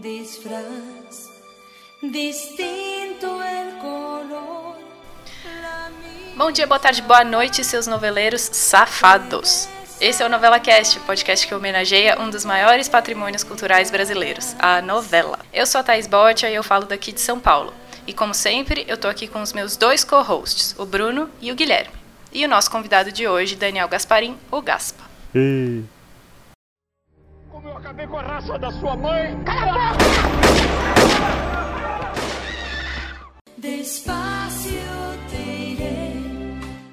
Disfraz 0.00 1.30
distinto 2.02 3.40
el 3.40 3.78
color. 3.78 4.78
Bom 6.36 6.50
dia, 6.50 6.66
boa 6.66 6.80
tarde, 6.80 7.00
boa 7.02 7.22
noite, 7.22 7.62
seus 7.62 7.86
noveleiros 7.86 8.40
safados. 8.40 9.68
Esse 10.00 10.24
é 10.24 10.26
o 10.26 10.28
Novela 10.28 10.58
Cast, 10.58 10.98
podcast 11.00 11.46
que 11.46 11.54
homenageia 11.54 12.20
um 12.20 12.28
dos 12.28 12.44
maiores 12.44 12.88
patrimônios 12.88 13.44
culturais 13.44 13.92
brasileiros, 13.92 14.56
a 14.58 14.82
novela. 14.82 15.38
Eu 15.52 15.66
sou 15.66 15.80
a 15.80 15.84
Thaís 15.84 16.08
Botia 16.08 16.50
e 16.50 16.56
eu 16.56 16.64
falo 16.64 16.86
daqui 16.86 17.12
de 17.12 17.20
São 17.20 17.38
Paulo. 17.38 17.72
E 18.08 18.12
como 18.12 18.34
sempre, 18.34 18.84
eu 18.88 18.96
tô 18.96 19.06
aqui 19.06 19.28
com 19.28 19.40
os 19.40 19.52
meus 19.52 19.76
dois 19.76 20.02
co-hosts, 20.02 20.74
o 20.76 20.84
Bruno 20.84 21.30
e 21.40 21.52
o 21.52 21.54
Guilherme. 21.54 21.94
E 22.32 22.44
o 22.44 22.48
nosso 22.48 22.70
convidado 22.72 23.12
de 23.12 23.28
hoje, 23.28 23.54
Daniel 23.54 23.86
Gasparim, 23.86 24.36
o 24.50 24.60
Gaspa. 24.60 25.11
Como 25.32 25.88
eu 27.66 27.76
acabei 27.78 28.06
com 28.06 28.18
a 28.18 28.22
raça 28.22 28.58
da 28.58 28.70
sua 28.70 28.94
mãe! 28.94 29.34
Despacio 33.56 34.76
te 35.30 35.36
iré. 35.36 36.12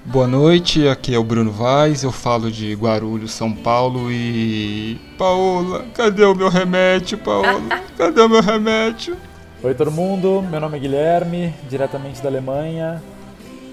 Boa 0.05 0.25
noite, 0.25 0.87
aqui 0.87 1.13
é 1.13 1.19
o 1.19 1.23
Bruno 1.23 1.51
Vaz, 1.51 2.03
eu 2.03 2.13
falo 2.13 2.49
de 2.49 2.73
Guarulhos, 2.75 3.33
São 3.33 3.51
Paulo 3.51 4.09
e. 4.09 4.97
Paola, 5.17 5.85
cadê 5.93 6.23
o 6.23 6.33
meu 6.33 6.47
remédio, 6.47 7.17
Paola? 7.17 7.59
Cadê 7.97 8.21
o 8.21 8.29
meu 8.29 8.41
remédio? 8.41 9.17
Oi 9.61 9.73
todo 9.73 9.91
mundo, 9.91 10.41
meu 10.49 10.61
nome 10.61 10.77
é 10.77 10.79
Guilherme, 10.79 11.53
diretamente 11.69 12.21
da 12.21 12.29
Alemanha. 12.29 13.03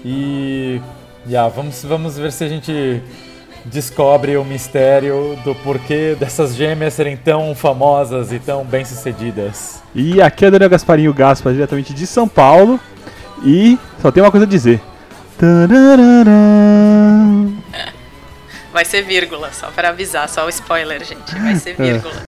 E 0.03 0.81
já, 1.25 1.47
vamos, 1.47 1.81
vamos 1.85 2.17
ver 2.17 2.33
se 2.33 2.43
a 2.43 2.49
gente 2.49 3.01
descobre 3.71 4.37
o 4.37 4.43
mistério 4.43 5.37
do 5.43 5.53
porquê 5.55 6.15
dessas 6.19 6.55
gêmeas 6.55 6.93
serem 6.93 7.15
tão 7.15 7.53
famosas 7.53 8.31
e 8.31 8.39
tão 8.39 8.63
bem-sucedidas. 8.63 9.81
E 9.93 10.21
aqui 10.21 10.45
é 10.45 10.47
o 10.47 10.51
Daniel 10.51 10.69
Gasparinho 10.69 11.13
Gaspa, 11.13 11.51
diretamente 11.51 11.93
de 11.93 12.07
São 12.07 12.27
Paulo. 12.27 12.79
E 13.43 13.77
só 14.01 14.11
tem 14.11 14.23
uma 14.23 14.31
coisa 14.31 14.45
a 14.45 14.49
dizer. 14.49 14.81
Vai 18.73 18.85
ser 18.85 19.03
vírgula, 19.03 19.51
só 19.53 19.67
para 19.71 19.89
avisar, 19.89 20.27
só 20.29 20.45
o 20.45 20.49
spoiler, 20.49 21.03
gente. 21.03 21.35
Vai 21.35 21.55
ser 21.55 21.75
vírgula. 21.75 22.26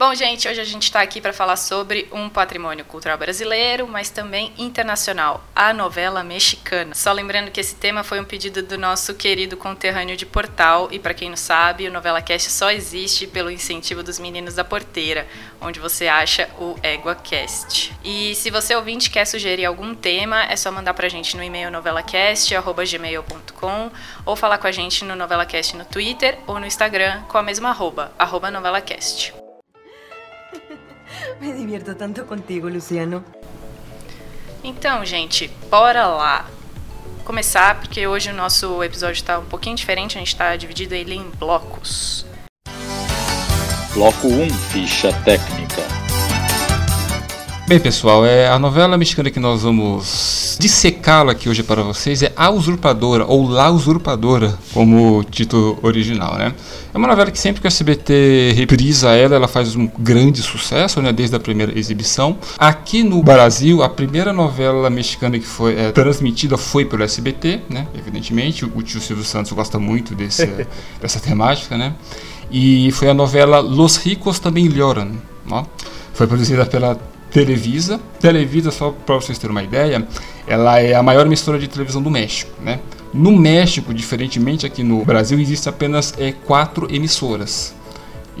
Bom, 0.00 0.14
gente, 0.14 0.46
hoje 0.46 0.60
a 0.60 0.64
gente 0.64 0.84
está 0.84 1.00
aqui 1.00 1.20
para 1.20 1.32
falar 1.32 1.56
sobre 1.56 2.06
um 2.12 2.28
patrimônio 2.28 2.84
cultural 2.84 3.18
brasileiro, 3.18 3.88
mas 3.88 4.10
também 4.10 4.52
internacional, 4.56 5.42
a 5.56 5.72
novela 5.72 6.22
mexicana. 6.22 6.94
Só 6.94 7.10
lembrando 7.10 7.50
que 7.50 7.58
esse 7.58 7.74
tema 7.74 8.04
foi 8.04 8.20
um 8.20 8.24
pedido 8.24 8.62
do 8.62 8.78
nosso 8.78 9.12
querido 9.14 9.56
conterrâneo 9.56 10.16
de 10.16 10.24
Portal, 10.24 10.86
e 10.92 11.00
para 11.00 11.14
quem 11.14 11.28
não 11.28 11.36
sabe, 11.36 11.88
o 11.88 11.92
Novela 11.92 12.22
Cast 12.22 12.48
só 12.48 12.70
existe 12.70 13.26
pelo 13.26 13.50
incentivo 13.50 14.04
dos 14.04 14.20
meninos 14.20 14.54
da 14.54 14.62
Porteira, 14.62 15.26
onde 15.60 15.80
você 15.80 16.06
acha 16.06 16.48
o 16.60 16.76
EguaCast. 16.80 17.92
E 18.04 18.36
se 18.36 18.50
você 18.50 18.76
ouvinte 18.76 19.10
quer 19.10 19.24
sugerir 19.24 19.64
algum 19.64 19.96
tema, 19.96 20.44
é 20.44 20.54
só 20.54 20.70
mandar 20.70 20.94
pra 20.94 21.08
gente 21.08 21.36
no 21.36 21.42
e-mail 21.42 21.72
novelacast@gmail.com 21.72 23.90
ou 24.24 24.36
falar 24.36 24.58
com 24.58 24.68
a 24.68 24.72
gente 24.72 25.04
no 25.04 25.16
NovelaCast 25.16 25.76
no 25.76 25.84
Twitter 25.84 26.38
ou 26.46 26.60
no 26.60 26.66
Instagram 26.66 27.22
com 27.22 27.36
a 27.36 27.42
mesma 27.42 27.70
arroba, 27.70 28.12
arroba 28.16 28.48
NovelaCast. 28.48 29.37
Me 31.40 31.52
divierto 31.52 31.94
tanto 31.94 32.24
contigo, 32.24 32.68
Luciano. 32.68 33.24
Então, 34.62 35.04
gente, 35.04 35.48
bora 35.70 36.06
lá. 36.06 36.46
Começar, 37.24 37.78
porque 37.80 38.06
hoje 38.06 38.30
o 38.30 38.34
nosso 38.34 38.82
episódio 38.82 39.22
tá 39.22 39.38
um 39.38 39.44
pouquinho 39.44 39.76
diferente, 39.76 40.16
a 40.16 40.20
gente 40.20 40.34
tá 40.34 40.56
dividido 40.56 40.94
ele 40.94 41.14
em 41.14 41.30
blocos. 41.30 42.24
Bloco 43.92 44.28
1 44.28 44.48
Ficha 44.50 45.12
Técnica. 45.24 45.97
Bem, 47.68 47.78
pessoal, 47.78 48.24
é 48.24 48.48
a 48.48 48.58
novela 48.58 48.96
mexicana 48.96 49.30
que 49.30 49.38
nós 49.38 49.60
vamos 49.60 50.56
dissecá-la 50.58 51.32
aqui 51.32 51.50
hoje 51.50 51.62
para 51.62 51.82
vocês 51.82 52.22
é 52.22 52.32
A 52.34 52.48
Usurpadora, 52.48 53.26
ou 53.26 53.46
La 53.46 53.70
Usurpadora, 53.70 54.58
como 54.72 55.22
título 55.24 55.78
original, 55.82 56.38
né? 56.38 56.54
É 56.94 56.96
uma 56.96 57.06
novela 57.06 57.30
que 57.30 57.38
sempre 57.38 57.60
que 57.60 57.66
o 57.66 57.68
SBT 57.68 58.54
reprisa 58.56 59.10
ela, 59.10 59.34
ela 59.34 59.46
faz 59.46 59.76
um 59.76 59.86
grande 59.98 60.40
sucesso, 60.40 61.02
né? 61.02 61.12
Desde 61.12 61.36
a 61.36 61.38
primeira 61.38 61.78
exibição. 61.78 62.38
Aqui 62.56 63.02
no 63.02 63.22
Brasil, 63.22 63.82
a 63.82 63.88
primeira 63.90 64.32
novela 64.32 64.88
mexicana 64.88 65.38
que 65.38 65.46
foi 65.46 65.78
é, 65.78 65.92
transmitida 65.92 66.56
foi 66.56 66.86
pelo 66.86 67.02
SBT, 67.02 67.60
né? 67.68 67.86
Evidentemente, 67.94 68.64
o 68.64 68.82
tio 68.82 68.98
Silvio 68.98 69.26
Santos 69.26 69.52
gosta 69.52 69.78
muito 69.78 70.14
desse, 70.14 70.46
dessa 71.02 71.20
temática, 71.20 71.76
né? 71.76 71.92
E 72.50 72.90
foi 72.92 73.10
a 73.10 73.14
novela 73.14 73.60
Los 73.60 73.98
Ricos 73.98 74.38
Também 74.38 74.68
Lloran, 74.68 75.10
ó. 75.50 75.66
Foi 76.14 76.26
produzida 76.26 76.64
pela 76.64 76.98
Televisa. 77.30 78.00
Televisa, 78.20 78.70
só 78.70 78.90
para 78.90 79.14
vocês 79.16 79.38
terem 79.38 79.54
uma 79.54 79.62
ideia, 79.62 80.06
ela 80.46 80.80
é 80.80 80.94
a 80.94 81.02
maior 81.02 81.26
emissora 81.26 81.58
de 81.58 81.68
televisão 81.68 82.02
do 82.02 82.10
México, 82.10 82.50
né? 82.62 82.80
No 83.12 83.34
México, 83.34 83.94
diferentemente 83.94 84.66
aqui 84.66 84.82
no 84.82 85.04
Brasil, 85.04 85.38
existem 85.38 85.70
apenas 85.70 86.14
é, 86.18 86.32
quatro 86.32 86.92
emissoras. 86.94 87.74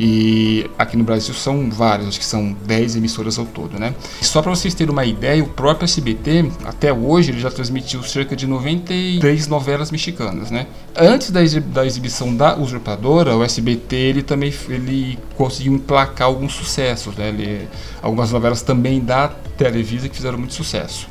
E 0.00 0.70
aqui 0.78 0.96
no 0.96 1.02
Brasil 1.02 1.34
são 1.34 1.68
várias, 1.68 2.06
acho 2.08 2.20
que 2.20 2.24
são 2.24 2.56
10 2.64 2.94
emissoras 2.94 3.36
ao 3.36 3.44
todo, 3.44 3.80
né? 3.80 3.94
E 4.22 4.24
só 4.24 4.40
para 4.40 4.50
vocês 4.54 4.72
terem 4.72 4.92
uma 4.92 5.04
ideia, 5.04 5.42
o 5.42 5.48
próprio 5.48 5.84
SBT, 5.86 6.52
até 6.64 6.92
hoje, 6.92 7.32
ele 7.32 7.40
já 7.40 7.50
transmitiu 7.50 8.00
cerca 8.04 8.36
de 8.36 8.46
93 8.46 9.48
novelas 9.48 9.90
mexicanas, 9.90 10.52
né? 10.52 10.68
Antes 10.96 11.32
da, 11.32 11.42
exi- 11.42 11.58
da 11.60 11.84
exibição 11.84 12.32
da 12.34 12.56
Usurpadora, 12.56 13.36
o 13.36 13.42
SBT 13.42 13.96
ele 13.96 14.22
também 14.22 14.54
ele 14.68 15.18
conseguiu 15.36 15.72
emplacar 15.72 16.28
alguns 16.28 16.52
sucessos, 16.54 17.16
né? 17.16 17.28
Ele, 17.30 17.68
algumas 18.00 18.30
novelas 18.30 18.62
também 18.62 19.00
da 19.00 19.28
Televisa 19.56 20.08
que 20.08 20.14
fizeram 20.14 20.38
muito 20.38 20.54
sucesso. 20.54 21.08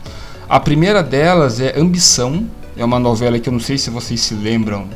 A 0.47 0.61
primeira 0.61 1.03
delas 1.03 1.59
é 1.59 1.77
Ambição, 1.77 2.47
é 2.77 2.85
uma 2.85 2.99
novela 2.99 3.37
que 3.37 3.49
eu 3.49 3.53
não 3.53 3.59
sei 3.59 3.77
se 3.77 3.89
vocês 3.89 4.21
se 4.21 4.33
lembram 4.33 4.87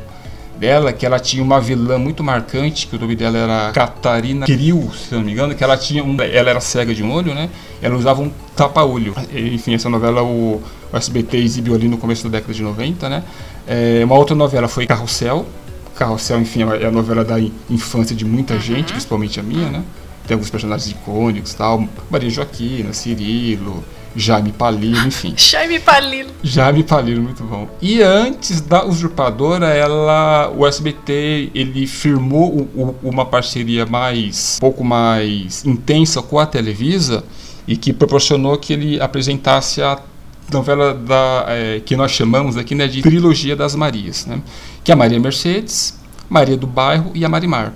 dela, 0.58 0.92
que 0.92 1.04
ela 1.04 1.18
tinha 1.18 1.42
uma 1.42 1.60
vilã 1.60 1.98
muito 1.98 2.22
marcante, 2.22 2.86
que 2.86 2.96
o 2.96 2.98
nome 2.98 3.16
dela 3.16 3.36
era 3.38 3.70
Catarina 3.72 4.46
Kirill, 4.46 4.90
se 4.92 5.14
não 5.14 5.22
me 5.22 5.32
engano, 5.32 5.54
que 5.54 5.62
ela 5.64 5.76
tinha 5.76 6.04
um, 6.04 6.16
ela 6.20 6.50
era 6.50 6.60
cega 6.60 6.94
de 6.94 7.02
um 7.02 7.12
olho, 7.12 7.34
né? 7.34 7.48
Ela 7.80 7.96
usava 7.96 8.22
um 8.22 8.30
tapa-olho. 8.56 9.14
Enfim, 9.34 9.74
essa 9.74 9.88
novela 9.88 10.22
o, 10.22 10.62
o 10.92 10.96
SBT 10.96 11.38
exibiu 11.38 11.74
ali 11.74 11.88
no 11.88 11.98
começo 11.98 12.24
da 12.24 12.30
década 12.38 12.52
de 12.54 12.62
90, 12.62 13.08
né? 13.08 13.22
É, 13.66 14.02
uma 14.04 14.14
outra 14.16 14.34
novela 14.36 14.68
foi 14.68 14.86
Carrossel. 14.86 15.46
Carrossel, 15.96 16.40
enfim, 16.40 16.62
é 16.80 16.86
a 16.86 16.90
novela 16.90 17.24
da 17.24 17.38
in- 17.40 17.52
infância 17.68 18.14
de 18.16 18.24
muita 18.24 18.58
gente, 18.58 18.92
principalmente 18.92 19.38
a 19.40 19.42
minha, 19.42 19.68
né? 19.68 19.82
Tem 20.26 20.34
alguns 20.34 20.50
personagens 20.50 20.90
icônicos, 20.90 21.52
tal, 21.54 21.86
Maria 22.08 22.30
Joaquina, 22.30 22.92
Cirilo, 22.92 23.82
Jaime 24.14 24.52
Palilo, 24.52 25.06
enfim. 25.06 25.34
Jaime 25.38 25.78
Palilo. 25.80 26.30
Jaime 26.42 26.82
Palilo, 26.82 27.22
muito 27.22 27.42
bom. 27.44 27.68
E 27.80 28.02
antes 28.02 28.60
da 28.60 28.84
Usurpadora, 28.84 29.68
ela, 29.68 30.50
o 30.56 30.66
SBT, 30.66 31.50
ele 31.54 31.86
firmou 31.86 32.50
o- 32.74 32.94
o- 33.02 33.08
uma 33.08 33.24
parceria 33.24 33.86
mais, 33.86 34.56
um 34.58 34.60
pouco 34.60 34.84
mais 34.84 35.64
intensa 35.64 36.20
com 36.22 36.38
a 36.38 36.46
Televisa 36.46 37.24
e 37.66 37.76
que 37.76 37.92
proporcionou 37.92 38.58
que 38.58 38.72
ele 38.72 39.00
apresentasse 39.00 39.80
a 39.82 39.98
novela 40.52 40.92
da, 40.92 41.46
eh, 41.48 41.80
que 41.84 41.96
nós 41.96 42.10
chamamos 42.10 42.56
aqui 42.56 42.74
né, 42.74 42.86
de 42.86 43.00
Trilogia 43.00 43.56
das 43.56 43.74
Marias, 43.74 44.26
né? 44.26 44.42
que 44.84 44.90
é 44.90 44.94
a 44.94 44.96
Maria 44.96 45.18
Mercedes, 45.18 45.98
Maria 46.28 46.56
do 46.56 46.66
Bairro 46.66 47.10
e 47.14 47.24
a 47.24 47.28
Marimar 47.28 47.72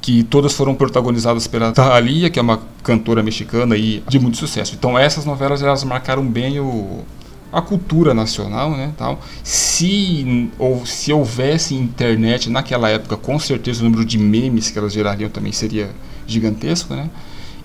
que 0.00 0.22
todas 0.24 0.52
foram 0.54 0.74
protagonizadas 0.74 1.46
pela 1.46 1.72
Thalia, 1.72 2.30
que 2.30 2.38
é 2.38 2.42
uma 2.42 2.60
cantora 2.82 3.22
mexicana 3.22 3.76
e 3.76 4.02
de 4.08 4.18
muito 4.18 4.36
sucesso. 4.36 4.74
Então 4.74 4.98
essas 4.98 5.24
novelas 5.24 5.62
elas 5.62 5.84
marcaram 5.84 6.26
bem 6.26 6.58
o, 6.58 7.04
a 7.52 7.60
cultura 7.60 8.14
nacional, 8.14 8.70
né, 8.70 8.92
tal. 8.96 9.20
Se 9.42 10.50
ou 10.58 10.86
se 10.86 11.12
houvesse 11.12 11.74
internet 11.74 12.48
naquela 12.48 12.88
época, 12.88 13.16
com 13.16 13.38
certeza 13.38 13.80
o 13.80 13.84
número 13.84 14.04
de 14.04 14.18
memes 14.18 14.70
que 14.70 14.78
elas 14.78 14.92
gerariam 14.92 15.28
também 15.28 15.52
seria 15.52 15.90
gigantesco, 16.26 16.94
né? 16.94 17.10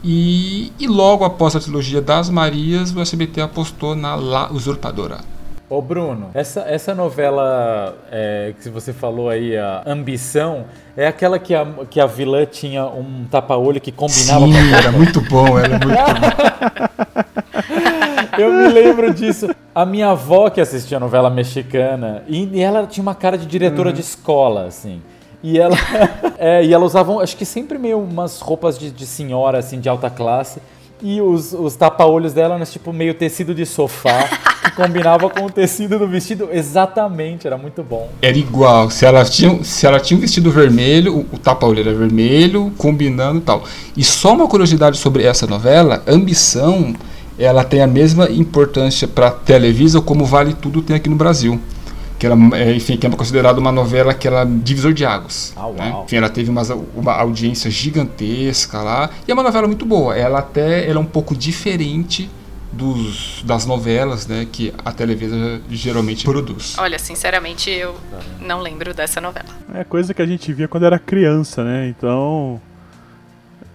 E, 0.04 0.72
e 0.80 0.88
logo 0.88 1.24
após 1.24 1.56
a 1.56 1.60
trilogia 1.60 2.00
das 2.00 2.30
Marias, 2.30 2.92
o 2.96 3.00
SBT 3.00 3.42
apostou 3.42 3.96
na 3.96 4.14
La 4.16 4.52
Usurpadora. 4.52 5.35
Ô 5.68 5.82
Bruno, 5.82 6.30
essa, 6.36 6.62
essa 6.62 6.94
novela 6.94 7.98
é, 8.12 8.54
que 8.62 8.70
você 8.70 8.94
falou 8.94 9.30
aí, 9.30 9.58
a 9.58 9.82
Ambição, 9.88 10.66
é 10.96 11.08
aquela 11.08 11.40
que 11.40 11.56
a, 11.56 11.66
que 11.90 12.00
a 12.00 12.06
vilã 12.06 12.46
tinha 12.46 12.86
um 12.86 13.26
tapa-olho 13.30 13.82
que 13.82 13.92
combinava 13.92 14.46
Sim, 14.46 14.52
com 14.52 14.58
a 14.58 14.78
era 14.78 14.92
muito 14.92 15.22
bom, 15.22 15.58
era 15.58 15.80
muito 15.80 15.88
bom. 15.88 15.96
Eu 18.38 18.54
me 18.54 18.68
lembro 18.68 19.12
disso. 19.14 19.50
A 19.74 19.86
minha 19.86 20.10
avó 20.10 20.50
que 20.52 20.62
assistia 20.62 21.00
novela 21.00 21.32
mexicana, 21.32 22.24
e, 22.28 22.46
e 22.58 22.62
ela 22.62 22.86
tinha 22.86 23.02
uma 23.02 23.16
cara 23.16 23.38
de 23.38 23.48
diretora 23.48 23.92
de 23.92 24.02
escola, 24.02 24.66
assim. 24.66 25.02
E 25.42 25.60
ela, 25.60 25.76
é, 26.38 26.64
e 26.64 26.74
ela 26.74 26.86
usava, 26.86 27.22
acho 27.24 27.36
que 27.36 27.46
sempre 27.46 27.78
meio 27.78 28.00
umas 28.00 28.40
roupas 28.40 28.78
de, 28.78 28.92
de 28.92 29.06
senhora, 29.06 29.58
assim, 29.58 29.80
de 29.80 29.90
alta 29.90 30.10
classe. 30.10 30.62
E 31.08 31.22
os, 31.22 31.54
os 31.54 31.76
tapa-olhos 31.76 32.34
dela 32.34 32.56
eram 32.56 32.66
tipo 32.66 32.92
meio 32.92 33.14
tecido 33.14 33.54
de 33.54 33.64
sofá. 33.64 34.28
que 34.64 34.72
combinava 34.72 35.30
com 35.30 35.46
o 35.46 35.52
tecido 35.52 36.00
do 36.00 36.08
vestido 36.08 36.50
exatamente, 36.52 37.46
era 37.46 37.60
muito 37.60 37.84
bom. 37.84 38.10
Era 38.24 38.36
igual. 38.36 38.90
Se 38.90 39.06
ela 39.06 39.24
tinha, 39.24 39.64
se 39.64 39.86
ela 39.86 40.00
tinha 40.00 40.18
um 40.18 40.22
vestido 40.22 40.50
vermelho, 40.50 41.16
o, 41.16 41.20
o 41.36 41.38
tapa-olho 41.38 41.82
era 41.82 41.94
vermelho, 41.94 42.74
combinando 42.76 43.38
e 43.38 43.42
tal. 43.42 43.64
E 43.96 44.04
só 44.04 44.34
uma 44.34 44.48
curiosidade 44.48 44.98
sobre 44.98 45.24
essa 45.24 45.46
novela, 45.46 46.02
Ambição, 46.08 46.96
ela 47.38 47.64
tem 47.64 47.84
a 47.84 47.88
mesma 47.88 48.28
importância 48.32 49.08
para 49.08 49.30
Televisa 49.30 50.02
como 50.02 50.26
Vale 50.26 50.56
Tudo 50.56 50.82
tem 50.82 50.96
aqui 50.96 51.08
no 51.08 51.16
Brasil. 51.16 51.62
Que 52.18 52.26
ela, 52.26 52.38
é, 52.58 52.74
enfim, 52.74 52.96
que 52.96 53.06
é 53.06 53.10
considerada 53.10 53.60
uma 53.60 53.72
novela 53.72 54.14
que 54.14 54.28
ela 54.28 54.42
é 54.42 54.46
divisor 54.46 54.94
de 54.94 55.06
águas. 55.06 55.54
Ah, 55.56 55.70
né? 55.70 55.96
Enfim, 56.06 56.16
ela 56.18 56.30
teve 56.30 56.50
uma, 56.50 56.62
uma 56.96 57.14
audiência 57.14 57.70
gigantesca 57.70 58.80
lá. 58.82 59.10
E 59.28 59.32
é 59.32 59.34
uma 59.34 59.44
novela 59.44 59.68
muito 59.68 59.86
boa. 59.86 60.18
Ela 60.18 60.40
até 60.40 60.90
ela 60.90 61.00
é 61.00 61.02
um 61.02 61.06
pouco 61.06 61.36
diferente 61.36 62.30
dos, 62.76 63.42
das 63.46 63.66
novelas 63.66 64.28
né, 64.28 64.46
que 64.52 64.74
a 64.84 64.92
Televisa 64.92 65.62
geralmente 65.70 66.24
produz. 66.24 66.76
Olha, 66.78 67.00
sinceramente, 67.00 67.70
eu 67.70 67.96
não 68.40 68.60
lembro 68.62 68.94
dessa 68.94 69.22
novela. 69.22 69.48
É 69.74 69.84
coisa 69.84 70.14
que 70.14 70.22
a 70.22 70.26
gente 70.26 70.52
via 70.54 70.68
quando 70.68 70.86
era 70.86 71.00
criança, 71.00 71.64
né? 71.64 71.88
Então. 71.88 72.62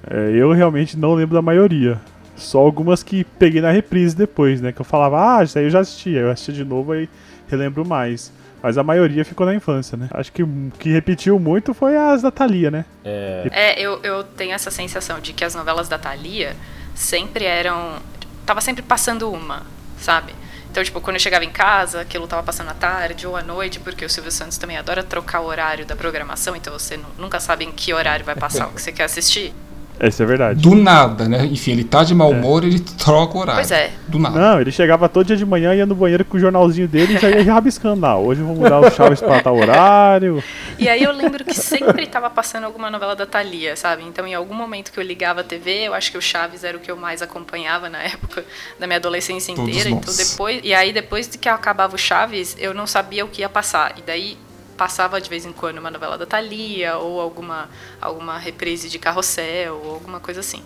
é, 0.09 0.33
eu 0.35 0.53
realmente 0.53 0.97
não 0.97 1.15
lembro 1.15 1.35
da 1.35 1.43
maioria. 1.43 2.01
Só 2.37 2.59
algumas 2.59 3.03
que 3.03 3.25
peguei 3.39 3.61
na 3.61 3.71
reprise 3.71 4.17
depois, 4.17 4.61
né? 4.61 4.73
Que 4.73 4.81
eu 4.81 4.85
falava, 4.85 5.39
ah, 5.39 5.45
isso 5.45 5.59
aí 5.59 5.65
eu 5.65 5.71
já 5.71 5.81
assisti. 5.81 6.11
Aí 6.11 6.23
Eu 6.23 6.31
assisti 6.31 6.53
de 6.53 6.65
novo 6.65 6.95
e 6.95 7.09
relembro 7.51 7.85
mais. 7.87 8.33
Mas 8.63 8.77
a 8.77 8.83
maioria 8.83 9.25
ficou 9.25 9.47
na 9.47 9.55
infância, 9.55 9.97
né? 9.97 10.09
Acho 10.13 10.31
que 10.31 10.43
o 10.43 10.71
que 10.79 10.91
repetiu 10.91 11.39
muito 11.39 11.73
foi 11.73 11.97
as 11.97 12.21
da 12.23 12.31
Thalia, 12.31 12.71
né? 12.71 12.85
É, 13.05 13.49
É, 13.53 13.81
eu, 13.81 13.99
eu 14.03 14.23
tenho 14.23 14.53
essa 14.53 14.71
sensação 14.71 15.19
de 15.19 15.33
que 15.33 15.43
as 15.45 15.55
novelas 15.55 15.89
da 15.89 15.99
Thalia 15.99 16.55
sempre 16.95 17.45
eram. 17.47 17.97
Tava 18.45 18.61
sempre 18.61 18.83
passando 18.83 19.31
uma, 19.33 19.63
sabe? 19.99 20.35
Então, 20.71 20.85
tipo, 20.85 21.01
quando 21.01 21.17
eu 21.17 21.21
chegava 21.21 21.45
em 21.45 21.51
casa, 21.51 22.03
aquilo 22.03 22.27
tava 22.29 22.43
passando 22.43 22.69
à 22.69 22.75
tarde 22.75 23.27
ou 23.27 23.35
à 23.37 23.43
noite, 23.43 23.81
porque 23.81 24.05
o 24.05 24.11
Silvio 24.11 24.31
Santos 24.31 24.57
também 24.59 24.77
adora 24.77 25.03
trocar 25.03 25.41
o 25.41 25.47
horário 25.47 25.85
da 25.87 25.97
programação, 25.97 26.55
então 26.55 26.73
você 26.73 26.97
nu- 26.97 27.07
nunca 27.19 27.41
sabe 27.41 27.65
em 27.65 27.73
que 27.73 27.93
horário 27.93 28.25
vai 28.25 28.37
passar 28.37 28.69
o 28.69 28.73
que 28.73 28.81
você 28.83 28.93
quer 28.93 29.05
assistir. 29.05 29.53
Essa 30.01 30.23
é 30.23 30.27
verdade. 30.27 30.63
Do 30.63 30.75
nada, 30.75 31.29
né? 31.29 31.45
Enfim, 31.45 31.73
ele 31.73 31.85
tá 31.85 32.03
de 32.03 32.15
mau 32.15 32.31
humor, 32.31 32.65
ele 32.65 32.81
troca 32.81 33.37
o 33.37 33.41
horário. 33.43 33.61
Pois 33.61 33.71
é. 33.71 33.91
Do 34.09 34.19
nada. 34.19 34.41
Não, 34.41 34.59
ele 34.59 34.73
chegava 34.73 35.11
todo 35.11 35.27
dia 35.27 35.37
de 35.37 35.45
manhã, 35.45 35.75
ia 35.75 35.85
no 35.85 35.95
banheiro 35.95 36.25
com 36.25 36.39
o 36.39 36.41
jornalzinho 36.41 36.89
dele 36.89 37.17
e 37.17 37.19
já 37.19 37.29
ia 37.29 37.53
rabiscando. 37.53 38.07
Ah, 38.07 38.17
hoje 38.17 38.41
vamos 38.41 38.59
mudar 38.59 38.81
o 38.81 38.91
Chaves 38.91 39.21
pra 39.21 39.43
tal 39.43 39.55
horário. 39.57 40.43
E 40.79 40.89
aí 40.89 41.03
eu 41.03 41.13
lembro 41.13 41.45
que 41.45 41.55
sempre 41.55 42.07
tava 42.07 42.31
passando 42.31 42.65
alguma 42.65 42.91
novela 42.91 43.15
da 43.15 43.27
Thalia, 43.27 43.77
sabe? 43.77 44.03
Então, 44.05 44.27
em 44.27 44.33
algum 44.33 44.55
momento 44.55 44.91
que 44.91 44.99
eu 44.99 45.05
ligava 45.05 45.43
a 45.43 45.45
TV, 45.45 45.89
eu 45.89 45.93
acho 45.93 46.11
que 46.11 46.17
o 46.17 46.23
Chaves 46.23 46.65
era 46.65 46.79
o 46.79 46.81
que 46.81 46.91
eu 46.91 46.97
mais 46.97 47.21
acompanhava 47.21 47.91
na 47.91 47.99
época 48.03 48.43
da 48.79 48.87
minha 48.87 48.97
adolescência 48.97 49.55
Todos 49.55 49.69
inteira. 49.69 49.91
Então, 49.91 50.07
nós. 50.07 50.31
depois, 50.31 50.61
e 50.65 50.73
aí, 50.73 50.95
depois 50.95 51.29
de 51.29 51.37
que 51.37 51.49
acabava 51.49 51.95
o 51.95 51.99
Chaves, 51.99 52.57
eu 52.59 52.73
não 52.73 52.87
sabia 52.87 53.23
o 53.23 53.29
que 53.29 53.43
ia 53.43 53.51
passar. 53.51 53.93
E 53.99 54.03
daí 54.03 54.39
passava 54.81 55.21
de 55.21 55.29
vez 55.29 55.45
em 55.45 55.53
quando 55.53 55.77
uma 55.77 55.91
novela 55.91 56.17
da 56.17 56.25
Thalia 56.25 56.97
ou 56.97 57.21
alguma, 57.21 57.69
alguma 58.01 58.39
reprise 58.39 58.89
de 58.89 58.99
Carrossel 58.99 59.79
ou 59.85 59.93
alguma 59.93 60.21
coisa 60.21 60.41
assim. 60.41 60.63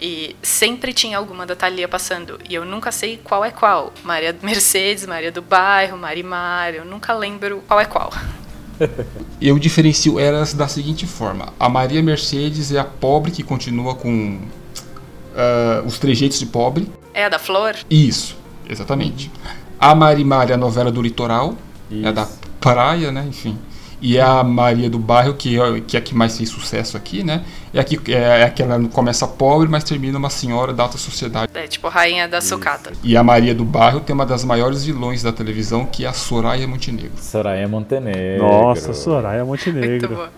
E 0.00 0.34
sempre 0.42 0.94
tinha 0.94 1.18
alguma 1.18 1.44
da 1.44 1.54
Thalia 1.54 1.86
passando. 1.86 2.40
E 2.48 2.54
eu 2.54 2.64
nunca 2.64 2.90
sei 2.90 3.20
qual 3.22 3.44
é 3.44 3.50
qual. 3.50 3.92
Maria 4.02 4.34
Mercedes, 4.42 5.04
Maria 5.04 5.30
do 5.30 5.42
Bairro, 5.42 5.98
Marimar. 5.98 6.70
Eu 6.74 6.86
nunca 6.86 7.12
lembro 7.12 7.62
qual 7.68 7.78
é 7.78 7.84
qual. 7.84 8.10
Eu 9.38 9.58
diferencio 9.58 10.18
elas 10.18 10.54
da 10.54 10.66
seguinte 10.66 11.06
forma: 11.06 11.52
a 11.60 11.68
Maria 11.68 12.02
Mercedes 12.02 12.72
é 12.72 12.78
a 12.78 12.84
pobre 12.84 13.30
que 13.30 13.42
continua 13.42 13.94
com 13.94 14.40
ah, 15.36 15.82
os 15.84 15.98
trejeitos 15.98 16.38
de 16.38 16.46
pobre. 16.46 16.90
É 17.12 17.26
a 17.26 17.28
da 17.28 17.38
Flor? 17.38 17.76
Isso, 17.90 18.34
exatamente. 18.66 19.30
A 19.78 19.94
Marimar 19.94 20.50
é 20.50 20.54
a 20.54 20.56
novela 20.56 20.90
do 20.90 21.02
litoral, 21.02 21.54
é 21.90 22.08
a 22.08 22.12
da 22.12 22.26
praia, 22.62 23.12
né? 23.12 23.24
Enfim. 23.28 23.58
E 24.04 24.18
a 24.18 24.42
Maria 24.42 24.90
do 24.90 24.98
Bairro, 24.98 25.32
que 25.34 25.56
é, 25.60 25.80
que 25.80 25.96
é 25.96 26.00
a 26.00 26.02
que 26.02 26.12
mais 26.12 26.36
fez 26.36 26.48
sucesso 26.48 26.96
aqui, 26.96 27.22
né? 27.22 27.44
É 27.72 27.78
a, 27.78 27.84
que, 27.84 28.12
é 28.12 28.42
a 28.42 28.50
que 28.50 28.60
ela 28.60 28.82
começa 28.88 29.28
pobre, 29.28 29.68
mas 29.68 29.84
termina 29.84 30.18
uma 30.18 30.28
senhora 30.28 30.72
da 30.72 30.82
alta 30.82 30.98
sociedade. 30.98 31.52
É 31.54 31.68
tipo 31.68 31.88
Rainha 31.88 32.26
da 32.26 32.40
Sucata. 32.40 32.90
E 33.04 33.16
a 33.16 33.22
Maria 33.22 33.54
do 33.54 33.64
Bairro 33.64 34.00
tem 34.00 34.12
uma 34.12 34.26
das 34.26 34.44
maiores 34.44 34.84
vilões 34.84 35.22
da 35.22 35.30
televisão, 35.32 35.86
que 35.86 36.04
é 36.04 36.08
a 36.08 36.12
Soraya 36.12 36.66
Montenegro. 36.66 37.12
Soraya 37.16 37.68
Montenegro. 37.68 38.42
Nossa, 38.44 38.92
Soraya 38.92 39.44
Muito 39.44 39.66
Montenegro. 39.70 40.08
boa. 40.16 40.30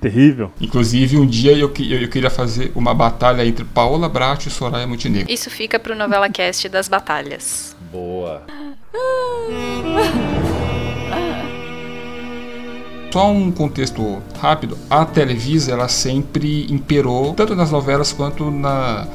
Terrível. 0.00 0.50
Inclusive, 0.60 1.16
um 1.16 1.26
dia 1.26 1.52
eu, 1.56 1.70
que- 1.70 1.90
eu 1.92 2.08
queria 2.08 2.28
fazer 2.28 2.72
uma 2.74 2.92
batalha 2.92 3.46
entre 3.46 3.64
Paola 3.64 4.08
Bracho 4.08 4.48
e 4.48 4.50
Soraya 4.50 4.86
Montenegro. 4.86 5.32
Isso 5.32 5.48
fica 5.48 5.78
pro 5.78 5.94
Novela 5.94 6.28
Cast 6.28 6.68
das 6.68 6.88
Batalhas. 6.88 7.76
Boa. 7.92 8.42
Só 13.16 13.32
um 13.32 13.50
contexto 13.50 14.18
rápido, 14.38 14.76
a 14.90 15.02
Televisa 15.06 15.72
ela 15.72 15.88
sempre 15.88 16.70
imperou 16.70 17.32
tanto 17.32 17.54
nas 17.54 17.70
novelas 17.70 18.12
quanto 18.12 18.50
na, 18.50 19.06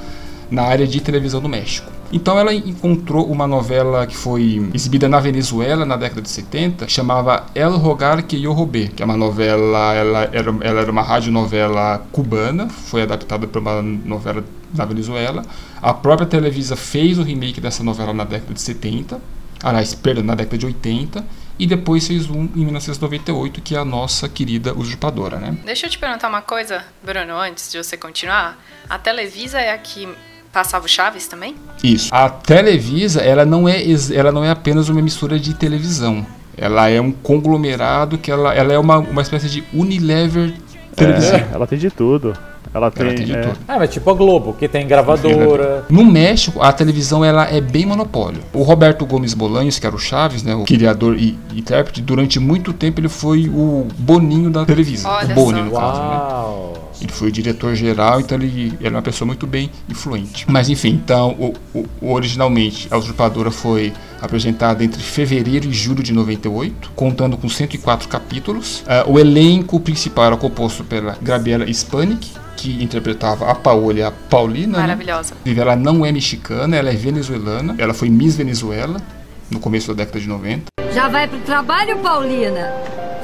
na 0.50 0.64
área 0.64 0.88
de 0.88 1.00
televisão 1.00 1.40
no 1.40 1.48
México. 1.48 1.92
Então 2.12 2.40
ela 2.40 2.52
encontrou 2.52 3.28
uma 3.28 3.46
novela 3.46 4.08
que 4.08 4.18
foi 4.18 4.72
exibida 4.74 5.08
na 5.08 5.20
Venezuela 5.20 5.86
na 5.86 5.96
década 5.96 6.24
de 6.24 6.30
70, 6.30 6.88
que 6.88 6.92
chamava 6.92 7.46
El 7.54 7.78
Rogar 7.78 8.24
que 8.24 8.38
Yo 8.38 8.54
Robé, 8.54 8.88
que 8.88 9.04
é 9.04 9.06
uma 9.06 9.16
novela, 9.16 9.94
ela 9.94 10.24
era, 10.34 10.56
ela 10.62 10.82
era 10.82 10.92
uma 10.92 11.04
radionovela 11.04 12.04
cubana, 12.12 12.70
foi 12.70 13.04
adaptada 13.04 13.46
para 13.46 13.62
uma 13.62 13.84
novela 13.84 14.44
da 14.74 14.84
Venezuela. 14.84 15.44
A 15.80 15.94
própria 15.94 16.26
Televisa 16.26 16.76
fez 16.76 17.20
o 17.20 17.22
remake 17.22 17.62
dessa 17.62 17.84
novela 17.84 18.12
na 18.14 18.24
década 18.24 18.52
de 18.52 18.62
70, 18.62 19.22
aliás, 19.62 19.94
perdão, 19.94 20.24
na 20.24 20.34
década 20.34 20.58
de 20.58 20.66
80, 20.66 21.24
e 21.62 21.68
depois 21.68 22.08
fez 22.08 22.28
um 22.28 22.50
em 22.56 22.66
1998, 22.66 23.62
que 23.62 23.76
é 23.76 23.78
a 23.78 23.86
nossa 23.86 24.28
querida 24.28 24.74
usurpadora, 24.76 25.38
né? 25.38 25.56
Deixa 25.64 25.86
eu 25.86 25.92
te 25.92 26.00
perguntar 26.00 26.28
uma 26.28 26.42
coisa, 26.42 26.84
Bruno, 27.04 27.36
antes 27.38 27.72
de 27.72 27.78
você 27.78 27.96
continuar. 27.96 28.58
A 28.90 28.98
Televisa 28.98 29.60
é 29.60 29.72
a 29.72 29.78
que 29.78 30.10
passava 30.52 30.86
o 30.86 30.90
Chaves 30.90 31.28
também? 31.28 31.56
Isso. 31.84 32.10
A 32.12 32.28
Televisa, 32.32 33.22
ela 33.22 33.46
não 33.46 33.70
é, 33.70 33.80
ela 34.12 34.32
não 34.32 34.44
é 34.44 34.50
apenas 34.50 34.90
uma 34.90 35.00
emissora 35.00 35.40
de 35.40 35.54
televisão. 35.54 36.26
Ela 36.58 36.90
é 36.90 37.00
um 37.00 37.12
conglomerado 37.12 38.18
que 38.18 38.32
ela, 38.32 38.56
ela 38.56 38.74
é 38.74 38.80
uma, 38.80 38.98
uma 38.98 39.22
espécie 39.22 39.48
de 39.48 39.64
Unilever 39.72 40.56
televisiva. 40.96 41.38
É, 41.38 41.50
ela 41.54 41.68
tem 41.68 41.78
de 41.78 41.92
tudo. 41.92 42.36
Ela 42.74 42.90
tem. 42.90 43.06
Ela 43.08 43.16
tem 43.16 43.26
de 43.26 43.34
é, 43.34 43.42
tudo. 43.42 43.58
Ah, 43.68 43.78
mas 43.78 43.90
tipo 43.90 44.10
a 44.10 44.14
Globo, 44.14 44.54
que 44.54 44.68
tem 44.68 44.88
gravadora. 44.88 45.86
No 45.90 46.06
México, 46.06 46.62
a 46.62 46.72
televisão 46.72 47.24
ela 47.24 47.46
é 47.46 47.60
bem 47.60 47.86
monopólio. 47.86 48.40
O 48.54 48.64
Roberto 48.64 49.06
Gomes 49.06 49.34
Bolanhos, 49.34 49.78
que 49.78 49.86
era 49.86 49.96
o 49.96 50.00
Chaves, 50.00 50.44
né, 50.44 50.56
o 50.56 50.64
criador 50.64 51.18
e 51.18 51.38
intérprete, 51.56 52.02
durante 52.02 52.40
muito 52.40 52.72
tempo 52.74 53.00
ele 53.00 53.10
foi 53.10 53.50
o 53.50 53.88
Boninho 53.98 54.50
da 54.50 54.66
Televisa. 54.66 55.10
Olha 55.10 55.32
o 55.32 55.36
Boni, 55.36 55.62
no 55.62 55.72
caso, 55.72 56.02
né? 56.02 56.08
Uau. 56.08 56.92
Ele 57.02 57.12
foi 57.12 57.30
o 57.30 57.32
diretor 57.32 57.74
geral, 57.74 58.20
então 58.20 58.38
ele 58.38 58.78
era 58.80 58.94
uma 58.94 59.02
pessoa 59.02 59.26
muito 59.26 59.48
bem 59.48 59.72
influente. 59.90 60.46
Mas 60.48 60.70
enfim, 60.70 60.90
então, 61.04 61.32
o, 61.40 61.54
o- 62.02 62.14
originalmente, 62.14 62.88
a 62.92 62.98
Usurpadora 62.98 63.50
foi 63.50 63.92
apresentada 64.22 64.84
entre 64.84 65.02
fevereiro 65.02 65.68
e 65.68 65.74
julho 65.74 66.04
de 66.04 66.14
98, 66.14 66.92
contando 66.96 67.36
com 67.38 67.50
104 67.50 68.08
capítulos. 68.08 68.84
Ah, 68.88 69.04
o 69.08 69.18
elenco 69.18 69.80
principal 69.80 70.26
era 70.26 70.38
composto 70.38 70.84
pela 70.84 71.18
Gabriela 71.20 71.66
Spanik, 71.74 72.30
que 72.62 72.84
interpretava 72.84 73.50
a 73.50 73.56
Paola 73.56 73.98
e 73.98 74.04
a 74.04 74.12
Paulina. 74.12 74.74
né? 74.74 74.82
Maravilhosa. 74.82 75.34
Inclusive, 75.40 75.62
Ela 75.62 75.76
não 75.76 76.06
é 76.06 76.12
mexicana, 76.12 76.76
ela 76.76 76.92
é 76.92 76.96
venezuelana. 76.96 77.74
Ela 77.80 77.92
foi 77.92 78.08
Miss 78.08 78.36
Venezuela 78.36 79.02
no 79.50 79.60
começo 79.60 79.88
da 79.88 80.04
década 80.04 80.20
de 80.20 80.28
90. 80.28 80.66
Já 80.94 81.08
vai 81.08 81.28
pro 81.28 81.40
trabalho, 81.40 81.98
Paulina? 81.98 82.72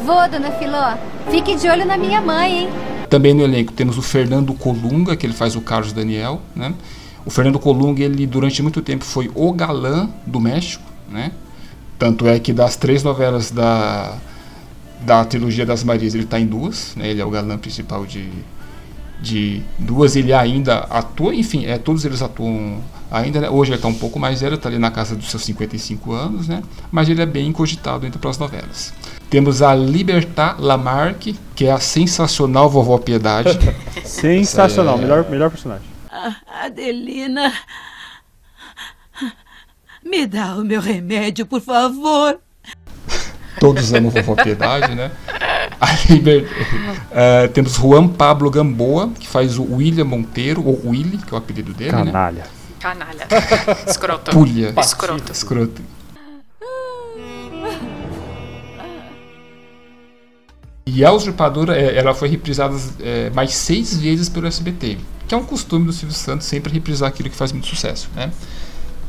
Vou, 0.04 0.28
dona 0.28 0.52
Filó. 0.54 0.98
Fique 1.30 1.56
de 1.56 1.70
olho 1.70 1.86
na 1.86 1.98
minha 1.98 2.20
mãe, 2.20 2.64
hein? 2.64 2.70
Também 3.12 3.36
no 3.36 3.44
elenco 3.44 3.72
temos 3.74 3.96
o 3.98 4.02
Fernando 4.02 4.56
Colunga, 4.56 5.16
que 5.16 5.28
ele 5.28 5.34
faz 5.34 5.56
o 5.56 5.62
Carlos 5.62 5.94
Daniel, 5.94 6.42
né? 6.56 6.74
O 7.24 7.30
Fernando 7.30 7.60
Colunga, 7.60 8.02
ele 8.04 8.26
durante 8.26 8.64
muito 8.64 8.82
tempo 8.82 9.06
foi 9.06 9.30
o 9.36 9.54
galã 9.54 10.10
do 10.26 10.40
México, 10.40 10.84
né? 11.12 11.32
Tanto 12.00 12.28
é 12.28 12.40
que 12.40 12.52
das 12.52 12.76
três 12.76 13.04
novelas 13.04 13.52
da, 13.52 14.16
da 15.02 15.24
trilogia 15.26 15.66
das 15.66 15.84
Marias, 15.84 16.16
ele 16.16 16.24
está 16.24 16.40
em 16.40 16.48
duas, 16.48 16.96
né? 16.96 17.08
Ele 17.10 17.22
é 17.22 17.26
o 17.26 17.30
galã 17.30 17.56
principal 17.58 18.04
de, 18.06 18.30
de 19.20 19.62
duas, 19.78 20.16
ele 20.16 20.34
ainda 20.34 20.80
atua, 20.90 21.34
enfim, 21.34 21.66
é, 21.66 21.78
todos 21.78 22.06
eles 22.06 22.22
atuam 22.22 22.82
ainda, 23.12 23.42
né? 23.42 23.50
Hoje 23.50 23.72
ele 23.72 23.78
está 23.78 23.88
um 23.88 23.94
pouco 23.94 24.20
mais 24.20 24.42
velho, 24.42 24.56
está 24.56 24.70
ali 24.70 24.78
na 24.78 24.92
casa 24.92 25.16
dos 25.16 25.30
seus 25.30 25.44
55 25.44 26.12
anos, 26.14 26.48
né? 26.48 26.62
Mas 26.92 27.10
ele 27.10 27.22
é 27.22 27.26
bem 27.26 27.52
cogitado 27.52 28.06
entre 28.06 28.26
as 28.28 28.38
novelas. 28.38 28.94
Temos 29.30 29.62
a 29.62 29.74
Libertad 29.76 30.60
Lamarque, 30.60 31.38
que 31.56 31.66
é 31.66 31.72
a 31.72 31.80
sensacional 31.80 32.70
Vovó 32.70 32.98
Piedade. 32.98 33.58
Sensacional, 34.06 34.98
é- 34.98 35.02
melhor, 35.02 35.30
melhor 35.30 35.50
personagem. 35.50 35.86
Adelina. 36.64 37.54
Me 40.04 40.26
dá 40.26 40.56
o 40.56 40.64
meu 40.64 40.80
remédio, 40.80 41.46
por 41.46 41.62
favor. 41.62 42.40
Todos 43.60 43.94
amam 43.94 44.10
Vovó 44.10 44.36
Piedade, 44.36 44.96
né? 44.96 45.12
Uh, 45.80 47.48
temos 47.54 47.74
Juan 47.74 48.08
Pablo 48.08 48.50
Gamboa, 48.50 49.10
que 49.20 49.28
faz 49.28 49.58
o 49.58 49.76
William 49.76 50.06
Monteiro, 50.06 50.66
ou 50.66 50.90
Willy, 50.90 51.18
que 51.18 51.34
é 51.34 51.36
o 51.36 51.38
apelido 51.38 51.74
dele. 51.74 51.92
Canalha. 51.92 52.44
Né? 52.44 52.50
Canalha. 52.80 53.28
Escroto. 53.88 54.32
Pulha. 54.32 54.74
Escroto. 54.78 55.32
Escroto. 55.32 55.82
E 60.86 61.04
a 61.04 61.12
usurpadora, 61.12 61.78
é, 61.78 61.98
ela 61.98 62.14
foi 62.14 62.30
reprisada 62.30 62.76
é, 63.02 63.30
mais 63.32 63.54
seis 63.54 63.98
vezes 63.98 64.30
pelo 64.30 64.48
SBT, 64.48 64.98
que 65.28 65.36
é 65.36 65.38
um 65.38 65.44
costume 65.44 65.86
do 65.86 65.92
Silvio 65.94 66.16
Santos 66.16 66.48
sempre 66.48 66.72
reprisar 66.72 67.10
aquilo 67.10 67.30
que 67.30 67.36
faz 67.36 67.52
muito 67.52 67.68
sucesso, 67.68 68.10
né? 68.16 68.32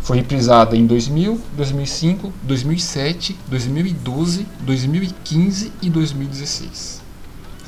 Foi 0.09 0.17
reprisada 0.17 0.75
em 0.75 0.87
2000, 0.87 1.38
2005, 1.53 2.33
2007, 2.43 3.38
2012, 3.47 4.47
2015 4.61 5.73
e 5.83 5.91
2016. 5.91 7.03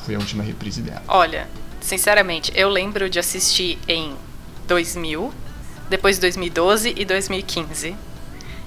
Foi 0.07 0.15
a 0.15 0.19
última 0.19 0.43
reprise 0.43 0.81
dela. 0.81 1.03
Olha, 1.07 1.47
sinceramente, 1.83 2.51
eu 2.55 2.71
lembro 2.71 3.11
de 3.11 3.19
assistir 3.19 3.79
em 3.87 4.15
2000, 4.67 5.31
depois 5.91 6.19
2012 6.19 6.95
e 6.97 7.05
2015. 7.05 7.95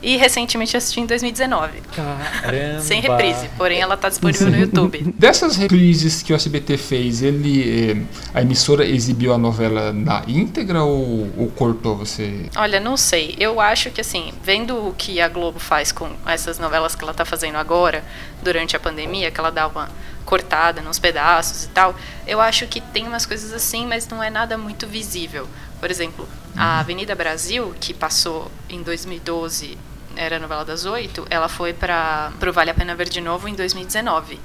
E 0.03 0.17
recentemente 0.17 0.75
assisti 0.75 0.99
em 0.99 1.05
2019. 1.05 1.81
Caramba. 1.95 2.81
Sem 2.81 2.99
reprise, 2.99 3.49
porém 3.57 3.79
ela 3.79 3.95
tá 3.95 4.09
disponível 4.09 4.51
no 4.51 4.57
YouTube. 4.57 5.01
Dessas 5.17 5.55
reprises 5.55 6.21
que 6.21 6.33
o 6.33 6.35
SBT 6.35 6.75
fez, 6.75 7.21
ele 7.21 7.91
eh, 7.91 8.17
a 8.33 8.41
emissora 8.41 8.85
exibiu 8.85 9.33
a 9.33 9.37
novela 9.37 9.93
na 9.93 10.21
íntegra 10.27 10.83
ou, 10.83 11.31
ou, 11.37 11.47
cortou 11.55 11.95
você? 11.95 12.49
Olha, 12.57 12.81
não 12.81 12.97
sei. 12.97 13.33
Eu 13.39 13.61
acho 13.61 13.91
que 13.91 14.01
assim, 14.01 14.33
vendo 14.43 14.89
o 14.89 14.93
que 14.93 15.21
a 15.21 15.29
Globo 15.29 15.57
faz 15.57 15.93
com 15.93 16.11
essas 16.25 16.59
novelas 16.59 16.95
que 16.95 17.03
ela 17.03 17.13
tá 17.13 17.23
fazendo 17.23 17.55
agora, 17.55 18.03
durante 18.41 18.75
a 18.75 18.79
pandemia, 18.81 19.31
que 19.31 19.39
ela 19.39 19.51
dá 19.51 19.67
uma 19.67 19.89
cortada 20.25 20.81
nos 20.81 20.99
pedaços 20.99 21.63
e 21.63 21.69
tal, 21.69 21.95
eu 22.27 22.41
acho 22.41 22.67
que 22.67 22.81
tem 22.81 23.07
umas 23.07 23.25
coisas 23.25 23.53
assim, 23.53 23.87
mas 23.87 24.05
não 24.09 24.21
é 24.21 24.29
nada 24.29 24.57
muito 24.57 24.85
visível. 24.85 25.47
Por 25.79 25.89
exemplo, 25.89 26.27
a 26.57 26.79
Avenida 26.79 27.15
Brasil, 27.15 27.73
que 27.79 27.93
passou 27.93 28.51
em 28.69 28.81
2012 28.83 29.77
era 30.15 30.37
a 30.37 30.39
novela 30.39 30.65
das 30.65 30.85
oito, 30.85 31.25
ela 31.29 31.49
foi 31.49 31.73
para 31.73 32.31
o 32.47 32.51
Vale 32.53 32.71
a 32.71 32.73
Pena 32.73 32.95
Ver 32.95 33.09
de 33.09 33.21
Novo 33.21 33.47
em 33.47 33.55
2019. 33.55 34.39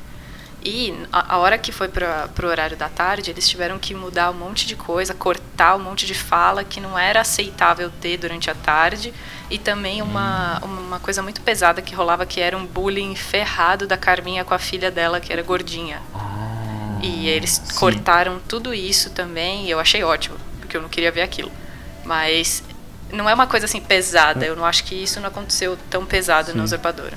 E 0.64 0.92
a, 1.12 1.34
a 1.34 1.38
hora 1.38 1.56
que 1.56 1.70
foi 1.70 1.88
para 1.88 2.28
o 2.42 2.46
horário 2.46 2.76
da 2.76 2.88
tarde, 2.88 3.30
eles 3.30 3.48
tiveram 3.48 3.78
que 3.78 3.94
mudar 3.94 4.30
um 4.30 4.34
monte 4.34 4.66
de 4.66 4.74
coisa, 4.74 5.14
cortar 5.14 5.76
um 5.76 5.78
monte 5.78 6.04
de 6.04 6.14
fala 6.14 6.64
que 6.64 6.80
não 6.80 6.98
era 6.98 7.20
aceitável 7.20 7.90
ter 8.00 8.16
durante 8.16 8.50
a 8.50 8.54
tarde. 8.54 9.14
E 9.48 9.56
também 9.56 10.02
uma, 10.02 10.58
uma 10.62 10.98
coisa 10.98 11.22
muito 11.22 11.40
pesada 11.40 11.80
que 11.80 11.94
rolava, 11.94 12.26
que 12.26 12.40
era 12.40 12.56
um 12.56 12.66
bullying 12.66 13.14
ferrado 13.14 13.86
da 13.86 13.96
Carminha 13.96 14.44
com 14.44 14.52
a 14.52 14.58
filha 14.58 14.90
dela, 14.90 15.20
que 15.20 15.32
era 15.32 15.42
gordinha. 15.42 16.02
Ah, 16.14 16.98
e 17.02 17.28
eles 17.28 17.52
sim. 17.52 17.78
cortaram 17.78 18.40
tudo 18.46 18.74
isso 18.74 19.10
também, 19.10 19.66
e 19.66 19.70
eu 19.70 19.78
achei 19.78 20.02
ótimo, 20.02 20.36
porque 20.60 20.76
eu 20.76 20.82
não 20.82 20.88
queria 20.88 21.12
ver 21.12 21.22
aquilo. 21.22 21.52
Mas 22.04 22.62
não 23.12 23.28
é 23.28 23.34
uma 23.34 23.46
coisa 23.46 23.66
assim 23.66 23.80
pesada. 23.80 24.44
Eu 24.44 24.56
não 24.56 24.64
acho 24.64 24.84
que 24.84 24.94
isso 24.94 25.20
não 25.20 25.28
aconteceu 25.28 25.76
tão 25.90 26.04
pesado 26.04 26.52
Sim. 26.52 26.58
na 26.58 26.64
usurpadora. 26.64 27.14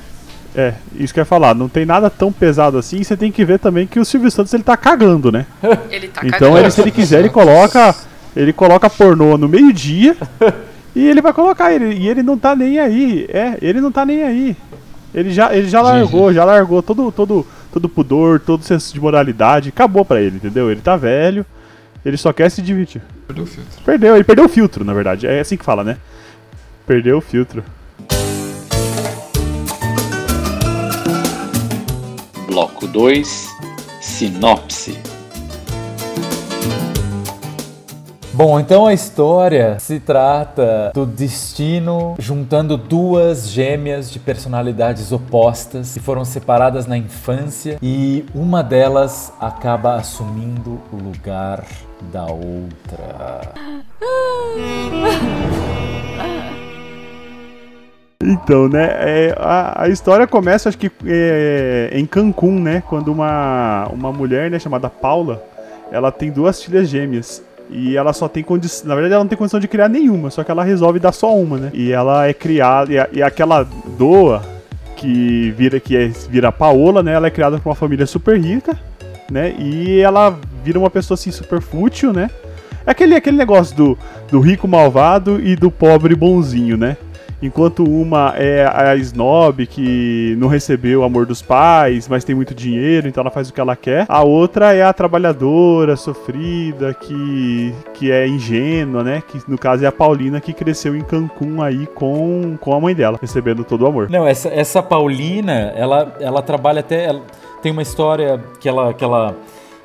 É, 0.54 0.74
isso 0.96 1.14
que 1.14 1.20
eu 1.20 1.22
ia 1.22 1.26
falar, 1.26 1.56
não 1.56 1.70
tem 1.70 1.86
nada 1.86 2.10
tão 2.10 2.32
pesado 2.32 2.78
assim, 2.78 2.98
e 3.00 3.06
você 3.06 3.16
tem 3.16 3.32
que 3.32 3.46
ver 3.46 3.58
também 3.58 3.88
que 3.88 4.00
o 4.00 4.04
Silvio 4.04 4.30
Santos 4.30 4.54
ele 4.54 4.64
tá 4.64 4.76
cagando, 4.76 5.32
né? 5.32 5.46
Ele 5.90 6.10
tá 6.10 6.22
então 6.26 6.40
cagando. 6.40 6.58
ele, 6.58 6.72
se 6.72 6.82
ele 6.82 6.92
quiser, 6.92 7.20
ele 7.20 7.30
coloca. 7.30 7.96
Ele 8.36 8.54
coloca 8.54 8.90
pornô 8.90 9.38
no 9.38 9.48
meio-dia 9.48 10.16
e 10.96 11.06
ele 11.06 11.22
vai 11.22 11.34
colocar 11.34 11.74
ele. 11.74 11.94
E 11.94 12.08
ele 12.08 12.24
não 12.24 12.38
tá 12.38 12.56
nem 12.56 12.80
aí. 12.80 13.28
É, 13.30 13.58
ele 13.62 13.82
não 13.82 13.92
tá 13.92 14.06
nem 14.06 14.24
aí. 14.24 14.56
Ele 15.14 15.32
já, 15.32 15.54
ele 15.54 15.68
já 15.68 15.82
largou, 15.82 16.34
já 16.34 16.46
largou 16.46 16.82
todo, 16.82 17.12
todo, 17.12 17.46
todo 17.74 17.90
pudor, 17.90 18.40
todo 18.40 18.64
senso 18.64 18.94
de 18.94 19.02
moralidade. 19.02 19.70
Acabou 19.70 20.06
pra 20.06 20.22
ele, 20.22 20.38
entendeu? 20.38 20.72
Ele 20.72 20.80
tá 20.80 20.96
velho, 20.96 21.46
ele 22.06 22.16
só 22.16 22.32
quer 22.32 22.50
se 22.50 22.62
divertir. 22.62 23.02
Perdeu 23.32 23.44
o 23.44 23.48
filtro. 23.48 23.84
Perdeu, 23.86 24.16
ele 24.16 24.24
perdeu 24.26 24.46
o 24.46 24.50
filtro, 24.50 24.84
na 24.84 24.94
verdade. 24.94 25.26
É 25.26 25.40
assim 25.40 25.56
que 25.56 25.64
fala, 25.64 25.84
né? 25.84 25.98
Perdeu 26.86 27.18
o 27.18 27.22
filtro. 27.22 27.64
Bloco 32.48 32.86
2 32.86 33.48
Sinopse 34.02 35.00
Bom, 38.34 38.60
então 38.60 38.88
a 38.88 38.94
história 38.94 39.80
se 39.80 40.00
trata 40.00 40.92
do 40.94 41.06
destino 41.06 42.16
juntando 42.20 42.76
duas 42.76 43.50
gêmeas 43.50 44.12
de 44.12 44.20
personalidades 44.20 45.12
opostas 45.12 45.94
que 45.94 46.00
foram 46.00 46.26
separadas 46.26 46.86
na 46.86 46.98
infância 46.98 47.78
e 47.82 48.26
uma 48.36 48.62
delas 48.62 49.32
acaba 49.40 49.96
assumindo 49.96 50.82
o 50.92 50.98
lugar 50.98 51.66
da 52.12 52.26
outra. 52.26 53.54
Então, 58.24 58.70
né, 58.70 58.86
é, 58.92 59.36
a, 59.38 59.84
a 59.84 59.90
história 59.90 60.28
começa, 60.28 60.70
acho 60.70 60.78
que 60.78 60.92
é, 61.06 61.90
em 61.94 62.06
Cancún, 62.06 62.60
né, 62.60 62.84
quando 62.88 63.12
uma, 63.12 63.88
uma 63.92 64.12
mulher, 64.12 64.50
né, 64.50 64.60
chamada 64.60 64.90
Paula, 64.90 65.44
ela 65.92 66.12
tem 66.12 66.32
duas 66.32 66.64
filhas 66.64 66.88
gêmeas. 66.88 67.44
E 67.74 67.96
ela 67.96 68.12
só 68.12 68.28
tem 68.28 68.44
condição. 68.44 68.90
Na 68.90 68.96
verdade, 68.96 69.14
ela 69.14 69.24
não 69.24 69.30
tem 69.30 69.38
condição 69.38 69.60
de 69.60 69.68
criar 69.68 69.88
nenhuma, 69.88 70.30
só 70.30 70.44
que 70.44 70.52
ela 70.52 70.62
resolve 70.62 71.00
dar 71.00 71.14
só 71.14 71.34
uma, 71.34 71.58
né? 71.58 71.72
E 71.74 71.94
ela 71.94 72.28
é 72.28 72.34
criada. 72.34 72.92
E, 72.92 73.20
e 73.20 73.24
aquela 73.24 73.66
doa 73.98 74.44
que 74.98 75.52
vira 75.52 75.80
que 75.80 75.96
é, 75.96 76.08
vira 76.30 76.52
Paola, 76.52 77.02
né? 77.02 77.14
Ela 77.14 77.28
é 77.28 77.32
criada 77.32 77.58
por 77.58 77.70
uma 77.70 77.76
família 77.76 78.06
super 78.06 78.38
rica, 78.38 78.78
né? 79.32 79.56
E 79.58 80.02
ela 80.02 80.38
vira 80.64 80.80
uma 80.80 80.90
pessoa 80.90 81.16
assim 81.16 81.32
super 81.32 81.62
fútil, 81.62 82.14
né? 82.14 82.30
É 82.86 82.92
aquele, 82.92 83.16
aquele 83.16 83.38
negócio 83.38 83.76
do, 83.76 83.98
do 84.30 84.40
rico 84.40 84.68
malvado 84.68 85.40
e 85.40 85.56
do 85.56 85.70
pobre 85.70 86.16
bonzinho, 86.16 86.78
né? 86.78 86.98
Enquanto 87.42 87.84
uma 87.84 88.36
é 88.38 88.70
a 88.72 88.96
snob 88.98 89.66
que 89.66 90.36
não 90.38 90.48
recebeu 90.48 91.02
o 91.02 91.04
amor 91.04 91.26
dos 91.26 91.42
pais, 91.42 92.08
mas 92.08 92.24
tem 92.24 92.36
muito 92.36 92.54
dinheiro, 92.54 93.08
então 93.08 93.22
ela 93.22 93.32
faz 93.32 93.50
o 93.50 93.54
que 93.54 93.60
ela 93.60 93.76
quer. 93.76 94.06
A 94.08 94.22
outra 94.22 94.76
é 94.76 94.84
a 94.84 94.94
trabalhadora, 94.94 95.96
sofrida, 95.96 96.94
que, 96.94 97.74
que 97.96 98.12
é 98.12 98.28
ingênua, 98.28 99.04
né? 99.04 99.24
Que 99.28 99.42
no 99.48 99.58
caso 99.58 99.84
é 99.84 99.88
a 99.88 99.92
Paulina 99.92 100.40
que 100.40 100.54
cresceu 100.54 100.96
em 100.96 101.02
Cancún 101.02 101.64
aí 101.64 101.88
com, 101.88 102.58
com 102.62 102.76
a 102.76 102.80
mãe 102.80 102.94
dela, 102.94 103.18
recebendo 103.20 103.64
todo 103.64 103.82
o 103.82 103.88
amor. 103.88 104.08
Não, 104.08 104.28
essa, 104.28 104.50
essa 104.50 104.84
Paulina, 104.84 105.74
ela, 105.76 106.16
ela 106.20 106.44
trabalha 106.44 106.82
até. 106.82 107.06
ela 107.06 107.24
tem 107.62 107.72
uma 107.72 107.82
história 107.82 108.40
que 108.60 108.70
ela, 108.70 108.94
que 108.94 109.04
ela 109.04 109.36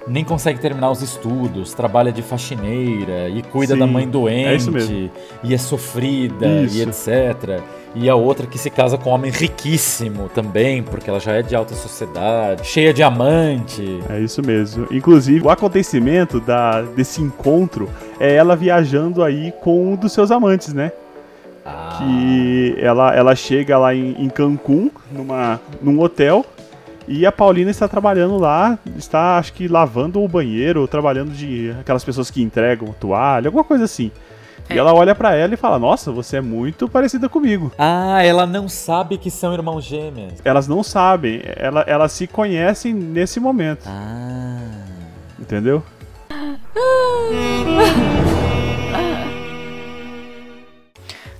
nem 0.06 0.24
consegue 0.24 0.60
terminar 0.60 0.90
os 0.90 1.02
estudos, 1.02 1.74
trabalha 1.74 2.12
de 2.12 2.22
faxineira 2.22 3.28
e 3.28 3.42
cuida 3.42 3.74
Sim, 3.74 3.80
da 3.80 3.86
mãe 3.86 4.08
doente 4.08 4.48
é 4.48 4.54
isso 4.54 4.70
mesmo. 4.70 5.10
e 5.42 5.54
é 5.54 5.58
sofrida 5.58 6.46
Isso. 6.62 6.76
e 6.78 6.82
etc. 6.82 7.60
E 7.94 8.08
a 8.10 8.14
outra 8.14 8.46
que 8.46 8.58
se 8.58 8.68
casa 8.68 8.98
com 8.98 9.10
um 9.10 9.12
homem 9.14 9.30
riquíssimo 9.32 10.28
também, 10.34 10.82
porque 10.82 11.08
ela 11.08 11.18
já 11.18 11.32
é 11.32 11.42
de 11.42 11.56
alta 11.56 11.74
sociedade, 11.74 12.66
cheia 12.66 12.92
de 12.92 13.02
amante. 13.02 14.00
É 14.10 14.20
isso 14.20 14.42
mesmo. 14.42 14.86
Inclusive, 14.90 15.46
o 15.46 15.50
acontecimento 15.50 16.38
da, 16.38 16.82
desse 16.82 17.22
encontro 17.22 17.88
é 18.20 18.34
ela 18.34 18.54
viajando 18.54 19.24
aí 19.24 19.52
com 19.62 19.92
um 19.92 19.96
dos 19.96 20.12
seus 20.12 20.30
amantes, 20.30 20.74
né? 20.74 20.92
Ah, 21.64 21.98
que 21.98 22.76
ela, 22.78 23.14
ela 23.14 23.34
chega 23.34 23.76
lá 23.78 23.94
em, 23.94 24.14
em 24.18 24.28
Cancún, 24.28 24.90
numa, 25.10 25.58
num 25.82 25.98
hotel, 26.00 26.44
e 27.08 27.24
a 27.26 27.32
Paulina 27.32 27.70
está 27.70 27.86
trabalhando 27.88 28.36
lá, 28.38 28.78
está 28.96 29.38
acho 29.38 29.52
que 29.52 29.68
lavando 29.68 30.22
o 30.22 30.28
banheiro, 30.28 30.80
ou 30.80 30.88
trabalhando 30.88 31.30
de 31.32 31.74
aquelas 31.80 32.04
pessoas 32.04 32.30
que 32.30 32.42
entregam 32.42 32.94
toalha, 32.98 33.48
alguma 33.48 33.64
coisa 33.64 33.84
assim. 33.84 34.10
E 34.68 34.72
É. 34.74 34.78
ela 34.78 34.92
olha 34.92 35.14
pra 35.14 35.34
ela 35.34 35.54
e 35.54 35.56
fala: 35.56 35.78
Nossa, 35.78 36.10
você 36.10 36.38
é 36.38 36.40
muito 36.40 36.88
parecida 36.88 37.28
comigo. 37.28 37.70
Ah, 37.78 38.20
ela 38.24 38.44
não 38.46 38.68
sabe 38.68 39.16
que 39.16 39.30
são 39.30 39.52
irmãos 39.54 39.84
gêmeos. 39.84 40.34
Elas 40.44 40.66
não 40.66 40.82
sabem, 40.82 41.40
ela, 41.56 41.82
elas 41.86 42.10
se 42.10 42.26
conhecem 42.26 42.92
nesse 42.92 43.38
momento, 43.38 43.84
Ah. 43.86 44.58
entendeu? 45.38 45.82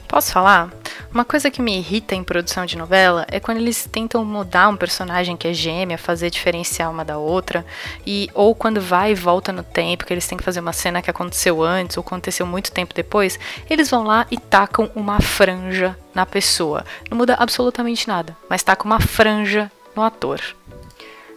Posso 0.09 0.33
falar? 0.33 0.71
Uma 1.17 1.25
coisa 1.25 1.51
que 1.51 1.63
me 1.63 1.79
irrita 1.79 2.15
em 2.15 2.23
produção 2.23 2.67
de 2.67 2.77
novela 2.77 3.25
é 3.31 3.41
quando 3.41 3.57
eles 3.57 3.89
tentam 3.91 4.23
mudar 4.23 4.69
um 4.69 4.77
personagem 4.77 5.35
que 5.35 5.49
é 5.49 5.53
gêmea, 5.55 5.97
fazer 5.97 6.29
diferenciar 6.29 6.91
uma 6.91 7.07
da 7.07 7.17
outra, 7.17 7.65
e 8.07 8.29
ou 8.35 8.55
quando 8.55 8.83
vai 8.83 9.13
e 9.13 9.15
volta 9.15 9.51
no 9.51 9.63
tempo, 9.63 10.05
que 10.05 10.13
eles 10.13 10.29
têm 10.29 10.37
que 10.37 10.45
fazer 10.45 10.61
uma 10.61 10.75
cena 10.75 11.01
que 11.01 11.09
aconteceu 11.09 11.63
antes 11.63 11.97
ou 11.97 12.03
aconteceu 12.03 12.45
muito 12.45 12.71
tempo 12.71 12.93
depois, 12.93 13.39
eles 13.71 13.89
vão 13.89 14.05
lá 14.05 14.27
e 14.31 14.37
tacam 14.37 14.91
uma 14.95 15.19
franja 15.19 15.97
na 16.15 16.27
pessoa. 16.27 16.85
Não 17.11 17.17
muda 17.17 17.35
absolutamente 17.39 18.07
nada, 18.07 18.37
mas 18.47 18.63
tacam 18.63 18.85
uma 18.85 19.01
franja 19.01 19.73
no 19.97 20.03
ator. 20.03 20.43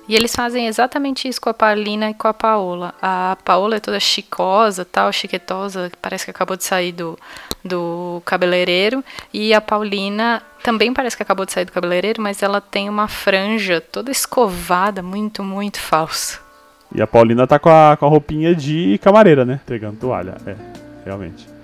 E 0.10 0.16
eles 0.16 0.36
fazem 0.36 0.66
exatamente 0.66 1.28
isso 1.28 1.40
com 1.40 1.52
a 1.52 1.54
Paulina 1.54 2.10
e 2.10 2.16
com 2.16 2.28
a 2.28 2.34
Paola. 2.34 2.96
A 3.00 3.38
Paola 3.46 3.76
é 3.76 3.80
toda 3.80 4.00
chicosa, 4.00 4.84
tal, 4.84 5.14
chiquetosa, 5.14 5.92
parece 6.02 6.26
que 6.26 6.32
acabou 6.32 6.58
de 6.58 6.64
sair 6.64 6.92
do, 6.92 7.16
do 7.64 8.20
cabeleireiro. 8.26 9.04
E 9.32 9.54
a 9.54 9.62
Paulina 9.62 10.42
também 10.64 10.92
parece 10.96 11.16
que 11.16 11.22
acabou 11.22 11.46
de 11.46 11.54
sair 11.54 11.66
do 11.66 11.72
cabeleireiro, 11.72 12.24
mas 12.24 12.42
ela 12.42 12.60
tem 12.60 12.90
uma 12.90 13.08
franja 13.08 13.80
toda 13.80 14.10
escovada, 14.10 15.04
muito, 15.04 15.44
muito 15.44 15.80
falsa. 15.80 16.40
E 16.94 17.04
a 17.04 17.06
Paulina 17.06 17.46
tá 17.46 17.60
com 17.60 17.70
a, 17.70 17.96
com 17.96 18.08
a 18.08 18.10
roupinha 18.10 18.56
de 18.56 19.00
camareira, 19.04 19.46
né? 19.46 19.60
Entregando 19.64 19.98
toalha. 19.98 20.38
É, 20.44 20.56
realmente. 21.06 21.59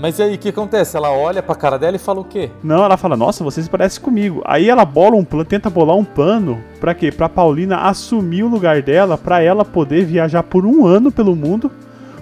Mas 0.00 0.18
e 0.20 0.22
aí, 0.22 0.34
o 0.36 0.38
que 0.38 0.50
acontece? 0.50 0.96
Ela 0.96 1.10
olha 1.10 1.42
pra 1.42 1.56
cara 1.56 1.76
dela 1.76 1.96
e 1.96 1.98
fala 1.98 2.20
o 2.20 2.24
quê? 2.24 2.50
Não, 2.62 2.84
ela 2.84 2.96
fala, 2.96 3.16
nossa, 3.16 3.42
você 3.42 3.60
se 3.60 3.68
parece 3.68 3.98
comigo. 3.98 4.42
Aí 4.44 4.68
ela 4.70 4.84
bola 4.84 5.16
um 5.16 5.24
plano, 5.24 5.44
tenta 5.44 5.68
bolar 5.68 5.96
um 5.96 6.04
plano 6.04 6.62
pra 6.78 6.94
quê? 6.94 7.10
Pra 7.10 7.28
Paulina 7.28 7.78
assumir 7.78 8.44
o 8.44 8.48
lugar 8.48 8.80
dela, 8.80 9.18
pra 9.18 9.42
ela 9.42 9.64
poder 9.64 10.04
viajar 10.04 10.44
por 10.44 10.64
um 10.64 10.86
ano 10.86 11.10
pelo 11.10 11.34
mundo 11.34 11.70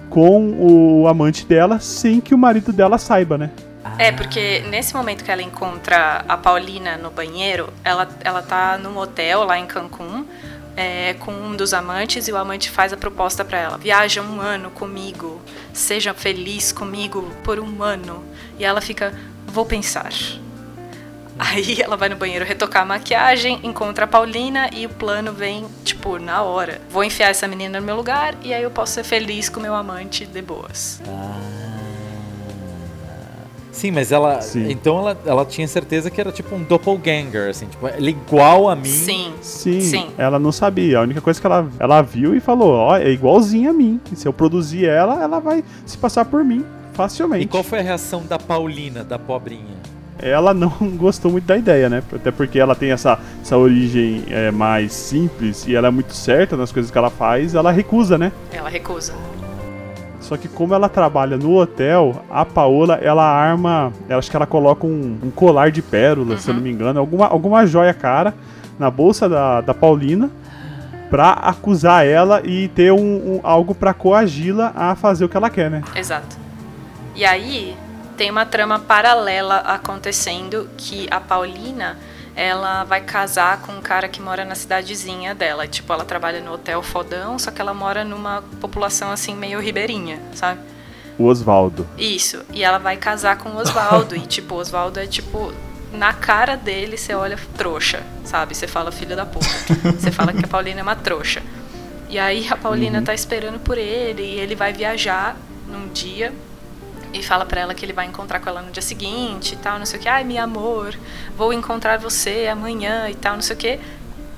com 0.09 0.55
o 0.57 1.07
amante 1.07 1.45
dela, 1.45 1.79
sem 1.79 2.19
que 2.19 2.33
o 2.33 2.37
marido 2.37 2.73
dela 2.73 2.97
saiba, 2.97 3.37
né? 3.37 3.51
É, 3.99 4.11
porque 4.11 4.63
nesse 4.69 4.95
momento 4.95 5.23
que 5.23 5.31
ela 5.31 5.41
encontra 5.41 6.25
a 6.27 6.37
Paulina 6.37 6.97
no 6.97 7.09
banheiro, 7.09 7.69
ela, 7.83 8.07
ela 8.23 8.41
tá 8.41 8.77
num 8.77 8.97
hotel 8.97 9.43
lá 9.43 9.57
em 9.57 9.65
Cancún, 9.65 10.25
é, 10.77 11.15
com 11.15 11.31
um 11.31 11.55
dos 11.55 11.73
amantes, 11.73 12.27
e 12.27 12.31
o 12.31 12.37
amante 12.37 12.69
faz 12.69 12.93
a 12.93 12.97
proposta 12.97 13.43
pra 13.43 13.57
ela: 13.57 13.77
viaja 13.77 14.21
um 14.21 14.39
ano 14.39 14.69
comigo, 14.69 15.41
seja 15.73 16.13
feliz 16.13 16.71
comigo 16.71 17.23
por 17.43 17.59
um 17.59 17.81
ano. 17.81 18.23
E 18.59 18.63
ela 18.63 18.79
fica: 18.79 19.11
vou 19.47 19.65
pensar. 19.65 20.13
Aí 21.39 21.81
ela 21.81 21.95
vai 21.97 22.09
no 22.09 22.15
banheiro 22.15 22.45
retocar 22.45 22.83
a 22.83 22.85
maquiagem, 22.85 23.59
encontra 23.63 24.05
a 24.05 24.07
Paulina 24.07 24.69
e 24.73 24.85
o 24.85 24.89
plano 24.89 25.31
vem, 25.31 25.67
tipo, 25.83 26.17
na 26.17 26.41
hora. 26.41 26.81
Vou 26.89 27.03
enfiar 27.03 27.29
essa 27.29 27.47
menina 27.47 27.79
no 27.79 27.85
meu 27.85 27.95
lugar 27.95 28.35
e 28.41 28.53
aí 28.53 28.63
eu 28.63 28.71
posso 28.71 28.93
ser 28.93 29.03
feliz 29.03 29.47
com 29.49 29.59
meu 29.59 29.75
amante 29.75 30.25
de 30.25 30.41
boas. 30.41 30.99
Sim, 33.77 33.91
mas 33.91 34.11
ela. 34.11 34.41
Sim. 34.41 34.71
Então 34.71 34.97
ela, 34.97 35.17
ela 35.23 35.45
tinha 35.45 35.67
certeza 35.67 36.09
que 36.09 36.19
era 36.19 36.31
tipo 36.31 36.55
um 36.55 36.63
doppelganger, 36.63 37.49
assim, 37.49 37.67
tipo, 37.67 37.87
ela 37.87 38.07
é 38.07 38.09
igual 38.09 38.67
a 38.67 38.75
mim. 38.75 38.85
Sim. 38.85 39.33
Sim, 39.39 39.81
Sim. 39.81 40.09
ela 40.17 40.39
não 40.39 40.51
sabia. 40.51 40.97
A 40.97 41.01
única 41.01 41.21
coisa 41.21 41.39
que 41.39 41.45
ela, 41.45 41.69
ela 41.79 42.01
viu 42.01 42.35
e 42.35 42.39
falou, 42.39 42.71
ó, 42.71 42.97
é 42.97 43.11
igualzinha 43.11 43.69
a 43.69 43.73
mim. 43.73 44.01
E 44.11 44.15
se 44.15 44.27
eu 44.27 44.33
produzir 44.33 44.85
ela, 44.85 45.21
ela 45.21 45.39
vai 45.39 45.63
se 45.85 45.95
passar 45.95 46.25
por 46.25 46.43
mim 46.43 46.65
facilmente. 46.93 47.43
E 47.45 47.47
qual 47.47 47.63
foi 47.63 47.77
a 47.79 47.83
reação 47.83 48.25
da 48.25 48.39
Paulina, 48.39 49.03
da 49.03 49.19
pobrinha? 49.19 49.77
Ela 50.17 50.55
não 50.55 50.69
gostou 50.97 51.31
muito 51.31 51.45
da 51.45 51.55
ideia, 51.55 51.87
né? 51.87 52.01
Até 52.11 52.31
porque 52.31 52.57
ela 52.57 52.73
tem 52.73 52.89
essa, 52.91 53.19
essa 53.39 53.55
origem 53.55 54.23
é, 54.31 54.49
mais 54.49 54.91
simples 54.91 55.67
e 55.67 55.75
ela 55.75 55.89
é 55.89 55.91
muito 55.91 56.13
certa 56.15 56.57
nas 56.57 56.71
coisas 56.71 56.91
que 56.91 56.97
ela 56.97 57.11
faz, 57.11 57.53
ela 57.53 57.71
recusa, 57.71 58.17
né? 58.17 58.31
Ela 58.51 58.69
recusa. 58.69 59.13
Só 60.27 60.35
que 60.35 60.47
como 60.49 60.73
ela 60.73 60.89
trabalha 60.89 61.37
no 61.37 61.55
hotel, 61.55 62.21
a 62.29 62.43
Paola, 62.43 62.95
ela 62.95 63.23
arma, 63.23 63.93
eu 64.09 64.17
acho 64.17 64.29
que 64.29 64.35
ela 64.35 64.45
coloca 64.45 64.85
um, 64.85 65.17
um 65.23 65.31
colar 65.31 65.71
de 65.71 65.81
pérolas, 65.81 66.41
se 66.41 66.49
eu 66.49 66.53
não 66.53 66.61
me 66.61 66.69
engano, 66.69 66.99
alguma, 66.99 67.27
alguma 67.27 67.65
joia 67.65 67.93
cara 67.93 68.33
na 68.77 68.91
bolsa 68.91 69.29
da, 69.29 69.61
da 69.61 69.73
Paulina 69.73 70.29
pra 71.09 71.31
acusar 71.31 72.05
ela 72.05 72.41
e 72.43 72.67
ter 72.67 72.91
um, 72.91 72.97
um- 73.35 73.39
algo 73.41 73.73
pra 73.73 73.93
coagi-la 73.93 74.73
a 74.75 74.95
fazer 74.95 75.23
o 75.23 75.29
que 75.29 75.37
ela 75.37 75.49
quer, 75.49 75.71
né? 75.71 75.81
Exato. 75.95 76.35
E 77.15 77.23
aí 77.23 77.73
tem 78.17 78.29
uma 78.29 78.45
trama 78.45 78.77
paralela 78.79 79.55
acontecendo 79.59 80.67
que 80.75 81.07
a 81.09 81.21
Paulina 81.21 81.97
ela 82.37 82.83
vai 82.83 83.01
casar 83.01 83.61
com 83.61 83.71
um 83.71 83.81
cara 83.81 84.07
que 84.07 84.21
mora 84.21 84.45
na 84.45 84.53
cidadezinha 84.53 85.33
dela. 85.33 85.67
Tipo, 85.67 85.91
ela 85.91 86.05
trabalha 86.05 86.39
no 86.39 86.53
hotel 86.53 86.83
fodão, 86.83 87.39
só 87.39 87.49
que 87.49 87.59
ela 87.59 87.73
mora 87.73 88.05
numa 88.05 88.43
população 88.61 89.11
assim 89.11 89.35
meio 89.35 89.59
ribeirinha, 89.59 90.21
sabe? 90.35 90.61
O 91.17 91.25
Osvaldo. 91.25 91.87
Isso. 91.97 92.45
E 92.53 92.63
ela 92.63 92.77
vai 92.77 92.95
casar 92.95 93.39
com 93.39 93.49
o 93.49 93.57
Osvaldo. 93.57 94.15
e, 94.15 94.19
tipo, 94.27 94.53
o 94.53 94.59
Osvaldo 94.59 94.99
é 94.99 95.07
tipo. 95.07 95.51
Na 95.91 96.13
cara 96.13 96.55
dele, 96.55 96.97
você 96.97 97.15
olha 97.15 97.39
trouxa, 97.57 98.03
sabe? 98.23 98.53
Você 98.53 98.67
fala 98.67 98.91
filho 98.91 99.15
da 99.15 99.25
puta. 99.25 99.47
Você 99.97 100.11
fala 100.11 100.33
que 100.33 100.43
a 100.43 100.47
Paulina 100.47 100.81
é 100.81 100.83
uma 100.83 100.97
trouxa. 100.97 101.41
E 102.09 102.19
aí 102.19 102.45
a 102.49 102.57
Paulina 102.57 103.01
tá 103.01 103.13
esperando 103.13 103.57
por 103.57 103.77
ele 103.77 104.21
e 104.21 104.37
ele 104.37 104.53
vai 104.53 104.73
viajar 104.73 105.37
num 105.65 105.87
dia 105.87 106.33
e 107.13 107.23
fala 107.23 107.45
pra 107.45 107.61
ela 107.61 107.73
que 107.73 107.85
ele 107.85 107.93
vai 107.93 108.05
encontrar 108.05 108.39
com 108.39 108.49
ela 108.49 108.61
no 108.61 108.71
dia 108.71 108.81
seguinte 108.81 109.53
e 109.53 109.57
tal, 109.57 109.79
não 109.79 109.85
sei 109.85 109.99
o 109.99 110.01
que. 110.01 110.09
Ai, 110.09 110.23
meu 110.23 110.43
amor, 110.43 110.95
vou 111.35 111.53
encontrar 111.53 111.97
você 111.97 112.47
amanhã 112.47 113.09
e 113.09 113.15
tal, 113.15 113.35
não 113.35 113.41
sei 113.41 113.55
o 113.55 113.59
que. 113.59 113.79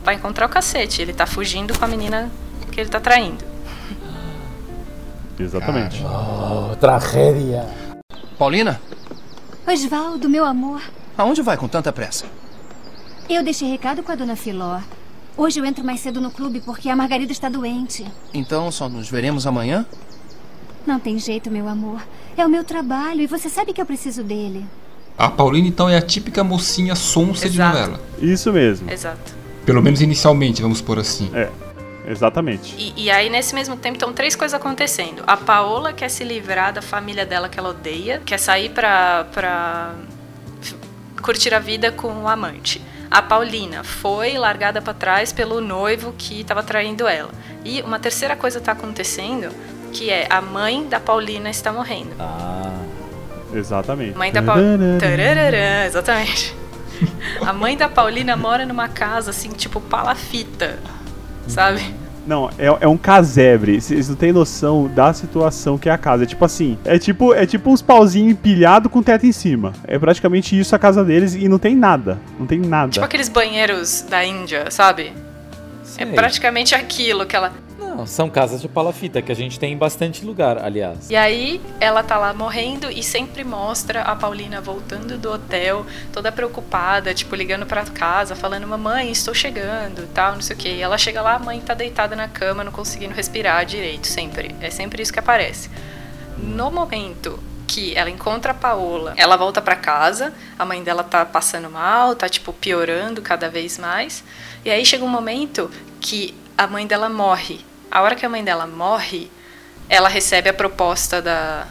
Vai 0.03 0.15
encontrar 0.15 0.45
o 0.45 0.49
cacete. 0.49 1.01
Ele 1.01 1.13
tá 1.13 1.25
fugindo 1.25 1.77
com 1.77 1.83
a 1.83 1.87
menina 1.87 2.31
que 2.71 2.79
ele 2.79 2.89
tá 2.89 2.99
traindo. 2.99 3.43
Exatamente. 5.37 6.03
Oh, 6.03 6.75
tragédia. 6.75 7.65
Paulina, 8.37 8.79
Osvaldo, 9.67 10.27
meu 10.29 10.45
amor. 10.45 10.81
aonde 11.17 11.41
vai 11.41 11.55
com 11.57 11.67
tanta 11.67 11.91
pressa? 11.93 12.25
Eu 13.29 13.43
deixei 13.43 13.69
recado 13.69 14.01
com 14.01 14.11
a 14.11 14.15
dona 14.15 14.35
Filó. 14.35 14.79
Hoje 15.37 15.59
eu 15.59 15.65
entro 15.65 15.85
mais 15.85 15.99
cedo 15.99 16.19
no 16.19 16.31
clube 16.31 16.59
porque 16.61 16.89
a 16.89 16.95
Margarida 16.95 17.31
está 17.31 17.47
doente. 17.47 18.05
Então 18.33 18.71
só 18.71 18.89
nos 18.89 19.09
veremos 19.09 19.45
amanhã? 19.45 19.85
Não 20.85 20.99
tem 20.99 21.19
jeito, 21.19 21.51
meu 21.51 21.67
amor. 21.67 22.01
É 22.37 22.45
o 22.45 22.49
meu 22.49 22.63
trabalho 22.63 23.21
e 23.21 23.27
você 23.27 23.49
sabe 23.49 23.73
que 23.73 23.81
eu 23.81 23.85
preciso 23.85 24.23
dele. 24.23 24.65
A 25.17 25.29
Paulina, 25.29 25.67
então, 25.67 25.89
é 25.89 25.97
a 25.97 26.01
típica 26.01 26.43
mocinha 26.43 26.95
sonsa 26.95 27.49
de 27.49 27.57
Exato. 27.57 27.77
novela. 27.77 28.01
Isso 28.19 28.51
mesmo. 28.53 28.89
Exato. 28.89 29.35
Pelo 29.65 29.81
menos 29.81 30.01
inicialmente, 30.01 30.61
vamos 30.61 30.81
por 30.81 30.97
assim. 30.97 31.29
É, 31.33 31.49
exatamente. 32.07 32.73
E, 32.77 32.93
e 33.05 33.11
aí, 33.11 33.29
nesse 33.29 33.53
mesmo 33.53 33.75
tempo, 33.75 33.97
estão 33.97 34.13
três 34.13 34.35
coisas 34.35 34.59
acontecendo. 34.59 35.21
A 35.27 35.35
Paola 35.35 35.91
quer 35.91 36.09
se 36.09 36.23
livrar 36.23 36.71
da 36.73 36.81
família 36.81 37.25
dela 37.25 37.49
que 37.49 37.59
ela 37.59 37.69
odeia, 37.69 38.21
quer 38.25 38.39
sair 38.39 38.69
pra, 38.69 39.25
pra 39.33 39.93
curtir 41.21 41.53
a 41.53 41.59
vida 41.59 41.91
com 41.91 42.23
o 42.23 42.27
amante. 42.27 42.81
A 43.11 43.21
Paulina 43.21 43.83
foi 43.83 44.37
largada 44.37 44.81
pra 44.81 44.93
trás 44.93 45.33
pelo 45.33 45.59
noivo 45.59 46.13
que 46.17 46.41
estava 46.41 46.63
traindo 46.63 47.07
ela. 47.07 47.31
E 47.65 47.81
uma 47.81 47.99
terceira 47.99 48.35
coisa 48.35 48.61
tá 48.61 48.71
acontecendo, 48.71 49.49
que 49.89 50.09
é 50.09 50.27
a 50.29 50.41
mãe 50.41 50.87
da 50.87 50.99
Paulina 50.99 51.49
está 51.49 51.71
morrendo. 51.71 52.11
Ah. 52.19 52.79
Exatamente. 53.53 54.17
Mãe 54.17 54.31
da 54.31 54.41
Paulina. 54.41 54.97
Exatamente. 55.85 56.55
A 57.45 57.53
mãe 57.53 57.77
da 57.77 57.87
Paulina 57.87 58.35
mora 58.35 58.65
numa 58.65 58.87
casa 58.87 59.31
assim, 59.31 59.49
tipo 59.49 59.79
palafita. 59.79 60.77
Sabe? 61.47 61.81
Não, 62.27 62.49
é, 62.59 62.67
é 62.81 62.87
um 62.87 62.97
casebre. 62.97 63.81
Vocês 63.81 64.07
não 64.07 64.15
têm 64.15 64.31
noção 64.31 64.87
da 64.87 65.11
situação 65.13 65.77
que 65.77 65.89
é 65.89 65.91
a 65.91 65.97
casa. 65.97 66.23
É 66.23 66.25
tipo 66.27 66.45
assim, 66.45 66.77
é 66.85 66.99
tipo, 66.99 67.33
é 67.33 67.45
tipo 67.45 67.71
uns 67.71 67.81
pauzinhos 67.81 68.33
empilhados 68.33 68.91
com 68.91 69.01
teto 69.01 69.25
em 69.25 69.31
cima. 69.31 69.73
É 69.87 69.97
praticamente 69.97 70.57
isso 70.57 70.75
a 70.75 70.79
casa 70.79 71.03
deles 71.03 71.33
e 71.33 71.47
não 71.47 71.57
tem 71.57 71.75
nada. 71.75 72.19
Não 72.37 72.45
tem 72.45 72.59
nada. 72.59 72.91
Tipo 72.91 73.05
aqueles 73.05 73.29
banheiros 73.29 74.05
da 74.07 74.23
Índia, 74.23 74.69
sabe? 74.69 75.13
É 75.97 76.05
Sei. 76.05 76.13
praticamente 76.13 76.75
aquilo 76.75 77.25
que 77.25 77.35
ela. 77.35 77.51
Não, 77.95 78.05
são 78.05 78.29
casas 78.29 78.61
de 78.61 78.67
palafita 78.67 79.21
que 79.21 79.31
a 79.31 79.35
gente 79.35 79.59
tem 79.59 79.73
em 79.73 79.77
bastante 79.77 80.23
lugar, 80.23 80.63
aliás. 80.63 81.09
E 81.09 81.15
aí 81.15 81.59
ela 81.79 82.03
tá 82.03 82.17
lá 82.17 82.33
morrendo 82.33 82.89
e 82.91 83.01
sempre 83.01 83.43
mostra 83.43 84.03
a 84.03 84.15
Paulina 84.15 84.61
voltando 84.61 85.17
do 85.17 85.31
hotel, 85.31 85.85
toda 86.13 86.31
preocupada, 86.31 87.13
tipo, 87.13 87.35
ligando 87.35 87.65
pra 87.65 87.83
casa, 87.85 88.35
falando, 88.35 88.67
mamãe, 88.67 89.09
estou 89.09 89.33
chegando, 89.33 90.07
tal, 90.13 90.33
não 90.33 90.41
sei 90.41 90.55
o 90.55 90.59
quê. 90.59 90.69
E 90.69 90.81
ela 90.81 90.97
chega 90.99 91.21
lá, 91.21 91.35
a 91.35 91.39
mãe 91.39 91.59
tá 91.59 91.73
deitada 91.73 92.15
na 92.15 92.27
cama, 92.27 92.63
não 92.63 92.71
conseguindo 92.71 93.15
respirar 93.15 93.65
direito, 93.65 94.05
sempre. 94.05 94.55
É 94.61 94.69
sempre 94.69 95.01
isso 95.01 95.11
que 95.11 95.19
aparece. 95.19 95.69
No 96.37 96.69
momento 96.69 97.39
que 97.67 97.95
ela 97.95 98.09
encontra 98.09 98.51
a 98.51 98.55
Paola, 98.55 99.13
ela 99.17 99.35
volta 99.35 99.61
pra 99.61 99.75
casa, 99.75 100.33
a 100.57 100.65
mãe 100.65 100.83
dela 100.83 101.03
tá 101.03 101.25
passando 101.25 101.69
mal, 101.69 102.15
tá 102.15 102.29
tipo 102.29 102.53
piorando 102.53 103.21
cada 103.21 103.49
vez 103.49 103.77
mais. 103.77 104.23
E 104.63 104.69
aí 104.69 104.85
chega 104.85 105.03
um 105.03 105.09
momento 105.09 105.71
que 105.99 106.35
a 106.57 106.67
mãe 106.67 106.85
dela 106.85 107.09
morre. 107.09 107.68
A 107.91 108.01
hora 108.01 108.15
que 108.15 108.25
a 108.25 108.29
mãe 108.29 108.43
dela 108.43 108.67
morre, 108.67 109.31
ela 109.89 110.09
recebe 110.09 110.49
a 110.49 110.53
proposta 110.53 111.21
da 111.21 111.67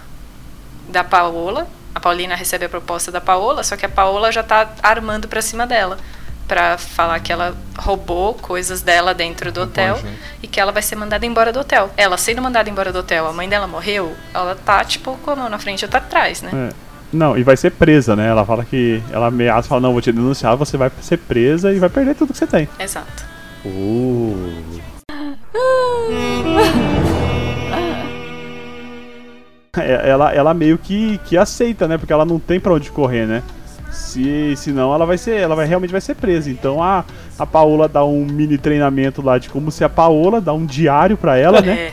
da 0.88 1.04
Paola. 1.04 1.68
A 1.94 2.00
Paulina 2.00 2.34
recebe 2.34 2.64
a 2.64 2.68
proposta 2.68 3.10
da 3.10 3.20
Paola, 3.20 3.62
só 3.62 3.76
que 3.76 3.84
a 3.84 3.88
Paola 3.88 4.32
já 4.32 4.42
tá 4.42 4.70
armando 4.82 5.28
pra 5.28 5.42
cima 5.42 5.66
dela. 5.66 5.98
Pra 6.46 6.78
falar 6.78 7.20
que 7.20 7.30
ela 7.30 7.54
roubou 7.76 8.32
coisas 8.32 8.80
dela 8.80 9.12
dentro 9.12 9.52
do 9.52 9.60
hotel 9.60 9.98
né? 10.02 10.16
e 10.42 10.46
que 10.46 10.58
ela 10.58 10.72
vai 10.72 10.80
ser 10.80 10.96
mandada 10.96 11.26
embora 11.26 11.52
do 11.52 11.60
hotel. 11.60 11.90
Ela 11.94 12.16
sendo 12.16 12.40
mandada 12.40 12.70
embora 12.70 12.90
do 12.90 13.00
hotel, 13.00 13.26
a 13.26 13.32
mãe 13.34 13.46
dela 13.46 13.66
morreu, 13.66 14.16
ela 14.32 14.54
tá, 14.54 14.82
tipo, 14.82 15.18
com 15.18 15.30
a 15.32 15.36
mão 15.36 15.48
na 15.50 15.58
frente 15.58 15.82
e 15.82 15.84
outra 15.84 15.98
atrás, 15.98 16.40
né? 16.40 16.70
É. 16.70 16.74
Não, 17.12 17.36
e 17.36 17.42
vai 17.42 17.56
ser 17.56 17.72
presa, 17.72 18.16
né? 18.16 18.28
Ela 18.28 18.46
fala 18.46 18.64
que. 18.64 19.02
Ela 19.10 19.26
ameaça 19.26 19.68
fala, 19.68 19.80
não, 19.82 19.92
vou 19.92 20.00
te 20.00 20.10
denunciar, 20.10 20.56
você 20.56 20.76
vai 20.78 20.90
ser 21.02 21.18
presa 21.18 21.70
e 21.70 21.78
vai 21.78 21.90
perder 21.90 22.14
tudo 22.14 22.32
que 22.32 22.38
você 22.38 22.46
tem. 22.46 22.66
Exato. 22.78 23.24
Uh. 23.64 24.80
É, 29.76 30.08
Ela, 30.10 30.32
ela 30.32 30.54
meio 30.54 30.78
que, 30.78 31.18
que 31.24 31.36
aceita, 31.36 31.86
né? 31.86 31.98
Porque 31.98 32.12
ela 32.12 32.24
não 32.24 32.38
tem 32.38 32.58
pra 32.58 32.72
onde 32.74 32.90
correr, 32.90 33.26
né? 33.26 33.42
Se, 33.92 34.54
senão 34.56 34.92
ela 34.94 35.06
vai 35.06 35.16
ser. 35.18 35.36
Ela 35.40 35.54
vai 35.54 35.66
realmente 35.66 35.90
vai 35.92 36.00
ser 36.00 36.14
presa. 36.14 36.50
Então 36.50 36.82
a, 36.82 37.04
a 37.38 37.46
Paola 37.46 37.88
dá 37.88 38.04
um 38.04 38.24
mini 38.24 38.58
treinamento 38.58 39.22
lá 39.22 39.38
de 39.38 39.48
como 39.48 39.70
ser 39.70 39.84
a 39.84 39.88
Paola, 39.88 40.40
dá 40.40 40.52
um 40.52 40.66
diário 40.66 41.16
pra 41.16 41.36
ela, 41.36 41.60
né? 41.60 41.72
É. 41.72 41.92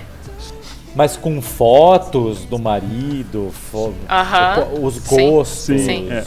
Mas 0.96 1.18
com 1.18 1.42
fotos 1.42 2.46
do 2.46 2.58
marido, 2.58 3.50
fo- 3.52 3.94
Aham. 4.10 4.64
tipo, 4.64 4.86
os 4.86 4.96
Sim. 4.96 5.30
gostos, 5.32 5.82
Sim. 5.82 6.08
É, 6.10 6.24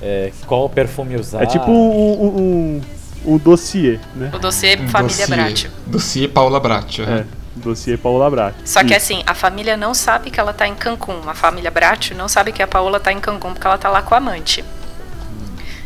é, 0.00 0.32
qual 0.46 0.68
perfume 0.68 1.16
usar. 1.16 1.42
é 1.42 1.46
tipo 1.46 1.68
um, 1.70 1.74
um, 1.74 2.26
um, 2.26 2.80
um 3.24 3.38
dossiê, 3.38 3.98
né? 4.14 4.30
O 4.32 4.38
dossiê 4.38 4.76
Um 4.76 4.88
Família 4.88 5.26
dossiê, 5.26 5.36
Bratio. 5.36 5.70
Dossiê 5.86 6.28
Paula 6.28 6.60
Bratio. 6.60 7.04
É. 7.08 7.24
Dossiê 7.54 7.96
Paola 7.96 8.30
Brat. 8.30 8.54
Só 8.64 8.80
que 8.80 8.94
Isso. 8.94 8.96
assim, 8.96 9.22
a 9.26 9.34
família 9.34 9.76
não 9.76 9.92
sabe 9.92 10.30
que 10.30 10.40
ela 10.40 10.52
tá 10.52 10.66
em 10.66 10.74
Cancún. 10.74 11.20
A 11.26 11.34
família 11.34 11.70
Bracho 11.70 12.14
não 12.14 12.26
sabe 12.26 12.50
que 12.50 12.62
a 12.62 12.66
Paola 12.66 12.98
tá 12.98 13.12
em 13.12 13.20
Cancún 13.20 13.52
porque 13.52 13.66
ela 13.66 13.78
tá 13.78 13.88
lá 13.88 14.02
com 14.02 14.14
a 14.14 14.18
amante. 14.18 14.64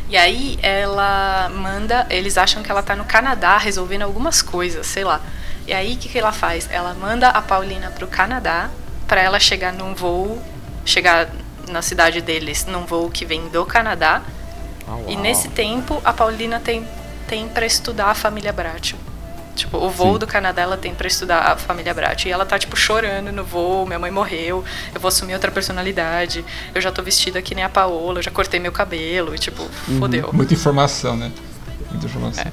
E 0.09 0.15
aí 0.15 0.57
ela 0.61 1.49
manda, 1.53 2.07
eles 2.09 2.37
acham 2.37 2.63
que 2.63 2.71
ela 2.71 2.81
tá 2.81 2.95
no 2.95 3.03
Canadá 3.03 3.57
resolvendo 3.57 4.03
algumas 4.03 4.41
coisas, 4.41 4.87
sei 4.87 5.03
lá. 5.03 5.19
E 5.67 5.73
aí 5.73 5.95
o 5.95 5.97
que, 5.97 6.07
que 6.07 6.17
ela 6.17 6.31
faz? 6.31 6.69
Ela 6.71 6.93
manda 6.93 7.27
a 7.27 7.41
Paulina 7.41 7.91
pro 7.91 8.07
Canadá 8.07 8.69
para 9.05 9.21
ela 9.21 9.37
chegar 9.37 9.73
num 9.73 9.93
voo, 9.93 10.41
chegar 10.85 11.27
na 11.69 11.81
cidade 11.81 12.21
deles 12.21 12.65
num 12.65 12.85
voo 12.85 13.09
que 13.09 13.25
vem 13.25 13.49
do 13.49 13.65
Canadá. 13.65 14.21
e 15.05 15.17
nesse 15.17 15.49
tempo 15.49 16.01
a 16.05 16.13
Paulina 16.13 16.61
tem, 16.61 16.87
tem 17.27 17.47
para 17.47 17.65
estudar 17.65 18.07
a 18.07 18.15
família 18.15 18.51
Bracho. 18.51 18.95
Tipo, 19.55 19.77
o 19.77 19.89
voo 19.89 20.13
Sim. 20.13 20.19
do 20.19 20.27
Canadá 20.27 20.61
ela 20.61 20.77
tem 20.77 20.93
pra 20.93 21.07
estudar 21.07 21.39
a 21.39 21.57
família 21.57 21.91
Bracho. 21.93 22.27
E 22.27 22.31
ela 22.31 22.45
tá, 22.45 22.59
tipo, 22.59 22.75
chorando 22.77 23.31
no 23.31 23.43
voo. 23.43 23.87
Minha 23.87 23.97
mãe 23.97 24.11
morreu. 24.11 24.63
Eu 24.93 25.01
vou 25.01 25.09
assumir 25.09 25.33
outra 25.33 25.51
personalidade. 25.51 26.45
Eu 26.75 26.79
já 26.79 26.91
tô 26.91 27.01
vestida 27.01 27.41
que 27.41 27.55
nem 27.55 27.63
a 27.63 27.69
Paola. 27.69 28.19
Eu 28.19 28.23
já 28.23 28.31
cortei 28.31 28.59
meu 28.59 28.71
cabelo. 28.71 29.33
E, 29.33 29.39
tipo, 29.39 29.67
fodeu. 29.99 30.29
Muita 30.31 30.53
informação, 30.53 31.17
né? 31.17 31.31
Muita 31.89 32.05
informação. 32.05 32.45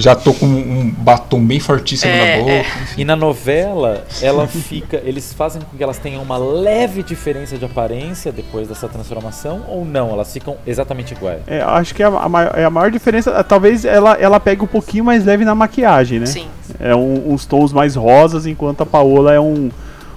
Já 0.00 0.14
tô 0.14 0.32
com 0.32 0.46
um 0.46 0.90
batom 0.90 1.44
bem 1.44 1.60
fortíssimo 1.60 2.10
É, 2.10 2.36
na 2.36 2.40
boca. 2.42 2.52
é. 2.52 2.64
E 2.96 3.04
na 3.04 3.14
novela, 3.14 4.04
ela 4.22 4.46
fica. 4.46 5.00
Eles 5.04 5.32
fazem 5.34 5.60
com 5.60 5.76
que 5.76 5.82
elas 5.82 5.98
tenham 5.98 6.22
uma 6.22 6.38
leve 6.38 7.02
diferença 7.02 7.58
de 7.58 7.64
aparência 7.66 8.32
depois 8.32 8.66
dessa 8.66 8.88
transformação 8.88 9.62
ou 9.68 9.84
não? 9.84 10.10
Elas 10.10 10.32
ficam 10.32 10.56
exatamente 10.66 11.12
iguais. 11.12 11.40
É, 11.46 11.60
acho 11.60 11.94
que 11.94 12.02
a, 12.02 12.08
a 12.08 12.28
maior, 12.28 12.52
é 12.58 12.64
a 12.64 12.70
maior 12.70 12.90
diferença, 12.90 13.44
talvez 13.44 13.84
ela, 13.84 14.14
ela 14.14 14.40
pegue 14.40 14.62
um 14.64 14.66
pouquinho 14.66 15.04
mais 15.04 15.24
leve 15.24 15.44
na 15.44 15.54
maquiagem, 15.54 16.18
né? 16.18 16.26
Sim. 16.26 16.46
É 16.78 16.94
um- 16.96 17.32
uns 17.32 17.44
tons 17.44 17.72
mais 17.72 17.94
rosas, 17.94 18.46
enquanto 18.46 18.80
a 18.82 18.86
Paola 18.86 19.34
é 19.34 19.40
um, 19.40 19.70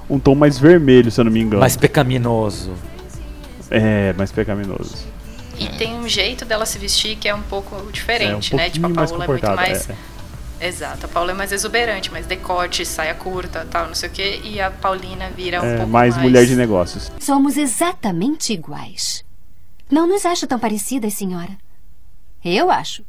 um 0.09 0.17
tom 0.17 0.33
mais 0.35 0.57
vermelho, 0.57 1.11
se 1.11 1.19
eu 1.19 1.25
não 1.25 1.31
me 1.31 1.41
engano. 1.41 1.59
Mais 1.59 1.75
pecaminoso. 1.75 2.71
É, 3.69 4.13
mais 4.17 4.31
pecaminoso. 4.31 4.95
E 5.59 5.67
tem 5.77 5.93
um 5.95 6.07
jeito 6.07 6.45
dela 6.45 6.65
se 6.65 6.77
vestir 6.79 7.15
que 7.17 7.27
é 7.29 7.35
um 7.35 7.41
pouco 7.43 7.75
É, 7.75 7.79
um 7.79 7.91
diferente, 7.91 8.55
né? 8.55 8.69
Tipo, 8.69 8.87
a 8.87 8.89
Paola 8.89 9.23
é 9.23 9.27
muito 9.27 9.45
mais. 9.55 9.89
é. 9.89 9.95
Exato. 10.61 11.05
A 11.05 11.09
Paola 11.09 11.31
é 11.31 11.33
mais 11.33 11.51
exuberante, 11.51 12.09
mais 12.11 12.25
decote, 12.25 12.85
saia 12.85 13.13
curta, 13.13 13.67
tal, 13.69 13.87
não 13.87 13.95
sei 13.95 14.09
o 14.09 14.11
quê. 14.11 14.41
E 14.43 14.61
a 14.61 14.71
Paulina 14.71 15.29
vira 15.29 15.61
um 15.61 15.65
É, 15.65 15.75
pouco 15.77 15.91
mais 15.91 16.15
mais. 16.15 16.23
mulher 16.25 16.45
de 16.45 16.55
negócios. 16.55 17.11
Somos 17.19 17.57
exatamente 17.57 18.53
iguais. 18.53 19.23
Não 19.91 20.07
nos 20.07 20.25
acho 20.25 20.47
tão 20.47 20.57
parecidas, 20.57 21.13
senhora. 21.13 21.51
Eu 22.43 22.71
acho. 22.71 23.03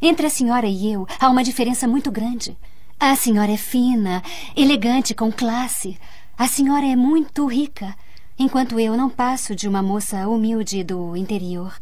Entre 0.00 0.26
a 0.26 0.30
senhora 0.30 0.66
e 0.66 0.92
eu 0.92 1.06
há 1.20 1.28
uma 1.28 1.44
diferença 1.44 1.86
muito 1.88 2.10
grande. 2.10 2.56
A 2.98 3.14
senhora 3.16 3.50
é 3.52 3.56
fina, 3.56 4.22
elegante, 4.56 5.12
com 5.14 5.30
classe. 5.32 5.98
A 6.38 6.46
senhora 6.46 6.86
é 6.86 6.96
muito 6.96 7.46
rica, 7.46 7.94
enquanto 8.42 8.78
eu 8.78 8.96
não 8.96 9.08
passo 9.08 9.54
de 9.54 9.68
uma 9.68 9.82
moça 9.82 10.26
humilde 10.28 10.82
do 10.84 11.16
interior. 11.16 11.72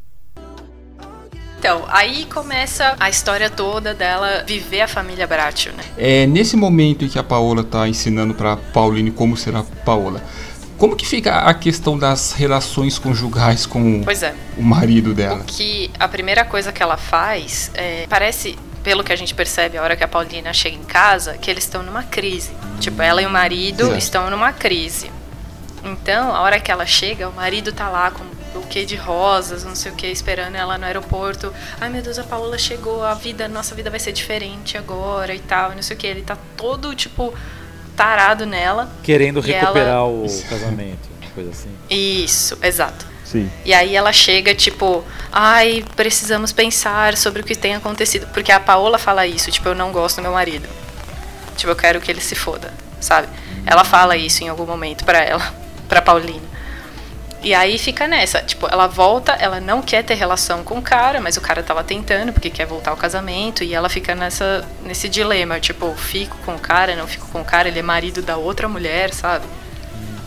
Então, 1.58 1.84
aí 1.88 2.24
começa 2.24 2.96
a 2.98 3.10
história 3.10 3.50
toda 3.50 3.92
dela 3.94 4.44
viver 4.46 4.80
a 4.80 4.88
família 4.88 5.26
Bracho, 5.26 5.70
né? 5.72 5.84
É 5.98 6.26
nesse 6.26 6.56
momento 6.56 7.04
em 7.04 7.08
que 7.08 7.18
a 7.18 7.22
Paola 7.22 7.62
tá 7.62 7.86
ensinando 7.86 8.32
pra 8.32 8.56
Pauline 8.56 9.10
como 9.10 9.36
será 9.36 9.60
a 9.60 9.62
Paola. 9.64 10.22
Como 10.78 10.96
que 10.96 11.06
fica 11.06 11.40
a 11.40 11.52
questão 11.52 11.98
das 11.98 12.32
relações 12.32 12.98
conjugais 12.98 13.66
com 13.66 14.00
Pois 14.02 14.22
é. 14.22 14.34
o 14.56 14.62
marido 14.62 15.12
dela? 15.12 15.44
que 15.46 15.90
a 16.00 16.08
primeira 16.08 16.42
coisa 16.46 16.72
que 16.72 16.82
ela 16.82 16.96
faz 16.96 17.70
é, 17.74 18.06
parece 18.08 18.56
pelo 18.82 19.04
que 19.04 19.12
a 19.12 19.16
gente 19.16 19.34
percebe 19.34 19.76
a 19.76 19.82
hora 19.82 19.94
que 19.94 20.02
a 20.02 20.08
Paulina 20.08 20.54
chega 20.54 20.74
em 20.74 20.84
casa 20.84 21.36
que 21.36 21.50
eles 21.50 21.64
estão 21.64 21.82
numa 21.82 22.02
crise 22.02 22.50
tipo 22.80 23.02
ela 23.02 23.20
e 23.20 23.26
o 23.26 23.30
marido 23.30 23.84
Certo. 23.84 23.98
estão 23.98 24.30
numa 24.30 24.54
crise 24.54 25.10
então 25.84 26.34
a 26.34 26.40
hora 26.40 26.60
que 26.60 26.70
ela 26.70 26.84
chega 26.86 27.28
o 27.28 27.32
marido 27.32 27.72
tá 27.72 27.88
lá 27.88 28.10
com 28.10 28.22
um 28.22 28.60
buquê 28.60 28.84
de 28.84 28.96
rosas 28.96 29.64
não 29.64 29.74
sei 29.74 29.92
o 29.92 29.94
que 29.94 30.06
esperando 30.06 30.54
ela 30.56 30.76
no 30.76 30.84
aeroporto 30.84 31.52
ai 31.80 31.88
meu 31.88 32.02
Deus 32.02 32.18
a 32.18 32.24
Paola 32.24 32.58
chegou 32.58 33.04
a 33.04 33.14
vida 33.14 33.48
nossa 33.48 33.74
vida 33.74 33.88
vai 33.90 34.00
ser 34.00 34.12
diferente 34.12 34.76
agora 34.76 35.34
e 35.34 35.38
tal 35.38 35.72
não 35.74 35.82
sei 35.82 35.96
o 35.96 35.98
que 35.98 36.06
ele 36.06 36.22
tá 36.22 36.36
todo 36.56 36.94
tipo 36.94 37.32
tarado 37.96 38.44
nela 38.46 38.90
Querendo 39.02 39.40
recuperar 39.40 39.88
ela- 39.88 40.04
o 40.06 40.26
casamento, 40.48 41.08
uma 41.22 41.30
coisa 41.32 41.50
assim. 41.50 41.70
isso 41.88 42.58
exato 42.62 43.06
Sim. 43.24 43.48
e 43.64 43.72
aí 43.72 43.94
ela 43.94 44.12
chega, 44.12 44.52
tipo, 44.56 45.04
ai, 45.30 45.84
precisamos 45.94 46.52
pensar 46.52 47.16
sobre 47.16 47.42
o 47.42 47.44
que 47.44 47.54
tem 47.54 47.76
acontecido. 47.76 48.26
Porque 48.34 48.50
a 48.50 48.58
Paola 48.58 48.98
fala 48.98 49.24
isso, 49.24 49.52
tipo, 49.52 49.68
eu 49.68 49.74
não 49.76 49.92
gosto 49.92 50.16
do 50.16 50.22
meu 50.22 50.32
marido. 50.32 50.68
Tipo, 51.56 51.70
eu 51.70 51.76
quero 51.76 52.00
que 52.00 52.10
ele 52.10 52.20
se 52.20 52.34
foda, 52.34 52.74
sabe? 53.00 53.28
Ela 53.64 53.84
fala 53.84 54.16
isso 54.16 54.42
em 54.42 54.48
algum 54.48 54.66
momento 54.66 55.04
pra 55.04 55.20
ela, 55.20 55.54
pra 55.90 56.00
Paulina. 56.00 56.48
E 57.42 57.54
aí 57.54 57.78
fica 57.78 58.06
nessa, 58.06 58.42
tipo, 58.42 58.68
ela 58.70 58.86
volta, 58.86 59.32
ela 59.32 59.60
não 59.60 59.80
quer 59.80 60.04
ter 60.04 60.14
relação 60.14 60.62
com 60.62 60.78
o 60.78 60.82
cara, 60.82 61.20
mas 61.20 61.38
o 61.38 61.40
cara 61.40 61.62
tava 61.62 61.82
tentando 61.82 62.32
porque 62.32 62.50
quer 62.50 62.66
voltar 62.66 62.90
ao 62.90 62.98
casamento 62.98 63.64
e 63.64 63.74
ela 63.74 63.88
fica 63.88 64.14
nessa 64.14 64.62
nesse 64.84 65.08
dilema, 65.08 65.58
tipo, 65.58 65.90
fico 65.94 66.36
com 66.44 66.54
o 66.54 66.58
cara, 66.58 66.94
não 66.94 67.06
fico 67.06 67.26
com 67.28 67.40
o 67.40 67.44
cara, 67.44 67.68
ele 67.68 67.78
é 67.78 67.82
marido 67.82 68.20
da 68.20 68.36
outra 68.36 68.68
mulher, 68.68 69.14
sabe? 69.14 69.46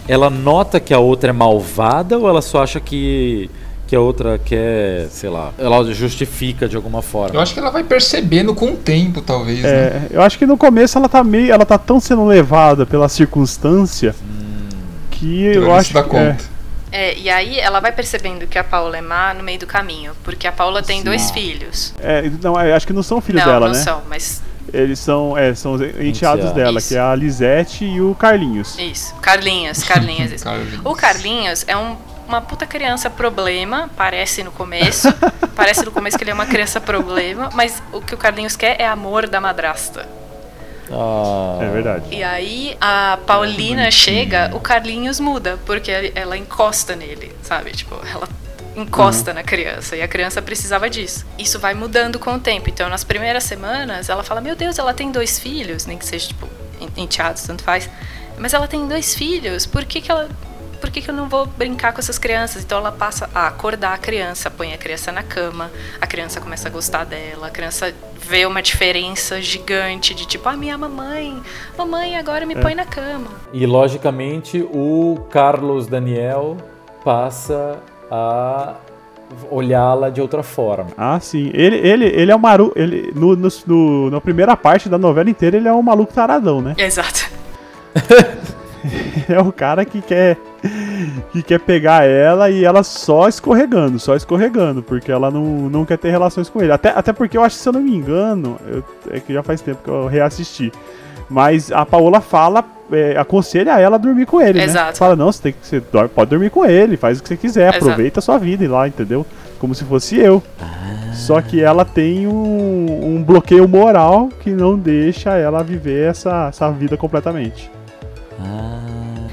Ela 0.08 0.30
nota 0.30 0.80
que 0.80 0.94
a 0.94 1.00
outra 1.00 1.30
é 1.30 1.34
malvada 1.34 2.18
ou 2.18 2.28
ela 2.28 2.42
só 2.42 2.64
acha 2.64 2.80
que, 2.80 3.48
que 3.86 3.96
a 3.96 4.02
outra 4.02 4.40
quer, 4.40 5.08
sei 5.12 5.30
lá, 5.30 5.54
ela 5.60 5.84
justifica 5.94 6.68
de 6.68 6.76
alguma 6.76 7.04
forma? 7.04 7.36
Eu 7.36 7.42
acho 7.42 7.54
que 7.54 7.60
ela 7.60 7.70
vai 7.70 7.84
percebendo 7.84 8.56
com 8.56 8.72
o 8.72 8.76
tempo, 8.76 9.22
talvez, 9.22 9.62
né? 9.62 9.70
É, 9.70 10.08
eu 10.10 10.22
acho 10.24 10.38
que 10.40 10.48
no 10.48 10.58
começo 10.58 10.98
ela 10.98 11.08
tá 11.08 11.24
meio. 11.24 11.54
Ela 11.54 11.66
tá 11.66 11.78
tão 11.78 12.00
sendo 12.00 12.26
levada 12.26 12.88
pela 12.88 13.08
circunstância 13.08 14.16
que 15.20 15.44
eu 15.46 15.62
não 15.62 15.76
acho 15.76 15.94
que. 15.94 16.04
conta. 16.04 16.54
É, 16.92 17.18
e 17.18 17.28
aí 17.28 17.60
ela 17.60 17.80
vai 17.80 17.92
percebendo 17.92 18.46
que 18.46 18.56
a 18.58 18.64
Paula 18.64 18.96
é 18.96 19.02
má 19.02 19.34
no 19.34 19.44
meio 19.44 19.58
do 19.58 19.66
caminho, 19.66 20.14
porque 20.24 20.46
a 20.46 20.52
Paula 20.52 20.84
tem 20.84 21.02
dois 21.02 21.32
filhos. 21.32 21.92
É, 22.00 22.28
é, 22.28 22.32
não, 22.40 22.60
é, 22.60 22.72
acho 22.72 22.86
que 22.86 22.94
não 22.94 23.02
são 23.02 23.20
filhos 23.20 23.44
não, 23.44 23.52
dela, 23.52 23.66
não 23.66 23.74
né? 23.74 23.82
são, 23.82 24.04
mas 24.08 24.44
Eles 24.72 25.00
são, 25.00 25.36
é, 25.36 25.56
são 25.56 25.74
os 25.74 25.82
enteados 25.82 26.52
dela, 26.52 26.78
Isso. 26.78 26.90
que 26.90 26.96
é 26.96 27.00
a 27.00 27.16
Lisette 27.16 27.84
e 27.84 28.00
o 28.00 28.14
Carlinhos. 28.14 28.78
isso. 28.78 29.16
Carlinhos, 29.16 29.84
Carlinhos. 29.84 30.34
isso. 30.34 30.44
Carlinhos. 30.46 30.82
O 30.84 30.94
Carlinhos 30.94 31.66
é 31.68 31.76
um, 31.76 31.96
uma 32.28 32.42
puta 32.42 32.68
criança 32.68 33.10
problema, 33.10 33.90
parece 33.98 34.44
no 34.44 34.52
começo. 34.52 35.12
parece 35.56 35.84
no 35.84 35.92
começo 35.92 36.16
que 36.16 36.24
ele 36.24 36.32
é 36.32 36.34
uma 36.36 36.46
criança 36.46 36.80
problema, 36.80 37.50
mas 37.56 37.82
o 37.92 38.02
que 38.02 38.14
o 38.14 38.18
Carlinhos 38.18 38.56
quer 38.56 38.80
é 38.80 38.86
amor 38.86 39.28
da 39.28 39.42
madrasta. 39.42 40.08
Ah, 40.92 41.60
É 41.62 41.70
verdade. 41.70 42.06
E 42.12 42.24
aí 42.24 42.78
a 42.80 43.18
Paulina 43.26 43.90
chega, 43.92 44.52
o 44.54 44.60
Carlinhos 44.60 45.20
muda, 45.20 45.58
porque 45.66 46.12
ela 46.16 46.38
encosta 46.38 46.96
nele, 46.96 47.32
sabe? 47.42 47.72
Tipo, 47.72 47.96
ela 48.14 48.28
encosta 48.76 49.34
na 49.34 49.44
criança 49.44 49.96
e 49.96 50.02
a 50.02 50.08
criança 50.08 50.42
precisava 50.42 50.90
disso. 50.90 51.26
Isso 51.38 51.60
vai 51.60 51.74
mudando 51.74 52.18
com 52.20 52.34
o 52.36 52.40
tempo. 52.40 52.70
Então, 52.70 52.90
nas 52.90 53.04
primeiras 53.04 53.44
semanas, 53.44 54.10
ela 54.10 54.24
fala: 54.24 54.42
Meu 54.42 54.56
Deus, 54.56 54.78
ela 54.80 54.94
tem 54.94 55.12
dois 55.12 55.40
filhos, 55.40 55.86
nem 55.86 55.98
que 55.98 56.06
seja, 56.06 56.28
tipo, 56.30 56.48
en- 56.82 57.04
enteados, 57.04 57.44
tanto 57.44 57.64
faz. 57.64 57.90
Mas 58.38 58.54
ela 58.54 58.68
tem 58.68 58.88
dois 58.88 59.14
filhos, 59.14 59.66
por 59.66 59.86
que, 59.86 60.02
que 60.02 60.12
ela. 60.12 60.28
Por 60.84 60.92
que, 60.92 61.00
que 61.00 61.10
eu 61.10 61.14
não 61.16 61.30
vou 61.30 61.46
brincar 61.46 61.94
com 61.94 62.00
essas 62.02 62.18
crianças? 62.20 62.62
Então 62.62 62.78
ela 62.78 62.92
passa 62.92 63.30
a 63.34 63.48
acordar 63.48 63.94
a 63.94 63.98
criança, 63.98 64.52
põe 64.52 64.74
a 64.74 64.78
criança 64.78 65.14
na 65.14 65.24
cama, 65.24 65.72
a 66.02 66.06
criança 66.06 66.42
começa 66.42 66.68
a 66.68 66.72
gostar 66.72 67.06
dela, 67.06 67.48
a 67.48 67.50
criança 67.50 67.94
vê 68.20 68.46
uma 68.46 68.62
diferença 68.62 69.42
gigante 69.42 70.14
de 70.14 70.26
tipo, 70.28 70.50
ah, 70.50 70.58
minha 70.58 70.78
mamãe, 70.78 71.42
mamãe 71.78 72.18
agora 72.18 72.46
me 72.46 72.54
põe 72.54 72.76
na 72.76 72.84
cama. 72.84 73.28
E 73.54 73.66
logicamente 73.66 74.62
o 74.74 75.26
Carlos 75.32 75.88
Daniel 75.88 76.58
passa 77.02 77.80
a 78.12 78.74
olhá-la 79.50 80.10
de 80.10 80.20
outra 80.20 80.44
forma. 80.44 80.88
Ah, 80.98 81.18
sim. 81.22 81.50
Ele, 81.54 81.78
ele, 81.78 82.06
ele 82.08 82.30
é 82.30 82.36
o 82.36 82.40
maru. 82.40 82.74
Ele, 82.76 83.10
no, 83.16 83.38
no, 83.38 83.48
no- 83.66 84.10
na 84.12 84.20
primeira 84.20 84.58
parte 84.58 84.90
da 84.90 84.98
novela 84.98 85.30
inteira, 85.30 85.56
ele 85.56 85.68
é 85.70 85.72
um 85.74 85.82
maluco 85.82 86.14
taradão, 86.14 86.62
né? 86.62 86.76
Exato. 86.78 87.32
É 89.30 89.40
o 89.40 89.52
cara 89.52 89.86
que 89.86 90.02
quer. 90.02 90.38
que 91.32 91.42
quer 91.42 91.60
pegar 91.60 92.04
ela 92.06 92.50
e 92.50 92.64
ela 92.66 92.84
só 92.84 93.28
escorregando, 93.28 94.00
só 94.00 94.16
escorregando, 94.16 94.82
porque 94.84 95.12
ela 95.12 95.32
não, 95.32 95.44
não 95.70 95.86
quer 95.86 95.98
ter 95.98 96.10
relações 96.12 96.50
com 96.50 96.62
ele. 96.62 96.72
Até, 96.72 96.90
até 96.90 97.14
porque 97.14 97.38
eu 97.38 97.44
acho 97.44 97.56
que, 97.56 97.62
se 97.64 97.70
eu 97.70 97.74
não 97.74 97.82
me 97.82 97.96
engano, 97.96 98.58
eu- 98.68 98.84
é 99.12 99.20
que 99.20 99.34
já 99.34 99.42
faz 99.44 99.62
tempo 99.62 99.82
que 99.84 99.90
eu 99.90 100.08
reassisti. 100.08 100.72
Mas 101.30 101.72
a 101.72 101.86
Paola 101.86 102.20
fala, 102.22 102.64
é, 102.92 103.16
aconselha 103.18 103.80
ela 103.80 103.96
a 103.96 104.00
dormir 104.00 104.26
com 104.26 104.42
ele, 104.42 104.60
né? 104.60 104.66
Exato. 104.66 104.98
Fala, 104.98 105.16
não, 105.16 105.32
você, 105.32 105.42
tem 105.42 105.54
que, 105.54 105.66
você 105.66 105.80
dor- 105.80 106.10
pode 106.10 106.30
dormir 106.30 106.50
com 106.50 106.66
ele, 106.66 106.98
faz 106.98 107.20
o 107.20 107.24
que 107.24 107.30
você 107.30 107.38
quiser, 107.38 107.70
Exato. 107.70 107.86
aproveita 107.86 108.20
a 108.20 108.22
sua 108.24 108.38
vida 108.38 108.64
e 108.64 108.68
lá, 108.68 108.88
entendeu? 108.88 109.26
Como 109.60 109.74
se 109.74 109.84
fosse 109.86 110.18
eu. 110.20 110.44
Só 111.14 111.40
que 111.42 111.62
ela 111.62 111.86
tem 111.86 112.28
um, 112.28 113.16
um 113.16 113.24
bloqueio 113.24 113.68
moral 113.68 114.30
que 114.42 114.50
não 114.50 114.78
deixa 114.78 115.36
ela 115.38 115.64
viver 115.64 116.10
essa, 116.10 116.48
essa 116.50 116.70
vida 116.72 116.98
completamente. 116.98 117.72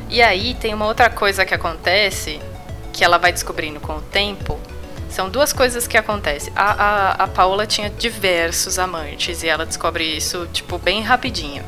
E 0.08 0.20
aí 0.20 0.54
tem 0.54 0.74
uma 0.74 0.86
outra 0.86 1.08
coisa 1.08 1.44
que 1.44 1.54
acontece, 1.54 2.40
que 2.92 3.04
ela 3.04 3.16
vai 3.18 3.32
descobrindo 3.32 3.78
com 3.80 3.94
o 3.96 4.00
tempo. 4.00 4.58
São 5.08 5.28
duas 5.28 5.52
coisas 5.52 5.86
que 5.86 5.96
acontecem. 5.96 6.52
A, 6.54 6.70
a, 6.72 7.10
a 7.24 7.26
Paola 7.28 7.66
tinha 7.66 7.90
diversos 7.90 8.78
amantes 8.78 9.42
e 9.42 9.48
ela 9.48 9.64
descobre 9.66 10.04
isso, 10.04 10.48
tipo, 10.52 10.78
bem 10.78 11.02
rapidinho. 11.02 11.62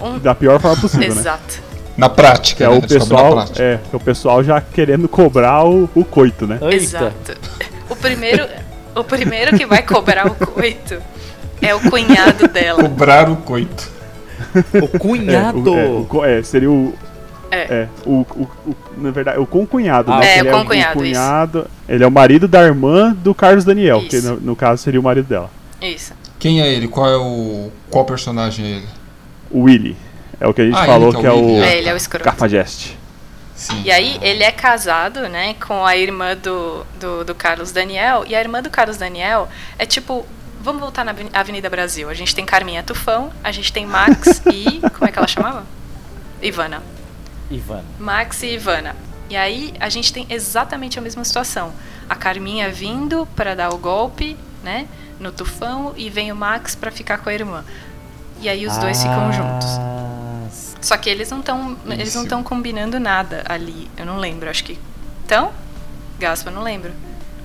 Um- 0.00 0.18
Da 0.18 0.34
pior 0.34 0.60
forma 0.60 0.76
possível, 0.80 1.14
né? 1.14 1.20
Exato. 1.20 1.62
Na 1.96 2.08
prática, 2.08 2.64
é 2.64 2.68
né? 2.68 2.76
o 2.76 2.80
pessoal, 2.80 3.44
é, 3.58 3.78
é 3.92 3.96
o 3.96 4.00
pessoal 4.00 4.42
já 4.42 4.60
querendo 4.60 5.08
cobrar 5.08 5.64
o, 5.64 5.88
o 5.94 6.04
coito, 6.04 6.46
né? 6.46 6.58
Eita. 6.62 6.74
Exato. 6.76 7.36
O 7.88 7.96
primeiro, 7.96 8.48
o 8.94 9.04
primeiro 9.04 9.56
que 9.56 9.66
vai 9.66 9.82
cobrar 9.82 10.26
o 10.26 10.34
coito 10.34 11.02
é 11.60 11.74
o 11.74 11.80
cunhado 11.90 12.48
dela. 12.48 12.82
Cobrar 12.82 13.28
o 13.28 13.36
coito. 13.36 13.90
O 14.82 14.98
cunhado. 14.98 15.78
É, 15.78 15.86
o- 15.88 16.06
é, 16.06 16.16
o 16.16 16.24
é, 16.24 16.42
seria 16.42 16.70
o. 16.70 16.94
É. 17.52 17.58
É, 17.62 17.88
o, 18.06 18.20
o, 18.20 18.48
o- 18.66 18.76
na 18.96 19.10
verdade, 19.10 19.38
o 19.40 19.46
concunhado, 19.46 20.12
Ah, 20.12 20.18
né? 20.20 20.26
é, 20.26 20.34
Que 20.34 20.40
ele 20.40 20.48
o 20.50 20.52
concunhado, 20.52 20.98
cunhado, 20.98 21.66
Ele 21.88 22.04
é 22.04 22.06
o 22.06 22.10
marido 22.10 22.46
da 22.46 22.62
irmã 22.62 23.12
do 23.12 23.34
Carlos 23.34 23.64
Daniel, 23.64 24.00
que 24.08 24.16
Isso. 24.16 24.34
no, 24.34 24.40
no 24.40 24.56
caso 24.56 24.82
seria 24.82 25.00
o 25.00 25.02
marido 25.02 25.26
dela. 25.26 25.50
Isso. 25.82 26.12
Quem 26.38 26.60
é 26.62 26.72
ele? 26.72 26.86
Qual 26.86 27.08
é 27.08 27.16
o. 27.16 27.70
Qual 27.90 28.04
personagem 28.04 28.64
é 28.64 28.68
ele? 28.76 28.86
O 29.50 29.62
Willy. 29.62 29.96
É 30.40 30.46
o 30.46 30.54
que 30.54 30.62
a 30.62 30.64
gente 30.64 30.76
Ah, 30.78 30.86
falou 30.86 31.12
que 31.12 31.20
que 31.20 31.26
é 31.26 31.28
é 31.28 31.32
o 31.32 31.44
o. 31.58 31.62
É, 31.62 31.78
ele 31.78 31.88
é 31.88 31.92
o 31.92 31.96
escroto. 31.96 32.24
Cafajeste. 32.24 32.96
Sim. 33.54 33.82
E 33.84 33.90
aí 33.90 34.16
ele 34.22 34.42
é 34.42 34.50
casado, 34.50 35.20
né, 35.28 35.54
com 35.66 35.84
a 35.84 35.94
irmã 35.94 36.34
do, 36.34 36.86
do, 36.98 37.24
do 37.24 37.34
Carlos 37.34 37.72
Daniel. 37.72 38.24
E 38.26 38.34
a 38.34 38.40
irmã 38.40 38.62
do 38.62 38.70
Carlos 38.70 38.96
Daniel 38.96 39.48
é 39.78 39.84
tipo. 39.84 40.24
Vamos 40.60 40.80
voltar 40.80 41.04
na 41.04 41.12
Aveni- 41.12 41.30
Avenida 41.32 41.70
Brasil. 41.70 42.08
A 42.10 42.14
gente 42.14 42.34
tem 42.34 42.44
Carminha 42.44 42.82
Tufão, 42.82 43.32
a 43.42 43.50
gente 43.50 43.72
tem 43.72 43.86
Max 43.86 44.42
e. 44.52 44.80
Como 44.92 45.06
é 45.06 45.12
que 45.12 45.18
ela 45.18 45.28
chamava? 45.28 45.64
Ivana. 46.42 46.82
Ivan. 47.50 47.82
Max 47.98 48.42
e 48.42 48.54
Ivana. 48.54 48.94
E 49.28 49.36
aí 49.36 49.74
a 49.80 49.88
gente 49.88 50.12
tem 50.12 50.26
exatamente 50.28 50.98
a 50.98 51.02
mesma 51.02 51.24
situação. 51.24 51.72
A 52.08 52.14
Carminha 52.14 52.70
vindo 52.70 53.26
para 53.36 53.54
dar 53.54 53.70
o 53.72 53.78
golpe, 53.78 54.36
né, 54.62 54.86
no 55.18 55.30
tufão 55.32 55.92
e 55.96 56.08
vem 56.10 56.30
o 56.32 56.36
Max 56.36 56.74
para 56.74 56.90
ficar 56.90 57.18
com 57.18 57.28
a 57.28 57.34
irmã. 57.34 57.64
E 58.40 58.48
aí 58.48 58.66
os 58.66 58.76
dois 58.78 58.98
ficam 59.02 59.32
juntos. 59.32 59.66
Ah, 59.78 60.46
Só 60.80 60.96
que 60.96 61.08
eles 61.10 61.30
não 61.30 61.40
estão 61.40 61.76
eles 61.86 62.14
não 62.14 62.22
estão 62.22 62.42
combinando 62.42 62.98
nada 62.98 63.44
ali. 63.48 63.90
Eu 63.96 64.06
não 64.06 64.16
lembro, 64.18 64.48
acho 64.48 64.64
que. 64.64 64.78
Então? 65.24 65.52
Gaspa, 66.18 66.50
não 66.50 66.62
lembro. 66.62 66.92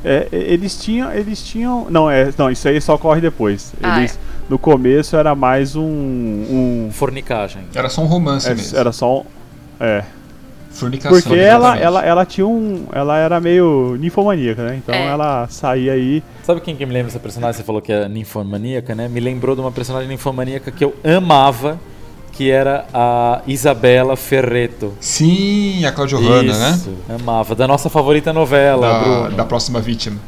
É, 0.03 0.27
é, 0.31 0.38
eles 0.38 0.77
tinham. 0.81 1.12
Eles 1.12 1.43
tinham. 1.43 1.88
Não, 1.89 2.10
é, 2.10 2.31
não, 2.38 2.49
isso 2.51 2.67
aí 2.67 2.79
só 2.81 2.95
ocorre 2.95 3.21
depois. 3.21 3.73
Ah, 3.81 3.99
Eles, 3.99 4.19
No 4.49 4.58
começo 4.60 5.15
era 5.15 5.34
mais 5.34 5.75
um. 5.75 5.84
um 5.84 6.89
Fornicagem. 6.91 7.63
Era 7.73 7.89
só 7.89 8.01
um 8.01 8.05
romance 8.05 8.47
é, 8.47 8.53
mesmo. 8.55 8.77
era 8.77 8.91
só 8.91 9.19
um. 9.19 9.23
É. 9.79 10.03
Fornicação. 10.71 11.17
Porque 11.21 11.39
ela, 11.39 11.77
ela, 11.77 12.05
ela 12.05 12.25
tinha 12.25 12.45
um. 12.45 12.86
Ela 12.91 13.17
era 13.17 13.39
meio 13.39 13.95
ninfomaníaca, 13.99 14.62
né? 14.63 14.75
Então 14.75 14.93
É. 14.93 15.08
ela 15.08 15.47
saía 15.49 15.93
aí. 15.93 16.21
Sabe 16.43 16.60
quem 16.62 16.75
que 16.75 16.86
me 16.86 16.91
lembra 16.93 17.10
essa 17.10 17.19
personagem? 17.19 17.58
Você 17.58 17.63
falou 17.63 17.81
que 17.81 17.91
é 17.93 18.08
ninfomaníaca, 18.10 18.93
né? 18.93 19.08
Me 19.08 19.19
lembrou 19.21 19.55
de 19.55 19.62
uma 19.62 19.71
personagem 19.71 20.08
ninfomaníaca 20.10 20.69
que 20.71 20.84
eu 20.84 20.93
amava, 21.03 21.79
que 22.36 22.52
era 22.52 22.86
a 22.93 23.41
Isabela 23.48 24.15
Ferreto. 24.17 24.93
Sim, 25.00 25.86
a 25.86 25.91
Claudio 25.91 26.19
Hanna, 26.19 26.58
né? 26.58 26.71
Isso, 26.71 26.93
amava. 27.10 27.56
Da 27.56 27.67
nossa 27.67 27.89
favorita 27.89 28.34
novela, 28.34 28.88
Da, 28.88 29.00
Bruno. 29.00 29.32
da 29.38 29.45
próxima 29.45 29.80
vítima. 29.80 30.19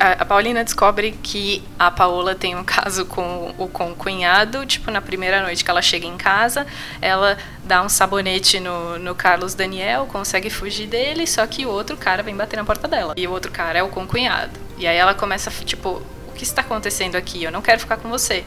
A, 0.00 0.24
Paulina 0.24 0.64
descobre 0.64 1.12
que 1.22 1.62
a 1.78 1.88
Paola 1.88 2.34
tem 2.34 2.56
um 2.56 2.64
caso 2.64 3.04
com 3.06 3.54
o 3.56 3.68
com 3.68 3.92
o 3.92 3.94
cunhado, 3.94 4.66
tipo, 4.66 4.90
na 4.90 5.00
primeira 5.00 5.40
noite 5.42 5.64
que 5.64 5.70
ela 5.70 5.80
chega 5.80 6.04
em 6.06 6.16
casa, 6.16 6.66
ela 7.00 7.36
dá 7.64 7.80
um 7.82 7.88
sabonete 7.88 8.58
no, 8.58 8.98
no 8.98 9.14
Carlos 9.14 9.54
Daniel, 9.54 10.06
consegue 10.06 10.50
fugir 10.50 10.88
dele, 10.88 11.24
só 11.24 11.46
que 11.46 11.64
o 11.64 11.68
outro 11.70 11.96
cara 11.96 12.20
vem 12.20 12.34
bater 12.34 12.56
na 12.56 12.64
porta 12.64 12.88
dela. 12.88 13.14
E 13.16 13.28
o 13.28 13.30
outro 13.30 13.52
cara 13.52 13.78
é 13.78 13.82
o 13.82 13.88
concunhado. 13.88 14.58
E 14.76 14.88
aí 14.88 14.96
ela 14.96 15.14
começa, 15.14 15.52
tipo, 15.64 16.02
o 16.32 16.34
que 16.34 16.44
está 16.44 16.62
acontecendo 16.62 17.16
aqui? 17.16 17.44
Eu 17.44 17.52
não 17.52 17.62
quero 17.62 17.78
ficar 17.78 17.98
com 17.98 18.08
você. 18.08 18.44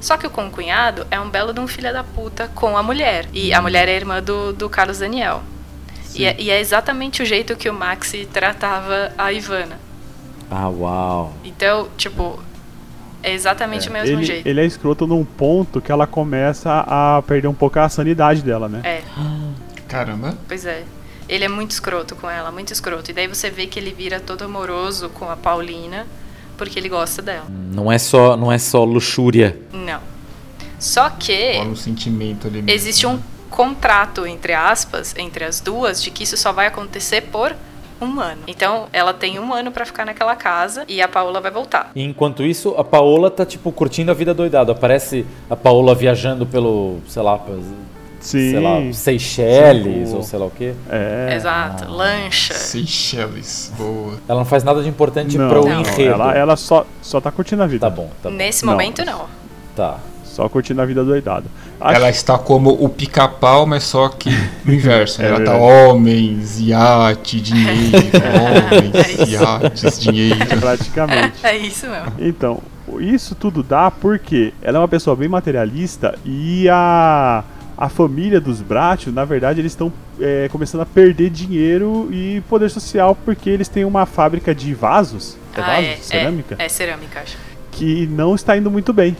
Só 0.00 0.16
que 0.16 0.26
o 0.26 0.30
concunhado 0.30 1.06
é 1.10 1.18
um 1.18 1.28
belo 1.28 1.52
de 1.52 1.60
um 1.60 1.66
filho 1.66 1.92
da 1.92 2.04
puta 2.04 2.48
com 2.54 2.76
a 2.76 2.82
mulher. 2.82 3.26
E 3.32 3.52
a 3.52 3.60
mulher 3.60 3.88
é 3.88 3.96
irmã 3.96 4.22
do, 4.22 4.52
do 4.52 4.68
Carlos 4.68 4.98
Daniel. 4.98 5.42
E 6.14 6.24
é, 6.24 6.36
e 6.38 6.50
é 6.50 6.60
exatamente 6.60 7.22
o 7.22 7.26
jeito 7.26 7.56
que 7.56 7.68
o 7.68 7.74
Maxi 7.74 8.26
tratava 8.26 9.12
a 9.16 9.32
Ivana. 9.32 9.78
Ah, 10.50 10.68
uau. 10.68 11.34
Então, 11.44 11.88
tipo, 11.96 12.40
é 13.22 13.32
exatamente 13.32 13.88
o 13.88 13.92
mesmo 13.92 14.16
ele, 14.16 14.24
jeito. 14.24 14.46
ele 14.46 14.60
é 14.60 14.64
escroto 14.64 15.06
num 15.06 15.24
ponto 15.24 15.80
que 15.80 15.92
ela 15.92 16.06
começa 16.06 16.84
a 16.86 17.22
perder 17.26 17.48
um 17.48 17.54
pouco 17.54 17.78
a 17.78 17.88
sanidade 17.88 18.42
dela, 18.42 18.68
né? 18.68 18.80
É, 18.84 19.02
Caramba. 19.86 20.36
pois 20.46 20.64
é. 20.64 20.84
Ele 21.28 21.44
é 21.44 21.48
muito 21.48 21.72
escroto 21.72 22.16
com 22.16 22.30
ela, 22.30 22.50
muito 22.50 22.72
escroto. 22.72 23.10
E 23.10 23.14
daí 23.14 23.26
você 23.26 23.50
vê 23.50 23.66
que 23.66 23.78
ele 23.78 23.92
vira 23.92 24.18
todo 24.18 24.44
amoroso 24.44 25.10
com 25.10 25.30
a 25.30 25.36
Paulina, 25.36 26.06
porque 26.58 26.78
ele 26.78 26.88
gosta 26.90 27.22
dela. 27.22 27.46
Não 27.48 27.90
é 27.90 27.96
só, 27.96 28.36
não 28.36 28.52
é 28.52 28.58
só 28.58 28.84
luxúria. 28.84 29.56
Não. 29.72 30.00
Só 30.78 31.08
que 31.08 31.56
Rola 31.56 31.70
um 31.70 31.76
sentimento 31.76 32.46
ali 32.46 32.56
mesmo. 32.56 32.70
existe 32.70 33.06
um 33.06 33.18
contrato, 33.48 34.26
entre 34.26 34.52
aspas, 34.52 35.14
entre 35.16 35.44
as 35.44 35.60
duas, 35.60 36.02
de 36.02 36.10
que 36.10 36.24
isso 36.24 36.36
só 36.36 36.52
vai 36.52 36.66
acontecer 36.66 37.22
por 37.22 37.54
um 38.00 38.20
ano. 38.20 38.42
Então, 38.46 38.86
ela 38.92 39.12
tem 39.12 39.38
um 39.38 39.52
ano 39.52 39.72
pra 39.72 39.84
ficar 39.84 40.04
naquela 40.04 40.36
casa 40.36 40.84
e 40.86 41.00
a 41.02 41.08
Paola 41.08 41.40
vai 41.40 41.50
voltar. 41.50 41.90
E 41.96 42.02
enquanto 42.02 42.44
isso, 42.44 42.74
a 42.76 42.84
Paola 42.84 43.30
tá, 43.30 43.44
tipo, 43.44 43.72
curtindo 43.72 44.10
a 44.10 44.14
vida 44.14 44.32
doidada. 44.32 44.72
Aparece 44.72 45.26
a 45.50 45.56
Paola 45.56 45.94
viajando 45.94 46.46
pelo, 46.46 47.00
sei 47.08 47.22
lá, 47.22 47.40
Sim. 48.30 48.50
sei 48.50 48.60
lá, 48.60 48.92
Seychelles 48.92 50.12
ou 50.12 50.22
sei 50.22 50.38
lá 50.38 50.46
o 50.46 50.50
quê. 50.50 50.74
É. 50.90 51.34
Exato, 51.36 51.90
lancha. 51.90 52.54
Seychelles. 52.54 53.72
Boa. 53.76 54.14
Ela 54.28 54.38
não 54.40 54.44
faz 54.46 54.62
nada 54.64 54.82
de 54.82 54.88
importante 54.88 55.36
Não, 55.38 55.48
pro 55.48 55.64
não, 55.68 55.80
enredo. 55.80 56.10
ela, 56.12 56.34
ela 56.34 56.56
só, 56.56 56.86
só 57.02 57.20
tá 57.20 57.30
curtindo 57.30 57.62
a 57.62 57.66
vida. 57.66 57.88
Tá 57.88 57.94
bom, 57.94 58.10
tá 58.22 58.28
bom. 58.30 58.36
Nesse 58.36 58.64
Não. 58.64 58.72
momento, 58.72 59.04
não. 59.04 59.26
Tá. 59.74 59.98
Só 60.24 60.48
curtindo 60.48 60.80
a 60.80 60.84
vida 60.86 61.02
doidada. 61.04 61.46
Acho- 61.80 61.96
Ela 61.96 62.10
está 62.10 62.38
como 62.38 62.70
o 62.70 62.88
pica-pau, 62.88 63.66
mas 63.66 63.82
só 63.84 64.08
que 64.08 64.30
no 64.64 64.72
inverso. 64.72 65.20
né? 65.20 65.28
É 65.30 65.30
Ela 65.34 65.44
tá 65.44 65.56
homens, 65.56 66.60
iate, 66.60 67.40
dinheiro, 67.40 67.96
homens, 68.78 69.30
iates, 69.32 70.00
dinheiro. 70.00 70.38
Praticamente. 70.60 71.34
É 71.42 71.56
isso 71.56 71.86
mesmo. 71.88 72.12
Então, 72.20 72.60
isso 73.00 73.34
tudo 73.34 73.62
dá 73.64 73.90
porque 73.90 74.52
ela 74.62 74.78
é 74.78 74.80
uma 74.80 74.88
pessoa 74.88 75.16
bem 75.16 75.28
materialista 75.28 76.16
e 76.24 76.68
a, 76.70 77.42
a 77.80 77.88
família 77.88 78.40
dos 78.40 78.60
Bratio, 78.60 79.12
na 79.12 79.24
verdade, 79.24 79.60
eles 79.60 79.70
estão 79.70 79.92
é, 80.20 80.48
começando 80.50 80.80
a 80.80 80.86
perder 80.86 81.30
dinheiro 81.30 82.08
e 82.12 82.42
poder 82.48 82.68
social 82.70 83.16
porque 83.24 83.48
eles 83.48 83.68
têm 83.68 83.84
uma 83.84 84.04
fábrica 84.04 84.52
de 84.52 84.74
vasos, 84.74 85.36
é 85.54 85.60
Ah, 85.60 85.66
vasos, 85.66 85.84
é, 85.88 85.96
cerâmica, 85.96 86.56
É, 86.58 86.64
é 86.64 86.68
cerâmica, 86.68 87.20
acho. 87.20 87.36
que 87.70 88.04
não 88.08 88.34
está 88.34 88.56
indo 88.56 88.68
muito 88.68 88.92
bem. 88.92 89.16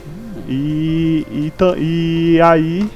E, 0.49 1.25
e, 1.31 1.53
e 1.79 2.41
aí, 2.41 2.91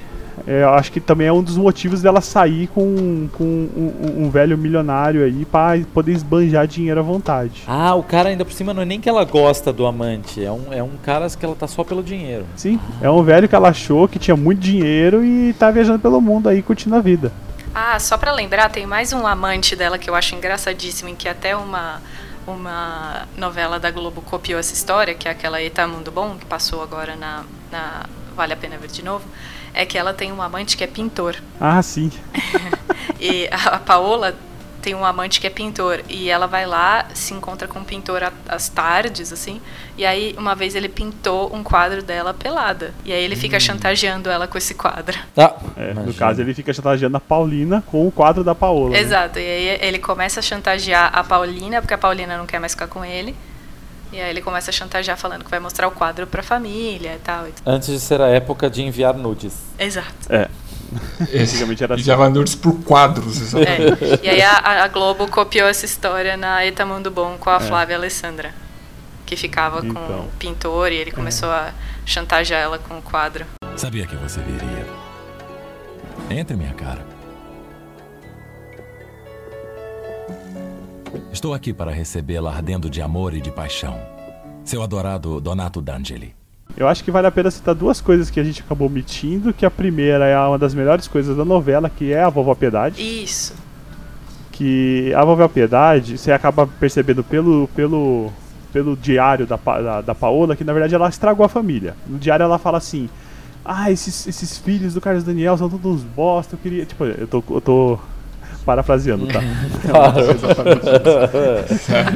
é, 0.47 0.63
eu 0.63 0.71
acho 0.71 0.91
que 0.93 1.01
também 1.01 1.27
é 1.27 1.33
um 1.33 1.43
dos 1.43 1.57
motivos 1.57 2.03
dela 2.03 2.21
sair 2.21 2.67
com, 2.69 3.29
com 3.33 3.45
um, 3.45 3.93
um- 4.21 4.25
um 4.25 4.31
velho 4.31 4.57
milionário 4.59 5.25
aí 5.25 5.45
para 5.45 5.81
poder 5.95 6.13
esbanjar 6.13 6.67
dinheiro 6.67 7.01
à 7.01 7.03
vontade. 7.03 7.63
Ah, 7.67 7.95
o 7.95 8.03
cara 8.03 8.29
ainda 8.31 8.45
por 8.45 8.53
cima 8.53 8.73
não 8.75 8.83
é 8.83 8.85
nem 8.85 9.01
que 9.01 9.09
ela 9.09 9.25
gosta 9.25 9.73
do 9.73 9.87
amante, 9.87 10.45
é 10.45 10.51
um, 10.51 10.73
é 10.73 10.83
um 10.83 10.97
cara 11.03 11.29
que 11.31 11.45
ela 11.45 11.55
tá 11.55 11.67
só 11.67 11.85
pelo 11.85 12.03
dinheiro. 12.03 12.45
Sim, 12.57 12.81
é 13.01 13.11
um 13.11 13.23
velho 13.23 13.49
que 13.49 13.55
ela 13.55 13.69
achou 13.71 14.09
que 14.09 14.19
tinha 14.19 14.37
muito 14.37 14.61
dinheiro 14.61 15.25
e 15.25 15.53
tá 15.55 15.71
viajando 15.71 15.99
pelo 15.99 16.21
mundo 16.21 16.49
aí 16.49 16.63
curtindo 16.63 16.97
a 16.97 17.01
vida. 17.01 17.33
Ah, 17.75 17.99
só 17.99 18.19
pra 18.19 18.33
lembrar, 18.33 18.69
tem 18.71 18.85
mais 18.87 19.13
um 19.13 19.27
amante 19.27 19.75
dela 19.75 19.97
que 19.99 20.11
eu 20.11 20.15
acho 20.15 20.35
engraçadíssimo, 20.35 21.09
em 21.09 21.15
que 21.15 21.27
até 21.29 21.57
uma, 21.57 22.03
uma 22.47 23.27
novela 23.37 23.79
da 23.81 23.91
Globo 23.91 24.21
copiou 24.21 24.59
essa 24.61 24.75
história, 24.75 25.15
que 25.15 25.27
é 25.27 25.31
aquela 25.31 25.61
Eita 25.63 25.87
Mundo 25.87 26.11
Bom, 26.11 26.37
que 26.39 26.45
passou 26.45 26.83
agora 26.83 27.17
na, 27.17 27.45
na 27.71 28.07
Vale 28.37 28.53
a 28.53 28.57
Pena 28.57 28.77
Ver 28.77 28.89
de 28.89 29.03
Novo, 29.05 29.25
é 29.75 29.85
que 29.87 29.97
ela 29.97 30.13
tem 30.13 30.33
um 30.33 30.43
amante 30.43 30.77
que 30.77 30.85
é 30.85 30.87
pintor. 30.87 31.37
Ah, 31.61 31.83
sim. 31.83 32.11
E 33.19 33.49
a, 33.53 33.79
Paola 33.79 34.35
tem 34.81 34.97
um 34.97 35.05
amante 35.05 35.41
que 35.41 35.47
é 35.47 35.51
pintor. 35.51 36.03
E 36.09 36.29
ela 36.29 36.47
vai 36.47 36.67
lá, 36.67 37.07
se 37.15 37.33
encontra 37.33 37.69
com 37.69 37.79
o 37.79 37.85
pintor 37.85 38.33
às 38.49 38.69
tardes, 38.69 39.33
assim. 39.33 39.61
E 39.97 40.05
aí, 40.05 40.35
uma 40.37 40.57
vez 40.57 40.75
ele 40.75 40.89
pintou 40.89 41.55
um 41.55 41.63
quadro 41.63 42.03
dela 42.03 42.35
pelada. 42.35 42.93
E 43.05 43.13
aí 43.13 43.23
ele 43.23 43.37
fica 43.37 43.61
chantageando 43.61 44.29
ela 44.29 44.49
com 44.49 44.59
esse 44.59 44.75
quadro. 44.75 45.17
Ah, 45.37 45.55
É, 45.77 45.95
no 45.95 46.13
caso, 46.13 46.41
ele 46.41 46.53
fica 46.53 46.73
chantageando 46.73 47.17
a 47.17 47.21
Paulina 47.21 47.83
com 47.87 48.07
o 48.09 48.11
quadro 48.11 48.43
da 48.43 48.57
Paola. 48.57 48.91
né? 48.91 48.99
Exato. 49.01 49.39
E 49.39 49.43
aí 49.43 49.79
ele 49.81 50.01
começa 50.01 50.41
a 50.41 50.43
chantagear 50.43 51.11
a 51.17 51.23
Paulina, 51.23 51.81
porque 51.81 51.95
a 51.95 51.99
Paulina 51.99 52.37
não 52.37 52.47
quer 52.47 52.59
mais 52.59 52.73
ficar 52.73 52.89
com 52.89 53.05
ele. 53.05 53.37
E 54.13 54.21
aí 54.21 54.31
ele 54.31 54.43
começa 54.43 54.71
a 54.71 54.73
chantagear 54.73 55.17
falando 55.17 55.43
que 55.45 55.51
vai 55.51 55.59
mostrar 55.59 55.89
o 55.89 55.91
quadro 55.91 56.27
pra 56.27 56.43
família 56.43 57.15
e 57.15 57.19
tal. 57.19 57.47
Antes 57.65 57.89
de 57.89 57.99
ser 57.99 58.21
a 58.21 58.29
época 58.29 58.69
de 58.69 58.83
enviar 58.83 59.15
nudes. 59.15 59.55
Exato. 59.79 60.13
É. 60.29 60.49
Antigamente 61.43 61.83
era 61.83 61.95
assim. 61.95 62.15
vai 62.15 62.29
nudes 62.29 62.55
por 62.55 62.75
quadros, 62.85 63.41
exatamente. 63.41 64.05
É. 64.05 64.21
E 64.23 64.29
aí 64.29 64.43
a, 64.43 64.85
a 64.85 64.89
Globo 64.89 65.27
copiou 65.29 65.67
essa 65.67 65.87
história 65.87 66.37
na 66.37 66.63
Eta 66.65 66.85
Mundo 66.85 67.11
Bom 67.11 67.39
com 67.39 67.49
a 67.49 67.59
Flávia 67.59 67.97
Alessandra. 67.97 68.55
Que 69.25 69.35
ficava 69.37 69.81
com 69.81 69.87
Então. 69.89 70.21
o 70.27 70.31
pintor 70.39 70.93
e 70.93 70.97
ele 70.97 71.11
começou 71.11 71.49
a 71.51 71.73
chantagear 72.05 72.61
ela 72.61 72.79
com 72.79 72.99
o 72.99 73.03
quadro. 73.03 73.47
Sabia 73.77 74.07
que 74.07 74.15
você 74.17 74.41
viria. 74.41 74.87
Entre, 76.29 76.55
minha 76.55 76.75
cara. 76.75 77.01
Estou 81.33 81.55
aqui 81.55 81.73
para 81.73 81.91
recebê-la 81.91 82.51
ardendo 82.51 82.89
de 82.91 83.01
amor 83.03 83.35
e 83.35 83.41
de 83.41 83.51
paixão. 83.51 83.99
Seu 84.65 84.83
adorado 84.83 85.41
Donato 85.41 85.81
D'Angeli. 85.81 86.35
Eu 86.77 86.89
acho 86.89 87.05
que 87.05 87.11
vale 87.11 87.27
a 87.27 87.31
pena 87.31 87.51
citar 87.51 87.75
duas 87.75 88.01
coisas 88.01 88.31
que 88.31 88.41
a 88.41 88.45
gente 88.45 88.63
acabou 88.63 88.87
omitindo, 88.89 89.53
que 89.53 89.67
a 89.67 89.71
primeira 89.71 90.27
é 90.27 90.39
uma 90.39 90.59
das 90.59 90.75
melhores 90.75 91.07
coisas 91.07 91.37
da 91.37 91.45
novela, 91.45 91.91
que 91.91 92.13
é 92.13 92.23
a 92.23 92.29
Vovó 92.31 92.55
Piedade. 92.55 93.03
Isso. 93.03 93.55
Que 94.53 95.13
a 95.15 95.25
Vovó 95.25 95.47
Piedade, 95.49 96.17
você 96.17 96.33
acaba 96.33 96.67
percebendo 96.67 97.23
pelo, 97.23 97.69
pelo, 97.75 98.31
pelo 98.73 98.97
diário 98.97 99.47
da, 99.47 99.59
Pa- 99.59 99.81
da, 99.83 100.01
da 100.01 100.15
Paola, 100.15 100.57
que 100.57 100.65
na 100.65 100.73
verdade 100.73 100.95
ela 100.95 101.09
estragou 101.09 101.45
a 101.45 101.49
família. 101.49 101.95
No 102.07 102.19
diário 102.19 102.45
ela 102.45 102.59
fala 102.59 102.79
assim, 102.79 103.09
ah, 103.65 103.91
esses, 103.91 104.27
esses 104.27 104.57
filhos 104.59 104.95
do 104.95 105.01
Carlos 105.01 105.25
Daniel 105.25 105.59
são 105.59 105.69
todos 105.69 105.97
uns 105.97 106.03
bosta, 106.05 106.55
eu 106.55 106.59
queria... 106.59 106.87
Tipo, 106.87 107.05
eu 107.05 107.27
tô, 107.27 107.45
eu 107.51 107.61
tô 107.61 107.99
parafraseando, 108.63 109.27
tá? 109.27 109.41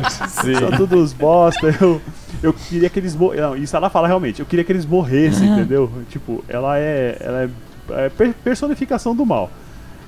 Sim. 0.29 0.55
São 0.55 0.71
todos 0.73 1.13
bosta, 1.13 1.75
eu, 1.81 2.01
eu 2.43 2.53
queria 2.53 2.89
que 2.89 2.99
eles 2.99 3.15
morressem. 3.15 3.43
Não, 3.45 3.57
isso 3.57 3.77
ela 3.77 3.91
fala 3.91 4.07
realmente, 4.07 4.41
eu 4.41 4.47
queria 4.47 4.65
que 4.65 4.73
eles 4.73 4.87
morressem, 4.87 5.49
entendeu? 5.49 5.91
Tipo, 6.09 6.45
ela 6.49 6.79
é. 6.79 7.17
Ela 7.21 7.43
é, 7.43 7.49
é 8.07 8.09
per- 8.09 8.35
personificação 8.43 9.15
do 9.15 9.25
mal. 9.27 9.51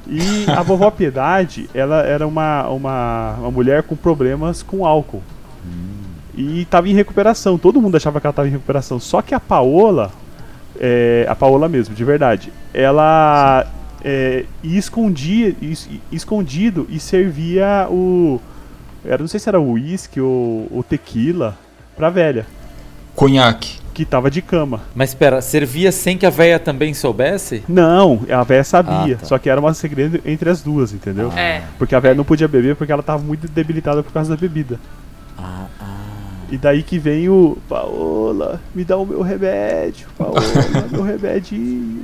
E 0.06 0.50
a 0.50 0.62
vovó 0.62 0.90
Piedade, 0.90 1.68
ela 1.74 2.00
era 2.02 2.26
uma, 2.26 2.66
uma, 2.68 3.34
uma 3.40 3.50
mulher 3.50 3.82
com 3.82 3.94
problemas 3.94 4.62
com 4.62 4.86
álcool. 4.86 5.22
E 6.34 6.62
estava 6.62 6.88
em 6.88 6.94
recuperação, 6.94 7.58
todo 7.58 7.82
mundo 7.82 7.96
achava 7.96 8.20
que 8.20 8.26
ela 8.26 8.32
estava 8.32 8.48
em 8.48 8.52
recuperação. 8.52 9.00
Só 9.00 9.20
que 9.20 9.34
a 9.34 9.40
Paola, 9.40 10.12
é, 10.78 11.26
a 11.28 11.34
Paola 11.34 11.68
mesmo, 11.68 11.94
de 11.94 12.04
verdade, 12.04 12.52
ela 12.72 13.66
é, 14.04 14.44
ia 14.62 14.78
escondia, 14.78 15.54
es- 15.60 15.88
escondido 16.12 16.86
e 16.88 16.98
servia 17.00 17.86
o. 17.90 18.40
Era, 19.04 19.18
não 19.18 19.28
sei 19.28 19.38
se 19.40 19.48
era 19.48 19.60
o 19.60 19.72
uísque 19.72 20.20
ou 20.20 20.66
o 20.70 20.84
tequila 20.88 21.56
pra 21.96 22.10
velha, 22.10 22.46
Conhaque. 23.14 23.78
que 23.94 24.04
tava 24.04 24.30
de 24.30 24.42
cama. 24.42 24.80
Mas 24.94 25.10
espera, 25.10 25.40
servia 25.40 25.90
sem 25.92 26.16
que 26.18 26.26
a 26.26 26.30
véia 26.30 26.58
também 26.58 26.92
soubesse? 26.94 27.62
Não, 27.68 28.20
a 28.30 28.42
velha 28.42 28.64
sabia, 28.64 29.14
Ah, 29.16 29.18
tá. 29.18 29.26
só 29.26 29.38
que 29.38 29.48
era 29.48 29.60
um 29.60 29.74
segredo 29.74 30.20
entre 30.24 30.50
as 30.50 30.62
duas, 30.62 30.92
entendeu? 30.92 31.32
É. 31.32 31.62
Porque 31.78 31.94
a 31.94 32.00
velha 32.00 32.14
não 32.14 32.24
podia 32.24 32.46
beber 32.48 32.76
porque 32.76 32.92
ela 32.92 33.02
tava 33.02 33.22
muito 33.22 33.48
debilitada 33.48 34.02
por 34.02 34.12
causa 34.12 34.30
da 34.30 34.40
bebida. 34.40 34.78
Ah, 35.36 35.66
ah. 35.80 35.94
E 36.50 36.56
daí 36.56 36.82
que 36.82 36.98
vem 36.98 37.28
o 37.28 37.58
Paola, 37.68 38.60
me 38.74 38.82
dá 38.84 38.96
o 38.96 39.04
meu 39.06 39.20
remédio, 39.22 40.06
Paola, 40.16 40.40
meu 40.90 41.02
remedinho. 41.02 42.02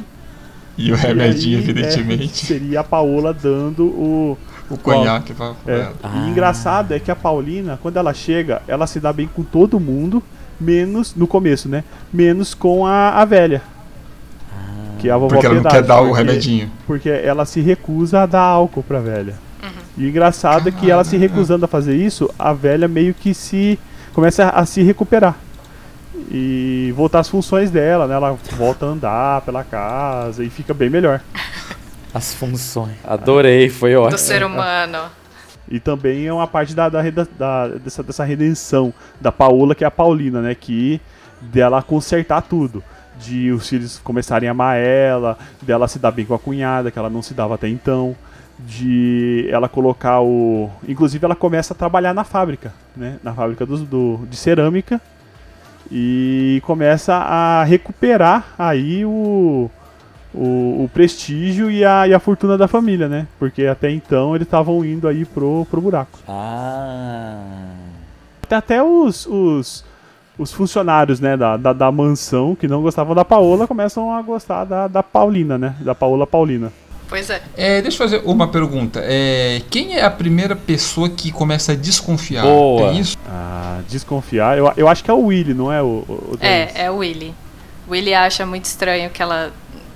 E 0.78 0.90
o 0.92 0.94
E 0.94 0.98
remedinho, 0.98 1.58
aí, 1.58 1.62
evidentemente. 1.64 2.24
é, 2.24 2.46
seria 2.46 2.80
a 2.80 2.84
Paola 2.84 3.32
dando 3.32 3.84
o, 3.86 4.36
O 4.68 4.76
conhaque 4.76 5.32
pra, 5.32 5.52
pra 5.54 5.72
É. 5.74 5.78
ela. 5.80 5.94
E 6.26 6.30
engraçado 6.30 6.92
é 6.92 6.98
que 6.98 7.10
a 7.10 7.16
Paulina, 7.16 7.78
quando 7.80 7.96
ela 7.96 8.12
chega, 8.12 8.60
ela 8.66 8.86
se 8.86 8.98
dá 8.98 9.12
bem 9.12 9.28
com 9.32 9.42
todo 9.44 9.78
mundo, 9.78 10.22
menos, 10.60 11.14
no 11.14 11.26
começo, 11.26 11.68
né? 11.68 11.84
Menos 12.12 12.54
com 12.54 12.84
a, 12.86 13.10
a 13.10 13.24
velha. 13.24 13.62
Que 14.98 15.08
é 15.08 15.12
a 15.12 15.16
vovó 15.16 15.28
Porque 15.34 15.46
ela 15.46 15.54
não 15.56 15.62
Piedade, 15.62 15.82
quer 15.82 15.88
dar 15.88 16.00
o 16.00 16.06
porque- 16.08 16.22
remedinho. 16.24 16.70
Porque 16.86 17.08
ela 17.10 17.44
se 17.44 17.60
recusa 17.60 18.22
a 18.22 18.26
dar 18.26 18.40
álcool 18.42 18.82
pra 18.82 19.00
velha. 19.00 19.34
E 19.96 20.04
o 20.06 20.08
engraçado 20.08 20.68
é 20.68 20.72
que 20.72 20.90
ela 20.90 21.04
se 21.04 21.16
recusando 21.16 21.64
a 21.66 21.68
fazer 21.68 21.94
isso, 21.96 22.28
a 22.38 22.52
velha 22.52 22.88
meio 22.88 23.14
que 23.14 23.32
se. 23.32 23.78
começa 24.12 24.48
a 24.48 24.64
se 24.66 24.82
recuperar. 24.82 25.36
E 26.30 26.92
voltar 26.96 27.20
às 27.20 27.28
funções 27.28 27.70
dela, 27.70 28.06
né? 28.06 28.14
Ela 28.14 28.32
volta 28.56 28.86
a 28.86 28.88
andar 28.88 29.40
pela 29.42 29.62
casa 29.64 30.42
e 30.44 30.50
fica 30.50 30.72
bem 30.74 30.88
melhor. 30.90 31.20
As 32.12 32.32
funções. 32.34 32.96
Adorei, 33.04 33.68
foi 33.68 33.94
ótimo. 33.96 34.12
Do 34.12 34.18
ser 34.18 34.44
humano. 34.44 34.98
E 35.68 35.80
também 35.80 36.26
é 36.26 36.32
uma 36.32 36.46
parte 36.46 36.74
da, 36.74 36.88
da, 36.88 37.02
da- 37.36 37.68
dessa, 37.68 38.02
dessa 38.02 38.22
redenção 38.24 38.92
da 39.20 39.32
Paola, 39.32 39.74
que 39.74 39.82
é 39.82 39.86
a 39.86 39.90
Paulina, 39.90 40.40
né? 40.40 40.54
Que 40.54 41.00
dela 41.40 41.82
consertar 41.82 42.42
tudo. 42.42 42.82
De 43.18 43.50
os 43.52 43.68
filhos 43.68 43.98
começarem 44.02 44.48
a 44.48 44.52
amar 44.52 44.76
ela, 44.78 45.38
dela 45.62 45.86
se 45.88 45.98
dar 45.98 46.10
bem 46.10 46.24
com 46.26 46.34
a 46.34 46.38
cunhada, 46.38 46.90
que 46.90 46.98
ela 46.98 47.08
não 47.10 47.22
se 47.22 47.32
dava 47.32 47.54
até 47.54 47.68
então. 47.68 48.14
De 48.58 49.48
ela 49.50 49.68
colocar 49.68 50.20
o. 50.20 50.70
Inclusive 50.86 51.24
ela 51.24 51.34
começa 51.34 51.74
a 51.74 51.76
trabalhar 51.76 52.14
na 52.14 52.24
fábrica, 52.24 52.72
né? 52.96 53.18
Na 53.22 53.32
fábrica 53.34 53.64
dos, 53.66 53.82
do, 53.82 54.20
de 54.30 54.36
cerâmica. 54.36 55.00
E 55.90 56.62
começa 56.64 57.14
a 57.14 57.62
recuperar 57.64 58.54
aí 58.58 59.04
o, 59.04 59.70
o, 60.34 60.84
o 60.84 60.90
prestígio 60.92 61.70
e 61.70 61.84
a, 61.84 62.08
e 62.08 62.14
a 62.14 62.18
fortuna 62.18 62.58
da 62.58 62.66
família, 62.66 63.08
né? 63.08 63.26
Porque 63.38 63.66
até 63.66 63.90
então 63.90 64.34
eles 64.34 64.46
estavam 64.46 64.84
indo 64.84 65.06
aí 65.06 65.24
pro, 65.24 65.66
pro 65.70 65.80
buraco. 65.80 66.18
Ah. 66.28 67.40
Até, 68.42 68.56
até 68.56 68.82
os, 68.82 69.26
os, 69.26 69.84
os 70.38 70.52
funcionários 70.52 71.20
né, 71.20 71.36
da, 71.36 71.56
da, 71.56 71.72
da 71.72 71.92
mansão 71.92 72.54
que 72.54 72.68
não 72.68 72.82
gostavam 72.82 73.14
da 73.14 73.24
Paola 73.24 73.66
começam 73.66 74.14
a 74.14 74.20
gostar 74.20 74.64
da, 74.64 74.88
da 74.88 75.02
Paulina, 75.02 75.56
né? 75.56 75.76
Da 75.80 75.94
Paola 75.94 76.26
Paulina. 76.26 76.72
Pois 77.14 77.30
é. 77.30 77.40
É, 77.56 77.80
deixa 77.80 78.02
eu 78.02 78.08
fazer 78.10 78.22
uma 78.24 78.48
pergunta. 78.48 79.00
É, 79.04 79.62
quem 79.70 79.96
é 79.96 80.02
a 80.02 80.10
primeira 80.10 80.56
pessoa 80.56 81.08
que 81.08 81.30
começa 81.30 81.70
a 81.70 81.76
desconfiar? 81.76 82.42
Boa. 82.42 82.90
Tem 82.90 82.98
isso? 82.98 83.16
Ah, 83.24 83.78
desconfiar. 83.88 84.58
Eu, 84.58 84.72
eu 84.76 84.88
acho 84.88 85.04
que 85.04 85.08
é 85.08 85.14
o 85.14 85.26
Willy, 85.26 85.54
não 85.54 85.72
é 85.72 85.80
o, 85.80 85.86
o? 86.08 86.36
É, 86.40 86.72
é 86.86 86.90
o 86.90 86.96
Willy. 86.96 87.32
O 87.86 87.92
Willy 87.92 88.12
acha 88.12 88.44
muito 88.44 88.64
estranho 88.64 89.10
que 89.10 89.22
ela 89.22 89.52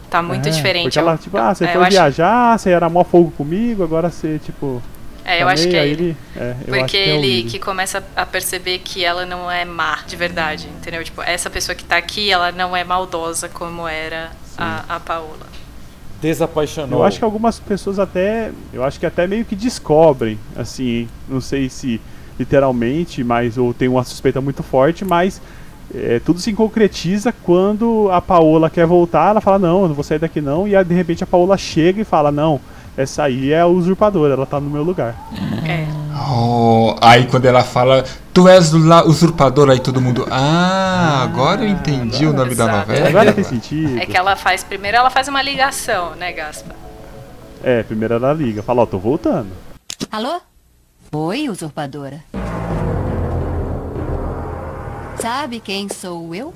tá 0.08 0.22
muito 0.22 0.46
É, 0.48 0.52
diferente. 0.52 0.84
Porque 0.84 0.98
ela, 1.00 1.18
tipo, 1.18 1.36
ah, 1.36 1.52
você 1.52 1.64
É, 1.64 1.68
eu 1.70 1.72
foi 1.72 1.82
acho- 1.82 1.90
viajar, 1.90 2.56
você 2.56 2.70
era 2.70 2.88
mó 2.88 3.02
fogo 3.02 3.32
comigo, 3.32 3.82
agora 3.82 4.10
você, 4.10 4.38
tipo. 4.38 4.80
É, 5.24 5.42
eu 5.42 5.48
acho 5.48 5.68
que 5.68 5.74
é 5.76 5.88
ele. 5.88 6.16
é, 6.36 6.52
acho 6.52 6.64
Porque 6.66 6.86
que 6.86 7.10
é 7.10 7.14
o 7.14 7.16
ele 7.16 7.42
que 7.50 7.58
começa 7.58 8.00
a 8.14 8.24
perceber 8.24 8.78
que 8.78 9.04
ela 9.04 9.26
não 9.26 9.50
é 9.50 9.64
má 9.64 9.98
de 10.06 10.14
verdade, 10.14 10.68
entendeu? 10.78 11.02
Tipo, 11.02 11.20
essa 11.22 11.50
pessoa 11.50 11.74
que 11.74 11.82
tá 11.82 11.96
aqui, 11.96 12.30
ela 12.30 12.52
não 12.52 12.76
é 12.76 12.84
maldosa 12.84 13.48
como 13.48 13.88
era 13.88 14.30
a, 14.56 14.84
a 14.88 15.00
Paola. 15.00 15.57
Desapaixonou. 16.20 17.00
Eu 17.00 17.04
acho 17.04 17.18
que 17.18 17.24
algumas 17.24 17.58
pessoas 17.60 17.98
até. 17.98 18.50
Eu 18.72 18.82
acho 18.82 18.98
que 18.98 19.06
até 19.06 19.26
meio 19.26 19.44
que 19.44 19.54
descobrem, 19.54 20.38
assim, 20.56 21.08
não 21.28 21.40
sei 21.40 21.68
se 21.68 22.00
literalmente, 22.38 23.22
mas 23.24 23.58
ou 23.58 23.74
tem 23.74 23.88
uma 23.88 24.04
suspeita 24.04 24.40
muito 24.40 24.62
forte, 24.62 25.04
mas 25.04 25.40
é, 25.94 26.20
tudo 26.20 26.38
se 26.38 26.52
concretiza 26.52 27.32
quando 27.32 28.08
a 28.12 28.20
Paola 28.20 28.70
quer 28.70 28.86
voltar, 28.86 29.30
ela 29.30 29.40
fala, 29.40 29.58
não, 29.58 29.82
eu 29.82 29.88
não 29.88 29.94
vou 29.94 30.04
sair 30.04 30.18
daqui 30.18 30.40
não, 30.40 30.68
e 30.68 30.76
aí, 30.76 30.84
de 30.84 30.94
repente 30.94 31.24
a 31.24 31.26
Paola 31.26 31.56
chega 31.56 32.00
e 32.00 32.04
fala, 32.04 32.30
não, 32.30 32.60
essa 32.98 33.22
aí 33.22 33.52
é 33.52 33.60
a 33.60 33.66
usurpadora, 33.66 34.34
ela 34.34 34.44
tá 34.44 34.58
no 34.58 34.68
meu 34.68 34.82
lugar. 34.82 35.14
É. 35.64 35.86
Oh, 36.28 36.96
aí 37.00 37.28
quando 37.28 37.44
ela 37.44 37.62
fala, 37.62 38.04
tu 38.34 38.48
és 38.48 38.74
o 38.74 38.78
usurpador, 39.06 39.70
aí 39.70 39.78
todo 39.78 40.00
mundo. 40.00 40.26
Ah, 40.28 41.20
agora 41.22 41.62
eu 41.62 41.68
entendi 41.68 42.26
o 42.26 42.32
nome 42.32 42.56
da 42.56 42.64
Exato. 42.64 42.88
novela. 42.88 43.08
Agora 43.08 43.32
tem 43.32 43.44
sentido. 43.44 43.98
É 43.98 44.04
que 44.04 44.16
ela 44.16 44.34
faz 44.34 44.64
primeiro, 44.64 44.96
ela 44.96 45.10
faz 45.10 45.28
uma 45.28 45.40
ligação, 45.40 46.16
né, 46.16 46.32
Gaspa? 46.32 46.74
É, 47.62 47.84
primeiro 47.84 48.14
ela 48.14 48.32
liga, 48.32 48.64
fala, 48.64 48.82
ó, 48.82 48.86
tô 48.86 48.98
voltando. 48.98 49.50
Alô? 50.10 50.40
Oi, 51.12 51.48
usurpadora. 51.48 52.24
Sabe 55.20 55.60
quem 55.60 55.88
sou 55.88 56.34
eu? 56.34 56.52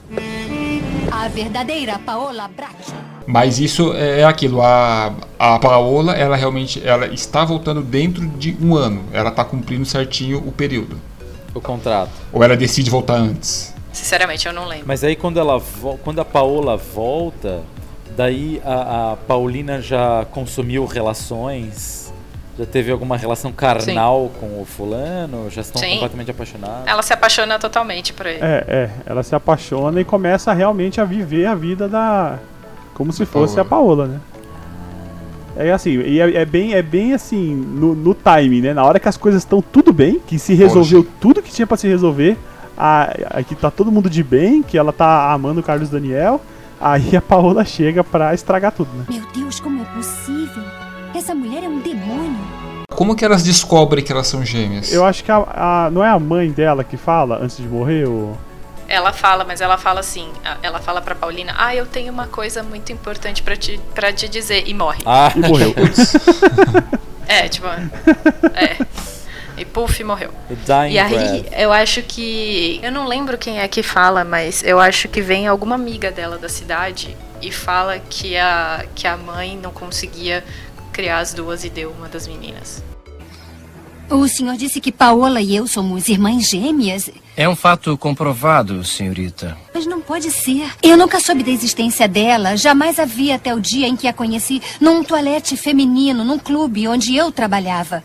A 1.12 1.28
verdadeira 1.28 2.00
Paola 2.00 2.48
Brat. 2.48 3.12
Mas 3.26 3.58
isso 3.58 3.92
é 3.94 4.24
aquilo, 4.24 4.61
a, 4.62 5.12
a 5.38 5.58
Paola, 5.58 6.12
ela 6.14 6.37
realmente 6.37 6.82
ela 6.87 7.06
está 7.06 7.44
voltando 7.44 7.82
dentro 7.82 8.26
de 8.26 8.56
um 8.61 8.74
ano. 8.74 9.04
Ela 9.12 9.30
está 9.30 9.44
cumprindo 9.44 9.85
certinho 9.85 10.38
o 10.38 10.52
período. 10.52 10.96
O 11.54 11.61
contrato. 11.61 12.11
Ou 12.32 12.42
ela 12.42 12.56
decide 12.56 12.90
voltar 12.90 13.14
antes. 13.16 13.74
Sinceramente, 13.92 14.46
eu 14.46 14.52
não 14.52 14.66
lembro. 14.66 14.85
Mas 14.87 15.04
aí 15.04 15.14
quando 15.14 15.38
ela 15.38 15.58
vo- 15.58 15.98
quando 16.02 16.20
a 16.20 16.24
Paola 16.24 16.76
volta, 16.76 17.61
daí 18.16 18.61
a, 18.64 19.12
a 19.12 19.16
Paulina 19.16 19.80
já 19.80 20.24
consumiu 20.30 20.87
relações, 20.87 22.12
já 22.58 22.64
teve 22.66 22.90
alguma 22.90 23.16
relação 23.16 23.52
carnal 23.52 24.30
com 24.40 24.61
o 24.61 24.64
fulano, 24.64 25.50
já 25.50 25.61
estão 25.61 25.80
Sim. 25.80 25.94
completamente 25.94 26.30
apaixonados. 26.30 26.87
Ela 26.87 27.02
se 27.02 27.12
apaixona 27.12 27.58
totalmente 27.58 28.12
por 28.12 28.26
ele. 28.26 28.38
É, 28.40 28.64
é, 28.66 28.90
ela 29.06 29.22
se 29.22 29.35
apaixona 29.35 30.00
e 30.00 30.04
começa 30.04 30.52
realmente 30.52 31.00
a 31.00 31.04
viver 31.04 31.46
a 31.46 31.54
vida 31.54 31.88
da. 31.88 32.38
Como 32.94 33.12
se 33.12 33.24
fosse 33.26 33.59
a 33.59 33.64
Paola, 33.64 34.06
né? 34.06 34.21
É 35.56 35.71
assim, 35.71 35.90
e 36.00 36.19
é, 36.19 36.37
é 36.37 36.44
bem, 36.46 36.73
é 36.75 36.81
bem 36.83 37.12
assim, 37.12 37.54
no, 37.54 37.94
no 37.94 38.14
timing, 38.14 38.62
né? 38.62 38.73
Na 38.75 38.85
hora 38.85 38.98
que 38.98 39.08
as 39.08 39.17
coisas 39.19 39.42
estão 39.42 39.60
tudo 39.60 39.92
bem, 39.92 40.19
que 40.27 40.38
se 40.38 40.54
resolveu 40.54 41.06
tudo 41.21 41.42
que 41.42 41.52
tinha 41.52 41.67
pra 41.67 41.77
se 41.77 41.87
resolver, 41.87 42.38
a, 42.77 43.12
a, 43.38 43.42
que 43.42 43.54
tá 43.54 43.71
todo 43.71 43.92
mundo 43.92 44.08
de 44.08 44.23
bem, 44.23 44.62
que 44.62 44.79
ela 44.79 44.92
tá 44.92 45.31
amando 45.31 45.60
o 45.60 45.62
Carlos 45.62 45.90
Daniel, 45.90 46.40
aí 46.81 47.14
a 47.14 47.21
Paola 47.21 47.64
chega 47.67 48.02
pra 48.02 48.33
estragar 48.33 48.73
tudo, 48.73 48.88
né? 48.96 49.04
Meu 49.10 49.23
Deus, 49.35 49.60
como 49.60 49.83
é 49.83 49.85
possível? 49.94 50.62
Essa 51.14 51.35
mulher 51.35 51.62
é 51.64 51.69
um 51.69 51.81
demônio. 51.81 52.40
Como 52.90 53.14
que 53.14 53.23
elas 53.25 53.42
descobrem 53.42 54.02
que 54.02 54.10
elas 54.10 54.27
são 54.29 54.42
gêmeas? 54.44 54.90
Eu 54.92 55.04
acho 55.04 55.23
que 55.23 55.31
a, 55.31 55.37
a- 55.87 55.90
não 55.90 56.02
é 56.02 56.08
a 56.08 56.19
mãe 56.19 56.50
dela 56.50 56.83
que 56.83 56.96
fala 56.96 57.38
antes 57.42 57.58
de 57.58 57.69
morrer, 57.69 58.08
o. 58.08 58.33
Ela 58.93 59.11
fala, 59.11 59.43
mas 59.43 59.63
ela 59.63 59.79
fala 59.79 60.01
assim, 60.01 60.31
ela 60.63 60.79
fala 60.79 61.01
pra 61.01 61.15
Paulina, 61.15 61.55
ah, 61.57 61.75
eu 61.75 61.87
tenho 61.87 62.13
uma 62.13 62.27
coisa 62.27 62.63
muito 62.63 62.93
importante 62.93 63.43
pra 63.43 63.57
te, 63.57 63.81
pra 63.95 64.13
te 64.13 64.29
dizer, 64.29 64.65
e 64.67 64.75
morre. 64.75 65.03
Ah, 65.07 65.33
E 65.35 65.38
morreu. 65.38 65.75
É, 67.27 67.49
tipo, 67.49 67.67
é. 67.67 68.77
E 69.57 69.65
puff, 69.65 70.05
morreu. 70.05 70.31
E 70.93 70.99
aí, 70.99 71.09
breath. 71.40 71.53
eu 71.59 71.73
acho 71.73 72.03
que. 72.03 72.79
Eu 72.83 72.93
não 72.93 73.07
lembro 73.07 73.38
quem 73.38 73.61
é 73.61 73.69
que 73.69 73.83
fala, 73.83 74.25
mas 74.25 74.63
eu 74.63 74.79
acho 74.79 75.09
que 75.09 75.23
vem 75.23 75.47
alguma 75.47 75.77
amiga 75.77 76.11
dela 76.11 76.37
da 76.37 76.49
cidade 76.51 77.17
e 77.40 77.51
fala 77.51 77.99
que 77.99 78.37
a, 78.37 78.85
que 78.95 79.07
a 79.07 79.17
mãe 79.17 79.57
não 79.57 79.71
conseguia 79.71 80.45
criar 80.93 81.21
as 81.21 81.33
duas 81.33 81.65
e 81.65 81.71
deu 81.71 81.90
uma 81.93 82.09
das 82.09 82.29
meninas. 82.29 82.83
O 84.13 84.29
senhor 84.29 84.58
disse 84.58 84.79
que 84.79 84.92
Paola 84.92 85.40
e 85.40 85.56
eu 85.56 85.67
somos 85.67 86.06
irmãs 86.06 86.46
gêmeas? 86.46 87.08
É 87.35 87.48
um 87.48 87.56
fato 87.56 87.96
comprovado, 87.96 88.85
senhorita. 88.85 89.56
Mas 89.73 89.87
não 89.87 90.02
pode 90.02 90.31
ser. 90.31 90.71
Eu 90.83 90.98
nunca 90.98 91.19
soube 91.19 91.42
da 91.42 91.50
existência 91.50 92.06
dela. 92.06 92.54
Jamais 92.54 92.98
a 92.98 93.06
vi 93.06 93.33
até 93.33 93.54
o 93.54 93.58
dia 93.58 93.88
em 93.88 93.96
que 93.96 94.06
a 94.06 94.13
conheci 94.13 94.60
num 94.79 95.02
toalete 95.02 95.56
feminino, 95.56 96.27
num 96.27 96.38
clube 96.38 96.87
onde 96.87 97.17
eu 97.17 97.33
trabalhava. 97.33 98.04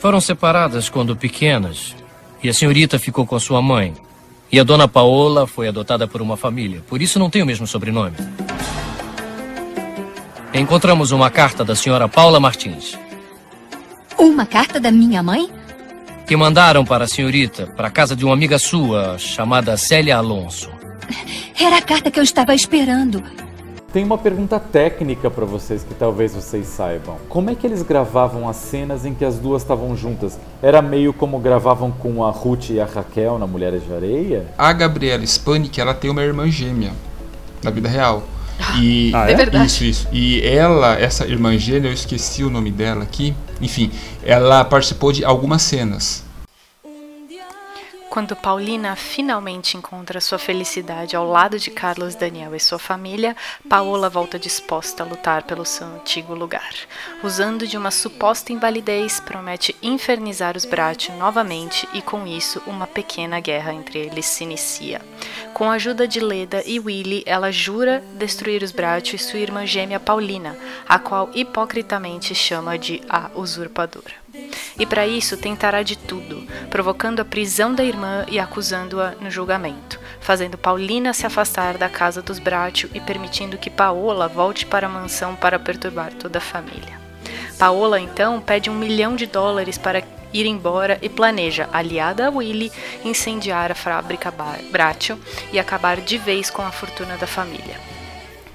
Foram 0.00 0.20
separadas 0.20 0.88
quando 0.88 1.14
pequenas. 1.14 1.94
E 2.42 2.48
a 2.48 2.52
senhorita 2.52 2.98
ficou 2.98 3.24
com 3.24 3.38
sua 3.38 3.62
mãe. 3.62 3.94
E 4.50 4.58
a 4.58 4.64
dona 4.64 4.88
Paola 4.88 5.46
foi 5.46 5.68
adotada 5.68 6.08
por 6.08 6.20
uma 6.20 6.36
família. 6.36 6.82
Por 6.88 7.00
isso 7.00 7.16
não 7.16 7.30
tem 7.30 7.44
o 7.44 7.46
mesmo 7.46 7.64
sobrenome. 7.64 8.16
Encontramos 10.52 11.12
uma 11.12 11.30
carta 11.30 11.64
da 11.64 11.76
senhora 11.76 12.08
Paula 12.08 12.40
Martins. 12.40 12.98
Uma 14.18 14.46
carta 14.46 14.80
da 14.80 14.90
minha 14.90 15.22
mãe? 15.22 15.48
Que 16.26 16.36
mandaram 16.36 16.84
para 16.84 17.04
a 17.04 17.08
senhorita, 17.08 17.66
para 17.76 17.88
a 17.88 17.90
casa 17.90 18.14
de 18.14 18.24
uma 18.24 18.34
amiga 18.34 18.58
sua, 18.58 19.16
chamada 19.18 19.76
Célia 19.76 20.16
Alonso. 20.16 20.70
Era 21.58 21.78
a 21.78 21.82
carta 21.82 22.10
que 22.10 22.18
eu 22.18 22.24
estava 22.24 22.54
esperando. 22.54 23.22
Tem 23.92 24.04
uma 24.04 24.18
pergunta 24.18 24.60
técnica 24.60 25.30
pra 25.30 25.46
vocês 25.46 25.82
que 25.82 25.94
talvez 25.94 26.34
vocês 26.34 26.66
saibam. 26.66 27.16
Como 27.28 27.48
é 27.48 27.54
que 27.54 27.66
eles 27.66 27.82
gravavam 27.82 28.46
as 28.46 28.56
cenas 28.56 29.06
em 29.06 29.14
que 29.14 29.24
as 29.24 29.36
duas 29.36 29.62
estavam 29.62 29.96
juntas? 29.96 30.38
Era 30.62 30.82
meio 30.82 31.12
como 31.14 31.38
gravavam 31.38 31.90
com 31.90 32.22
a 32.22 32.30
Ruth 32.30 32.68
e 32.70 32.80
a 32.80 32.84
Raquel 32.84 33.38
na 33.38 33.46
Mulheres 33.46 33.82
de 33.86 33.94
Areia? 33.94 34.44
A 34.58 34.70
Gabriela 34.74 35.24
Spanik, 35.24 35.80
ela 35.80 35.94
tem 35.94 36.10
uma 36.10 36.22
irmã 36.22 36.50
gêmea 36.50 36.92
na 37.62 37.70
vida 37.70 37.88
real. 37.88 38.22
E 38.78 39.10
Ah, 39.14 39.30
é? 39.30 39.32
É 39.32 39.36
verdade. 39.36 39.66
Isso, 39.66 39.84
isso. 39.84 40.08
E 40.12 40.42
ela, 40.42 40.98
essa 40.98 41.26
irmã 41.26 41.56
gêmea, 41.56 41.88
eu 41.88 41.94
esqueci 41.94 42.44
o 42.44 42.50
nome 42.50 42.70
dela 42.70 43.04
aqui. 43.04 43.34
Enfim, 43.60 43.90
ela 44.22 44.64
participou 44.64 45.12
de 45.12 45.24
algumas 45.24 45.62
cenas. 45.62 46.24
Quando 48.10 48.34
Paulina 48.34 48.96
finalmente 48.96 49.76
encontra 49.76 50.20
sua 50.20 50.38
felicidade 50.38 51.14
ao 51.14 51.28
lado 51.28 51.58
de 51.58 51.70
Carlos 51.70 52.14
Daniel 52.14 52.54
e 52.54 52.60
sua 52.60 52.78
família, 52.78 53.36
Paola 53.68 54.08
volta 54.08 54.38
disposta 54.38 55.02
a 55.02 55.06
lutar 55.06 55.42
pelo 55.42 55.64
seu 55.66 55.86
antigo 55.86 56.34
lugar. 56.34 56.72
Usando 57.22 57.66
de 57.66 57.76
uma 57.76 57.90
suposta 57.90 58.50
invalidez, 58.50 59.20
promete 59.20 59.76
infernizar 59.82 60.56
os 60.56 60.64
Bratt 60.64 61.12
novamente 61.12 61.86
e 61.92 62.00
com 62.00 62.26
isso 62.26 62.62
uma 62.66 62.86
pequena 62.86 63.40
guerra 63.40 63.74
entre 63.74 63.98
eles 63.98 64.24
se 64.24 64.42
inicia. 64.42 65.02
Com 65.52 65.70
a 65.70 65.74
ajuda 65.74 66.08
de 66.08 66.18
Leda 66.18 66.62
e 66.64 66.80
Willy, 66.80 67.22
ela 67.26 67.52
jura 67.52 68.02
destruir 68.14 68.62
os 68.62 68.72
Bratt 68.72 69.14
e 69.14 69.18
sua 69.18 69.38
irmã 69.38 69.66
gêmea 69.66 70.00
Paulina, 70.00 70.56
a 70.88 70.98
qual 70.98 71.30
hipocritamente 71.34 72.34
chama 72.34 72.78
de 72.78 73.02
a 73.06 73.30
usurpadora. 73.34 74.27
E 74.78 74.86
para 74.86 75.06
isso 75.06 75.36
tentará 75.36 75.82
de 75.82 75.96
tudo, 75.96 76.46
provocando 76.70 77.20
a 77.20 77.24
prisão 77.24 77.74
da 77.74 77.84
irmã 77.84 78.24
e 78.28 78.38
acusando-a 78.38 79.12
no 79.20 79.30
julgamento, 79.30 79.98
fazendo 80.20 80.56
Paulina 80.56 81.12
se 81.12 81.26
afastar 81.26 81.76
da 81.76 81.88
casa 81.88 82.22
dos 82.22 82.38
Bracho 82.38 82.88
e 82.94 83.00
permitindo 83.00 83.58
que 83.58 83.70
Paola 83.70 84.28
volte 84.28 84.64
para 84.64 84.86
a 84.86 84.90
mansão 84.90 85.34
para 85.34 85.58
perturbar 85.58 86.12
toda 86.14 86.38
a 86.38 86.42
família. 86.42 86.98
Paola 87.58 87.98
então 88.00 88.40
pede 88.40 88.70
um 88.70 88.74
milhão 88.74 89.16
de 89.16 89.26
dólares 89.26 89.76
para 89.76 90.02
ir 90.32 90.46
embora 90.46 90.98
e 91.02 91.08
planeja, 91.08 91.68
aliada 91.72 92.26
a 92.26 92.30
Willy, 92.30 92.70
incendiar 93.04 93.72
a 93.72 93.74
fábrica 93.74 94.32
Bracho 94.70 95.18
e 95.52 95.58
acabar 95.58 96.00
de 96.00 96.18
vez 96.18 96.50
com 96.50 96.62
a 96.62 96.70
fortuna 96.70 97.16
da 97.16 97.26
família. 97.26 97.97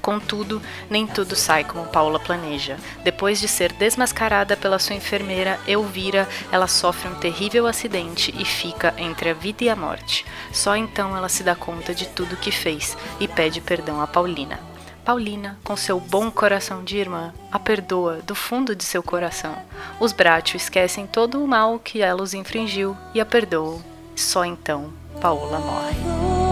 Contudo, 0.03 0.61
nem 0.89 1.07
tudo 1.07 1.33
sai 1.33 1.63
como 1.63 1.87
Paula 1.87 2.19
planeja. 2.19 2.75
Depois 3.05 3.39
de 3.39 3.47
ser 3.47 3.71
desmascarada 3.71 4.57
pela 4.57 4.77
sua 4.77 4.97
enfermeira 4.97 5.57
Elvira, 5.65 6.27
ela 6.51 6.67
sofre 6.67 7.07
um 7.07 7.15
terrível 7.15 7.65
acidente 7.65 8.35
e 8.37 8.43
fica 8.43 8.93
entre 8.97 9.29
a 9.29 9.33
vida 9.33 9.63
e 9.63 9.69
a 9.69 9.77
morte. 9.77 10.25
Só 10.51 10.75
então 10.75 11.15
ela 11.15 11.29
se 11.29 11.41
dá 11.41 11.55
conta 11.55 11.95
de 11.95 12.05
tudo 12.09 12.35
que 12.35 12.51
fez 12.51 12.97
e 13.17 13.29
pede 13.29 13.61
perdão 13.61 14.01
a 14.01 14.05
Paulina. 14.05 14.59
Paulina, 15.05 15.57
com 15.63 15.77
seu 15.77 16.01
bom 16.01 16.29
coração 16.29 16.83
de 16.83 16.97
irmã, 16.97 17.33
a 17.49 17.57
perdoa 17.57 18.15
do 18.23 18.35
fundo 18.35 18.75
de 18.75 18.83
seu 18.83 19.01
coração. 19.01 19.55
Os 20.01 20.11
Bracho 20.11 20.57
esquecem 20.57 21.07
todo 21.07 21.41
o 21.41 21.47
mal 21.47 21.79
que 21.79 22.01
ela 22.01 22.21
os 22.21 22.33
infringiu 22.33 22.97
e 23.13 23.21
a 23.21 23.25
perdoam. 23.25 23.81
Só 24.17 24.43
então 24.43 24.91
Paola 25.21 25.59
morre. 25.59 26.42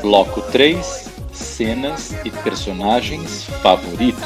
Bloco 0.00 0.42
3 0.42 1.10
Cenas 1.32 2.14
e 2.24 2.30
personagens 2.30 3.44
favoritos. 3.62 4.22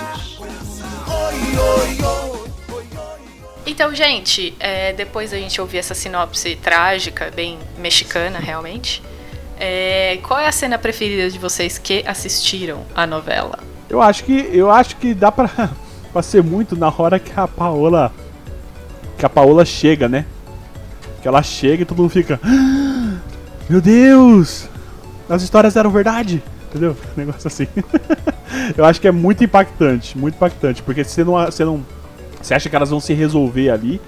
Então, 3.66 3.94
gente, 3.94 4.54
é, 4.58 4.92
depois 4.92 5.30
da 5.32 5.36
gente 5.38 5.60
ouvir 5.60 5.78
essa 5.78 5.94
sinopse 5.94 6.56
trágica, 6.56 7.30
bem 7.34 7.58
mexicana 7.78 8.38
realmente, 8.38 9.02
é, 9.58 10.18
qual 10.22 10.40
é 10.40 10.46
a 10.48 10.52
cena 10.52 10.78
preferida 10.78 11.30
de 11.30 11.38
vocês 11.38 11.78
que 11.78 12.02
assistiram 12.06 12.82
a 12.94 13.06
novela? 13.06 13.58
Eu 13.88 14.00
acho 14.00 14.24
que 14.24 14.48
eu 14.52 14.70
acho 14.70 14.96
que 14.96 15.14
dá 15.14 15.30
pra, 15.30 15.48
pra 16.12 16.22
ser 16.22 16.42
muito 16.42 16.74
na 16.76 16.92
hora 16.96 17.18
que 17.18 17.32
a 17.38 17.46
Paola 17.46 18.12
que 19.18 19.24
a 19.24 19.28
Paola 19.28 19.64
chega, 19.64 20.08
né? 20.08 20.26
Que 21.22 21.28
ela 21.28 21.42
chega 21.42 21.82
e 21.82 21.86
todo 21.86 21.98
mundo 22.02 22.10
fica 22.10 22.40
"Ah, 22.44 23.18
Meu 23.68 23.80
Deus! 23.80 24.68
As 25.28 25.42
histórias 25.42 25.74
eram 25.74 25.90
verdade, 25.90 26.42
entendeu? 26.68 26.96
Um 27.16 27.20
negócio 27.20 27.48
assim. 27.48 27.66
eu 28.76 28.84
acho 28.84 29.00
que 29.00 29.08
é 29.08 29.12
muito 29.12 29.42
impactante, 29.42 30.16
muito 30.16 30.36
impactante, 30.36 30.82
porque 30.82 31.02
você 31.02 31.24
não 31.24 31.32
você 31.32 31.64
não 31.64 31.84
você 32.40 32.54
acha 32.54 32.68
que 32.70 32.76
elas 32.76 32.90
vão 32.90 33.00
se 33.00 33.12
resolver 33.12 33.70
ali 33.70 34.00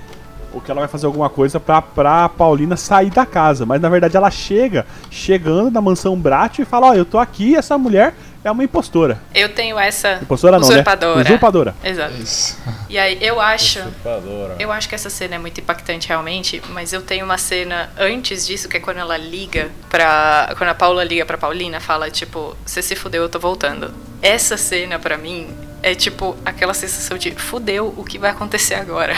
ou 0.53 0.61
que 0.61 0.71
ela 0.71 0.81
vai 0.81 0.89
fazer 0.89 1.07
alguma 1.07 1.29
coisa 1.29 1.59
pra, 1.59 1.83
pra 1.83 2.29
Paulina 2.29 2.77
sair 2.77 3.11
da 3.11 3.27
casa, 3.27 3.67
mas 3.67 3.81
na 3.81 3.89
verdade 3.89 4.17
ela 4.17 4.31
chega, 4.31 4.87
chegando 5.11 5.73
na 5.73 5.81
mansão 5.81 6.17
Brat 6.17 6.61
e 6.61 6.65
fala: 6.65 6.89
"Ó, 6.89 6.95
eu 6.95 7.05
tô 7.05 7.19
aqui, 7.19 7.57
essa 7.57 7.77
mulher 7.77 8.15
é 8.45 8.51
uma 8.51 8.63
impostora". 8.65 9.21
Eu 9.35 9.49
tenho 9.49 9.79
essa 9.79 10.19
Impostora 10.23 10.59
não, 10.59 10.69
né? 10.69 10.75
usurpadora. 10.75 11.25
Usurpadora. 11.25 11.75
Exato. 11.83 12.15
Isso. 12.15 12.59
E 12.89 12.99
aí 12.99 13.19
eu 13.21 13.41
acho, 13.41 13.81
Usurpadora. 13.81 14.57
eu 14.59 14.73
acho 14.73 14.89
que 14.89 14.95
essa 14.95 15.11
cena 15.11 15.35
é 15.35 15.39
muito 15.39 15.61
impactante 15.61 16.09
realmente, 16.09 16.63
mas 16.71 16.93
eu 16.93 17.03
tenho 17.03 17.25
uma 17.25 17.39
cena 17.39 17.91
antes 17.99 18.47
disso 18.47 18.69
que 18.69 18.77
é 18.77 18.81
quando 18.81 18.99
ela 18.99 19.17
liga 19.17 19.71
pra. 19.89 20.55
quando 20.57 20.71
a 20.71 20.75
Paula 20.75 21.05
liga 21.05 21.25
pra 21.27 21.37
Paulina, 21.39 21.81
fala 21.81 22.11
tipo, 22.11 22.57
você 22.65 22.81
se 22.83 22.95
fudeu, 22.97 23.23
eu 23.23 23.29
tô 23.29 23.39
voltando. 23.39 23.93
Essa 24.23 24.57
cena 24.57 24.99
pra 24.99 25.17
mim 25.17 25.49
é 25.83 25.95
tipo 25.95 26.37
aquela 26.45 26.75
sensação 26.75 27.17
de 27.17 27.31
fudeu, 27.33 27.95
o 27.97 28.05
que 28.05 28.19
vai 28.19 28.31
acontecer 28.31 28.75
agora? 28.75 29.15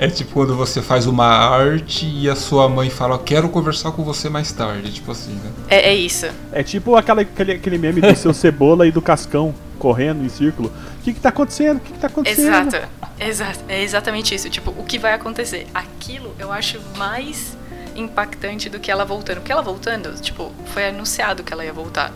É 0.00 0.08
tipo 0.08 0.32
quando 0.32 0.56
você 0.56 0.80
faz 0.80 1.06
uma 1.06 1.26
arte 1.26 2.06
e 2.06 2.26
a 2.26 2.34
sua 2.34 2.66
mãe 2.70 2.88
fala, 2.88 3.18
quero 3.18 3.50
conversar 3.50 3.92
com 3.92 4.02
você 4.02 4.30
mais 4.30 4.50
tarde, 4.50 4.90
tipo 4.90 5.12
assim, 5.12 5.34
né? 5.34 5.52
É, 5.68 5.90
é 5.90 5.94
isso. 5.94 6.26
É 6.52 6.62
tipo 6.62 6.96
aquela, 6.96 7.20
aquele, 7.20 7.52
aquele 7.52 7.76
meme 7.76 8.00
do 8.00 8.16
seu 8.16 8.32
cebola 8.32 8.86
e 8.86 8.90
do 8.90 9.02
cascão 9.02 9.54
correndo 9.78 10.24
em 10.24 10.30
círculo. 10.30 10.72
O 11.00 11.02
que 11.02 11.12
que 11.12 11.20
tá 11.20 11.28
acontecendo? 11.28 11.76
O 11.76 11.80
que 11.80 11.92
que 11.92 11.98
tá 11.98 12.06
acontecendo? 12.06 12.74
Exato. 12.74 12.88
Exato. 13.20 13.58
É 13.68 13.82
exatamente 13.82 14.34
isso. 14.34 14.48
Tipo, 14.48 14.70
o 14.70 14.84
que 14.84 14.98
vai 14.98 15.12
acontecer? 15.12 15.66
Aquilo 15.74 16.34
eu 16.38 16.50
acho 16.50 16.80
mais 16.96 17.54
impactante 17.94 18.70
do 18.70 18.80
que 18.80 18.90
ela 18.90 19.04
voltando. 19.04 19.36
Porque 19.40 19.52
ela 19.52 19.60
voltando, 19.60 20.18
tipo, 20.18 20.50
foi 20.72 20.88
anunciado 20.88 21.44
que 21.44 21.52
ela 21.52 21.62
ia 21.62 21.74
voltar. 21.74 22.10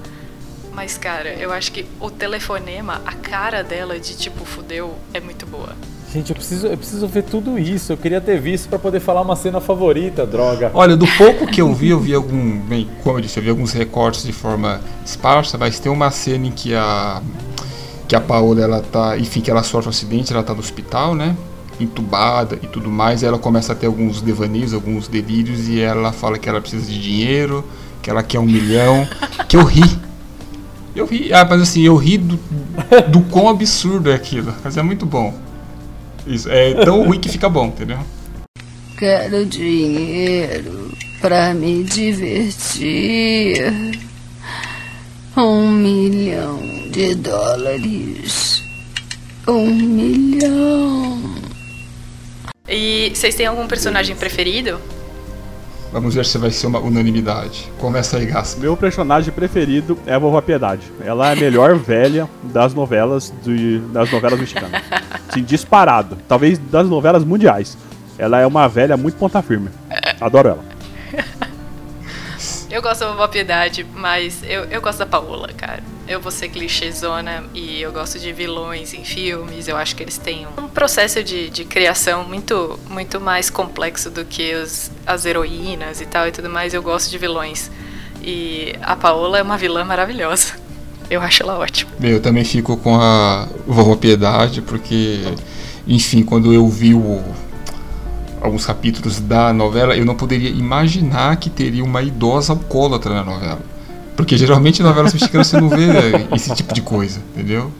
Mas, 0.73 0.97
cara, 0.97 1.35
eu 1.35 1.53
acho 1.53 1.71
que 1.71 1.85
o 2.01 2.11
telefonema, 2.11 3.03
a 3.05 3.13
cara 3.13 3.63
dela 3.63 4.01
de 4.01 4.17
tipo, 4.17 4.43
fudeu, 4.47 4.95
é 5.13 5.21
muito 5.21 5.45
boa. 5.45 5.77
Gente, 6.15 6.31
eu 6.31 6.37
preciso, 6.37 6.67
eu 6.69 6.77
preciso 6.77 7.09
ver 7.09 7.25
tudo 7.25 7.59
isso. 7.59 7.93
Eu 7.93 7.97
queria 7.97 8.21
ter 8.21 8.41
visto 8.41 8.69
pra 8.69 8.79
poder 8.79 9.01
falar 9.01 9.21
uma 9.21 9.35
cena 9.35 9.61
favorita, 9.61 10.25
droga. 10.25 10.71
Olha, 10.73 10.97
do 10.97 11.09
pouco 11.19 11.45
que 11.45 11.61
eu 11.61 11.75
vi, 11.75 11.89
eu 11.89 11.99
vi 11.99 12.15
algum. 12.15 12.61
Bem, 12.61 12.89
como 13.03 13.19
eu 13.19 13.21
disse, 13.21 13.37
eu 13.41 13.43
vi 13.43 13.51
alguns 13.51 13.73
recortes 13.73 14.23
de 14.23 14.33
forma 14.33 14.81
esparsa, 15.05 15.59
mas 15.59 15.81
tem 15.81 15.91
uma 15.91 16.13
cena 16.13 16.47
em 16.47 16.53
que 16.53 16.73
a. 16.73 17.21
Que 18.07 18.15
a 18.15 18.21
Paola 18.21 18.63
ela 18.63 18.81
tá. 18.81 19.19
Enfim, 19.19 19.41
que 19.41 19.51
ela 19.51 19.65
sofre 19.65 19.89
um 19.89 19.91
acidente, 19.91 20.33
ela 20.33 20.45
tá 20.45 20.55
no 20.55 20.61
hospital, 20.61 21.17
né? 21.17 21.37
Entubada 21.81 22.61
e 22.63 22.69
tudo 22.69 22.89
mais. 22.89 23.23
E 23.23 23.27
ela 23.27 23.39
começa 23.39 23.73
a 23.73 23.75
ter 23.75 23.87
alguns 23.87 24.23
devaneios, 24.23 24.73
alguns 24.73 25.09
delírios, 25.09 25.69
e 25.69 25.81
ela 25.81 26.13
fala 26.13 26.39
que 26.39 26.49
ela 26.49 26.61
precisa 26.61 26.87
de 26.87 27.03
dinheiro, 27.03 27.65
que 28.01 28.09
ela 28.09 28.23
quer 28.23 28.39
um 28.39 28.47
milhão. 28.47 29.05
Que 29.49 29.57
eu 29.57 29.65
ri. 29.65 29.83
Eu 30.95 31.07
ri, 31.07 31.33
ah, 31.33 31.45
mas 31.45 31.61
assim, 31.61 31.83
eu 31.83 31.97
ri 31.97 32.19
do, 32.19 32.39
do 33.11 33.21
quão 33.23 33.49
absurdo 33.49 34.13
é 34.13 34.15
aquilo. 34.15 34.55
Mas 34.63 34.77
é 34.77 34.83
muito 34.83 35.05
bom. 35.05 35.35
Isso, 36.27 36.49
é 36.51 36.73
tão 36.85 37.05
ruim 37.05 37.21
que 37.21 37.29
fica 37.29 37.49
bom, 37.49 37.67
entendeu? 37.67 37.99
Quero 38.99 39.45
dinheiro 39.45 40.93
pra 41.21 41.53
me 41.53 41.83
divertir. 41.85 43.73
Um 45.37 45.71
milhão 45.71 46.61
de 46.91 47.15
dólares. 47.17 48.63
Um 49.47 49.67
milhão. 49.67 51.35
E 52.69 53.11
vocês 53.15 53.35
têm 53.35 53.47
algum 53.47 53.67
personagem 53.67 54.17
preferido? 54.17 54.81
Vamos 55.95 56.17
ver 56.17 56.27
se 56.27 56.37
vai 56.39 56.51
ser 56.51 56.67
uma 56.67 56.81
unanimidade. 56.81 57.71
Começa 57.79 58.17
aí, 58.17 58.27
Gaspa. 58.27 58.61
Meu 58.61 58.77
personagem 58.77 59.33
preferido 59.33 59.97
é 60.05 60.13
a 60.13 60.19
Vovó 60.19 60.41
Piedade. 60.41 60.83
Ela 61.01 61.31
é 61.31 61.33
a 61.35 61.37
melhor 61.37 61.77
velha 61.79 62.29
das 62.43 62.75
novelas 62.75 63.33
de, 63.45 63.79
das 63.93 64.11
novelas 64.11 64.41
mexicanas. 64.41 64.83
Sim, 65.33 65.45
disparado. 65.45 66.19
Talvez 66.27 66.59
das 66.59 66.89
novelas 66.89 67.23
mundiais. 67.23 67.79
Ela 68.19 68.41
é 68.41 68.47
uma 68.47 68.69
velha 68.69 68.97
muito 68.97 69.17
ponta 69.17 69.41
firme. 69.41 69.69
Adoro 70.21 70.49
ela. 70.49 70.65
Eu 72.69 72.83
gosto 72.83 73.03
da 73.03 73.13
Vovó 73.13 73.29
Piedade, 73.29 73.87
mas 73.95 74.43
eu, 74.43 74.65
eu 74.65 74.81
gosto 74.81 74.99
da 74.99 75.07
Paola, 75.07 75.49
cara. 75.57 75.81
Eu 76.07 76.21
vou 76.21 76.31
ser 76.31 76.51
clichêzona 76.51 77.45
e 77.55 77.81
eu 77.81 77.91
gosto 77.91 78.19
de 78.19 78.31
vilões 78.31 78.93
em 78.93 79.05
filmes. 79.05 79.69
Eu 79.69 79.77
acho 79.77 79.97
que 79.97 80.03
eles 80.03 80.19
têm 80.19 80.47
um 80.59 80.69
processo 80.69 81.23
de, 81.25 81.49
de 81.49 81.65
criação 81.65 82.25
muito, 82.25 82.79
muito 82.91 83.19
mais 83.19 83.49
complexo 83.49 84.11
do 84.11 84.25
que 84.25 84.55
os, 84.55 84.91
as 85.07 85.25
heroínas 85.25 86.03
e 86.03 86.07
tal 86.07 86.29
e 86.29 86.33
tudo 86.33 86.51
mais. 86.51 86.75
Eu 86.75 86.83
gosto 86.83 87.11
de 87.11 87.17
vilões. 87.17 87.71
E 88.23 88.75
a 88.83 88.95
Paola 88.95 89.39
é 89.39 89.43
uma 89.43 89.57
vilã 89.57 89.83
maravilhosa. 89.83 90.55
Eu 91.09 91.23
acho 91.23 91.43
ela 91.43 91.59
ótima. 91.59 91.91
Eu 92.03 92.21
também 92.21 92.45
fico 92.45 92.77
com 92.77 92.97
a 92.97 93.49
Vovó 93.67 93.97
Piedade, 93.97 94.63
porque, 94.63 95.23
enfim, 95.87 96.23
quando 96.23 96.53
eu 96.53 96.67
vi 96.69 96.95
o, 96.95 97.23
alguns 98.41 98.67
capítulos 98.67 99.21
da 99.21 99.53
novela, 99.53 99.97
eu 99.97 100.05
não 100.05 100.15
poderia 100.15 100.51
imaginar 100.51 101.37
que 101.37 101.49
teria 101.49 101.85
uma 101.85 102.03
idosa 102.03 102.53
alcoólatra 102.53 103.15
na 103.15 103.25
novela. 103.25 103.74
Porque 104.17 104.37
geralmente 104.37 104.81
em 104.81 104.83
novelas 104.83 105.13
mexicanas 105.13 105.49
você 105.49 105.61
não 105.61 105.69
vê 105.69 105.87
esse 106.35 106.55
tipo 106.55 106.73
de 106.73 106.83
coisa, 106.83 107.21
entendeu? 107.35 107.73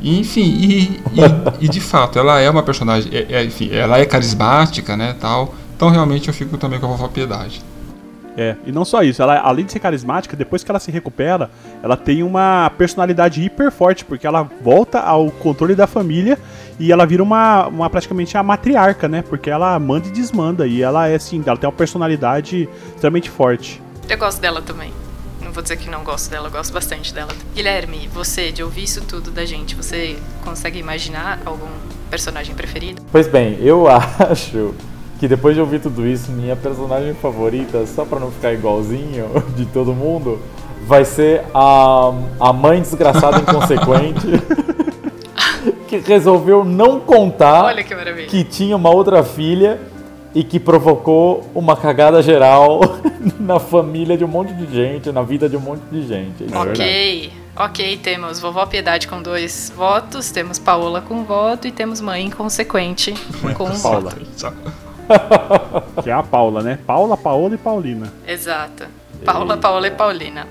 E, 0.00 0.18
enfim, 0.18 0.42
e, 0.42 1.00
e, 1.12 1.64
e, 1.64 1.68
de 1.68 1.80
fato, 1.80 2.18
ela 2.18 2.40
é 2.40 2.48
uma 2.50 2.62
personagem, 2.62 3.10
é, 3.14 3.26
é, 3.36 3.44
enfim, 3.44 3.70
ela 3.72 3.98
é 3.98 4.04
carismática, 4.04 4.96
né, 4.96 5.14
tal. 5.18 5.54
Então 5.76 5.88
realmente 5.88 6.28
eu 6.28 6.34
fico 6.34 6.56
também 6.56 6.78
com 6.78 6.86
a 6.86 6.88
vovó 6.90 7.08
Piedade. 7.08 7.62
É, 8.36 8.56
e 8.66 8.72
não 8.72 8.84
só 8.84 9.02
isso, 9.02 9.22
ela 9.22 9.38
além 9.38 9.64
de 9.64 9.72
ser 9.72 9.78
carismática, 9.78 10.36
depois 10.36 10.64
que 10.64 10.70
ela 10.70 10.80
se 10.80 10.90
recupera, 10.90 11.50
ela 11.82 11.96
tem 11.96 12.22
uma 12.22 12.70
personalidade 12.76 13.40
hiper 13.40 13.70
forte, 13.70 14.04
porque 14.04 14.26
ela 14.26 14.42
volta 14.60 14.98
ao 14.98 15.30
controle 15.30 15.74
da 15.74 15.86
família 15.86 16.36
e 16.78 16.90
ela 16.90 17.06
vira 17.06 17.22
uma, 17.22 17.68
uma 17.68 17.88
praticamente 17.88 18.36
a 18.36 18.42
matriarca, 18.42 19.08
né? 19.08 19.22
Porque 19.22 19.48
ela 19.48 19.78
manda 19.78 20.08
e 20.08 20.10
desmanda 20.10 20.66
e 20.66 20.82
ela 20.82 21.06
é 21.06 21.14
assim, 21.14 21.42
ela 21.46 21.56
tem 21.56 21.68
uma 21.68 21.76
personalidade 21.76 22.68
extremamente 22.94 23.30
forte. 23.30 23.80
Eu 24.08 24.18
gosto 24.18 24.40
dela 24.40 24.60
também. 24.60 24.92
Vou 25.54 25.62
dizer 25.62 25.76
que 25.76 25.88
não 25.88 26.02
gosto 26.02 26.28
dela, 26.28 26.48
eu 26.48 26.50
gosto 26.50 26.72
bastante 26.72 27.14
dela. 27.14 27.30
Guilherme, 27.54 28.10
você, 28.12 28.50
de 28.50 28.60
ouvir 28.60 28.82
isso 28.82 29.02
tudo 29.02 29.30
da 29.30 29.44
gente, 29.44 29.76
você 29.76 30.18
consegue 30.42 30.80
imaginar 30.80 31.38
algum 31.46 31.68
personagem 32.10 32.56
preferido? 32.56 33.00
Pois 33.12 33.28
bem, 33.28 33.56
eu 33.60 33.86
acho 33.88 34.74
que 35.20 35.28
depois 35.28 35.54
de 35.54 35.60
ouvir 35.60 35.80
tudo 35.80 36.04
isso, 36.04 36.32
minha 36.32 36.56
personagem 36.56 37.14
favorita, 37.14 37.86
só 37.86 38.04
pra 38.04 38.18
não 38.18 38.32
ficar 38.32 38.52
igualzinho 38.52 39.30
de 39.56 39.64
todo 39.66 39.94
mundo, 39.94 40.40
vai 40.88 41.04
ser 41.04 41.44
a, 41.54 42.12
a 42.40 42.52
mãe 42.52 42.82
desgraçada 42.82 43.38
inconsequente. 43.38 44.26
que 45.86 45.98
resolveu 45.98 46.64
não 46.64 46.98
contar 46.98 47.72
que, 47.76 48.26
que 48.26 48.44
tinha 48.44 48.74
uma 48.76 48.90
outra 48.90 49.22
filha 49.22 49.80
e 50.34 50.42
que 50.42 50.58
provocou 50.58 51.48
uma 51.54 51.76
cagada 51.76 52.20
geral 52.20 52.80
na 53.38 53.60
família 53.60 54.16
de 54.16 54.24
um 54.24 54.28
monte 54.28 54.52
de 54.52 54.66
gente, 54.74 55.12
na 55.12 55.22
vida 55.22 55.48
de 55.48 55.56
um 55.56 55.60
monte 55.60 55.82
de 55.92 56.06
gente. 56.06 56.44
É 56.52 56.58
ok, 56.58 57.32
ok, 57.56 57.96
temos 57.98 58.40
vovó 58.40 58.66
Piedade 58.66 59.06
com 59.06 59.22
dois 59.22 59.72
votos, 59.74 60.32
temos 60.32 60.58
Paola 60.58 61.00
com 61.00 61.22
voto 61.24 61.68
e 61.68 61.72
temos 61.72 62.00
mãe 62.00 62.24
inconsequente 62.24 63.14
com 63.56 63.64
um 63.64 63.80
Paula. 63.80 64.12
que 66.02 66.10
é 66.10 66.12
a 66.12 66.22
Paula, 66.22 66.62
né? 66.62 66.78
Paula, 66.84 67.16
Paola 67.16 67.54
e 67.54 67.58
Paulina. 67.58 68.12
Exato. 68.26 68.84
Paula, 69.24 69.56
Paola 69.56 69.86
e 69.86 69.90
Paulina. 69.90 70.48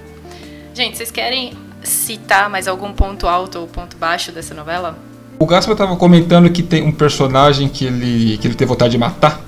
Gente, 0.74 0.98
vocês 0.98 1.12
querem 1.12 1.54
citar 1.84 2.50
mais 2.50 2.68
algum 2.68 2.94
ponto 2.94 3.28
alto 3.28 3.60
ou 3.60 3.68
ponto 3.68 3.98
baixo 3.98 4.32
dessa 4.32 4.54
novela? 4.54 4.98
O 5.40 5.46
Gaspar 5.46 5.74
estava 5.74 5.96
comentando 5.98 6.50
que 6.50 6.64
tem 6.64 6.84
um 6.84 6.92
personagem 6.92 7.68
que 7.68 7.86
ele, 7.86 8.38
que 8.38 8.48
ele 8.48 8.56
tem 8.56 8.66
vontade 8.66 8.92
de 8.92 8.98
matar. 8.98 9.42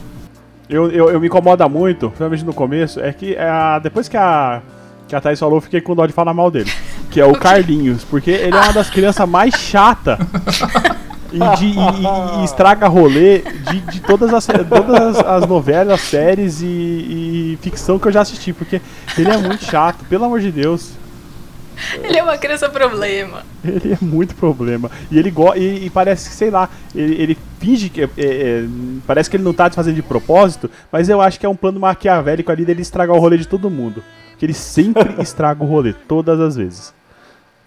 Eu, 0.70 0.90
eu, 0.90 1.10
eu 1.12 1.20
me 1.20 1.28
incomoda 1.28 1.68
muito, 1.70 2.08
principalmente 2.08 2.46
no 2.46 2.54
começo, 2.54 3.00
é 3.00 3.14
que 3.14 3.36
é, 3.36 3.80
depois 3.82 4.08
que 4.08 4.18
a, 4.18 4.62
que 5.08 5.16
a 5.16 5.22
Thaís 5.22 5.40
falou, 5.40 5.58
eu 5.58 5.62
fiquei 5.62 5.80
com 5.80 5.96
dó 5.96 6.06
de 6.06 6.14
falar 6.14 6.34
mal 6.34 6.50
dele. 6.50 6.72
Que 7.12 7.22
é 7.22 7.26
o 7.26 7.34
Carlinhos, 7.38 8.04
porque 8.04 8.32
ele 8.32 8.56
é 8.56 8.60
uma 8.60 8.74
das 8.74 8.90
crianças 8.90 9.28
mais 9.30 9.54
chatas 9.54 10.18
e, 11.32 11.58
de, 11.58 11.66
e, 11.68 12.42
e, 12.42 12.44
estraga 12.44 12.88
rolê 12.88 13.40
de, 13.40 13.80
de 13.82 14.00
todas, 14.00 14.34
as, 14.34 14.46
todas 14.46 15.20
as 15.20 15.48
novelas, 15.48 16.02
séries 16.02 16.62
e, 16.62 16.66
e 16.66 17.60
ficção 17.62 18.00
que 18.00 18.08
eu 18.08 18.12
já 18.12 18.22
assisti, 18.22 18.52
porque 18.54 18.82
ele 19.18 19.30
é 19.30 19.38
muito 19.38 19.64
chato, 19.66 20.04
pelo 20.06 20.26
amor 20.26 20.40
de 20.40 20.52
Deus. 20.52 20.94
Ele 22.04 22.18
é 22.18 22.24
uma 22.24 22.38
criança 22.38 22.70
problema. 22.70 23.44
Ele 23.64 23.94
é 23.94 23.98
muito 24.02 24.36
problema. 24.36 24.90
E 25.12 25.18
ele 25.18 25.32
go 25.32 25.54
e, 25.56 25.86
e 25.86 25.90
parece 25.90 26.30
que, 26.30 26.36
sei 26.36 26.50
lá, 26.50 26.70
ele, 26.94 27.22
ele 27.22 27.38
finge 27.60 27.90
que. 27.90 28.02
É, 28.04 28.10
é, 28.18 28.66
parece 29.06 29.30
que 29.30 29.38
ele 29.38 29.44
não 29.44 29.54
tá 29.54 29.70
fazendo 29.70 29.96
de 29.96 30.02
propósito, 30.02 30.70
mas 30.92 31.10
eu 31.10 31.22
acho 31.22 31.40
que 31.40 31.46
é 31.46 31.50
um 31.50 31.56
plano 31.56 31.80
maquiavélico 31.80 32.52
ali 32.52 32.66
dele 32.66 32.82
estragar 32.82 33.16
o 33.16 33.20
rolê 33.20 33.38
de 33.38 33.48
todo 33.48 33.70
mundo. 33.70 34.04
Que 34.38 34.46
ele 34.46 34.54
sempre 34.54 35.16
estraga 35.22 35.64
o 35.64 35.68
rolê, 35.68 35.94
todas 35.94 36.40
as 36.40 36.56
vezes. 36.56 36.94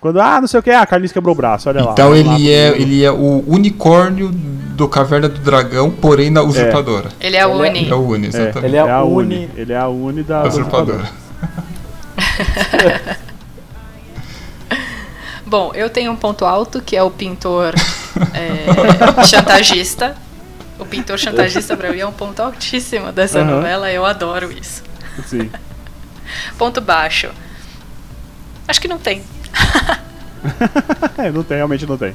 Quando, 0.00 0.20
ah, 0.20 0.40
não 0.40 0.46
sei 0.46 0.60
o 0.60 0.62
que, 0.62 0.70
ah, 0.70 0.86
Carlinhos 0.86 1.10
quebrou 1.10 1.34
o 1.34 1.36
braço, 1.36 1.68
olha 1.68 1.80
então 1.80 1.88
lá. 1.88 1.92
Então 1.92 2.14
ele 2.14 2.50
é, 2.50 2.68
ele 2.80 3.02
é 3.02 3.10
o 3.10 3.42
unicórnio 3.48 4.30
do 4.30 4.88
Caverna 4.88 5.28
do 5.28 5.40
Dragão, 5.40 5.90
porém 5.90 6.30
na 6.30 6.40
usurpadora. 6.40 7.08
É. 7.18 7.26
Ele 7.26 7.36
é 7.36 7.40
a 7.40 7.48
Uni. 7.48 7.80
Ele 7.80 7.90
é 7.90 7.94
o 7.94 8.08
Uni, 8.08 8.26
exatamente. 8.28 8.58
É, 8.58 8.68
ele 8.68 8.76
é, 8.76 8.80
a 8.80 9.02
Uni. 9.02 9.50
Ele 9.56 9.72
é 9.72 9.76
a 9.76 9.88
Uni 9.88 10.22
da, 10.22 10.42
da 10.42 10.48
usurpadora. 10.48 11.10
Bom, 15.48 15.72
eu 15.74 15.88
tenho 15.88 16.12
um 16.12 16.16
ponto 16.16 16.44
alto, 16.44 16.82
que 16.82 16.94
é 16.94 17.02
o 17.02 17.10
pintor 17.10 17.74
é, 18.34 19.24
chantagista. 19.24 20.14
O 20.78 20.84
pintor 20.84 21.18
chantagista 21.18 21.74
pra 21.74 21.90
mim 21.90 22.00
é 22.00 22.06
um 22.06 22.12
ponto 22.12 22.40
altíssimo 22.40 23.10
dessa 23.10 23.40
uhum. 23.40 23.46
novela, 23.46 23.90
eu 23.90 24.04
adoro 24.04 24.52
isso. 24.52 24.82
Sim. 25.26 25.50
ponto 26.58 26.82
baixo. 26.82 27.30
Acho 28.68 28.78
que 28.78 28.88
não 28.88 28.98
tem. 28.98 29.22
é, 31.16 31.30
não 31.30 31.42
tem, 31.42 31.56
realmente 31.56 31.86
não 31.86 31.96
tem. 31.96 32.12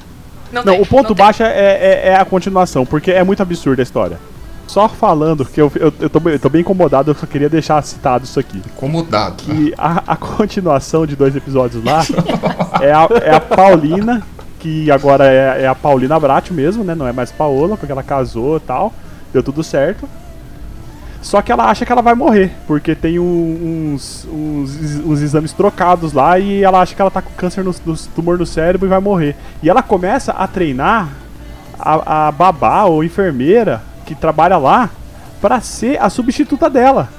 Não, 0.51 0.63
não 0.63 0.73
tem, 0.73 0.81
o 0.81 0.85
ponto 0.85 1.15
baixo 1.15 1.41
é, 1.41 1.47
é, 1.47 2.07
é, 2.09 2.15
a 2.15 2.23
continuação, 2.23 2.85
porque 2.85 3.11
é 3.11 3.23
muito 3.23 3.41
absurda 3.41 3.81
a 3.81 3.83
história. 3.83 4.19
Só 4.67 4.87
falando, 4.87 5.45
que 5.45 5.61
eu, 5.61 5.71
eu, 5.75 5.93
eu, 5.99 6.09
tô, 6.09 6.29
eu 6.29 6.39
tô 6.39 6.49
bem 6.49 6.61
incomodado, 6.61 7.11
eu 7.11 7.15
só 7.15 7.25
queria 7.25 7.49
deixar 7.49 7.81
citado 7.83 8.23
isso 8.23 8.39
aqui. 8.39 8.57
Incomodado. 8.57 9.35
Que 9.35 9.73
a, 9.77 10.13
a 10.13 10.15
continuação 10.15 11.05
de 11.05 11.15
dois 11.15 11.35
episódios 11.35 11.83
lá 11.83 12.01
é, 12.81 12.91
a, 12.91 13.07
é 13.21 13.35
a 13.35 13.39
Paulina, 13.41 14.23
que 14.59 14.89
agora 14.89 15.25
é, 15.25 15.63
é 15.63 15.67
a 15.67 15.75
Paulina 15.75 16.19
Brat 16.19 16.49
mesmo, 16.51 16.83
né? 16.83 16.95
Não 16.95 17.07
é 17.07 17.11
mais 17.11 17.31
Paola, 17.31 17.75
porque 17.77 17.91
ela 17.91 18.03
casou 18.03 18.57
e 18.57 18.61
tal. 18.61 18.93
Deu 19.31 19.43
tudo 19.43 19.63
certo. 19.63 20.07
Só 21.21 21.41
que 21.41 21.51
ela 21.51 21.69
acha 21.69 21.85
que 21.85 21.91
ela 21.91 22.01
vai 22.01 22.15
morrer, 22.15 22.51
porque 22.67 22.93
tem 22.93 23.17
um, 23.17 23.93
uns, 23.93 24.27
uns, 24.29 25.05
uns, 25.05 25.21
exames 25.21 25.53
trocados 25.53 26.11
lá 26.11 26.37
e 26.37 26.61
ela 26.61 26.81
acha 26.81 26.93
que 26.93 27.01
ela 27.01 27.09
tá 27.09 27.21
com 27.21 27.31
câncer 27.31 27.63
no, 27.63 27.73
no, 27.85 27.95
tumor 28.13 28.37
no 28.37 28.45
cérebro 28.45 28.87
e 28.87 28.89
vai 28.89 28.99
morrer. 28.99 29.33
E 29.61 29.69
ela 29.69 29.81
começa 29.81 30.33
a 30.33 30.45
treinar 30.47 31.09
a, 31.79 32.27
a 32.27 32.31
babá 32.31 32.83
ou 32.83 33.05
enfermeira 33.05 33.81
que 34.13 34.21
trabalha 34.21 34.57
lá 34.57 34.89
para 35.41 35.59
ser 35.61 36.01
a 36.01 36.09
substituta 36.09 36.69
dela. 36.69 37.09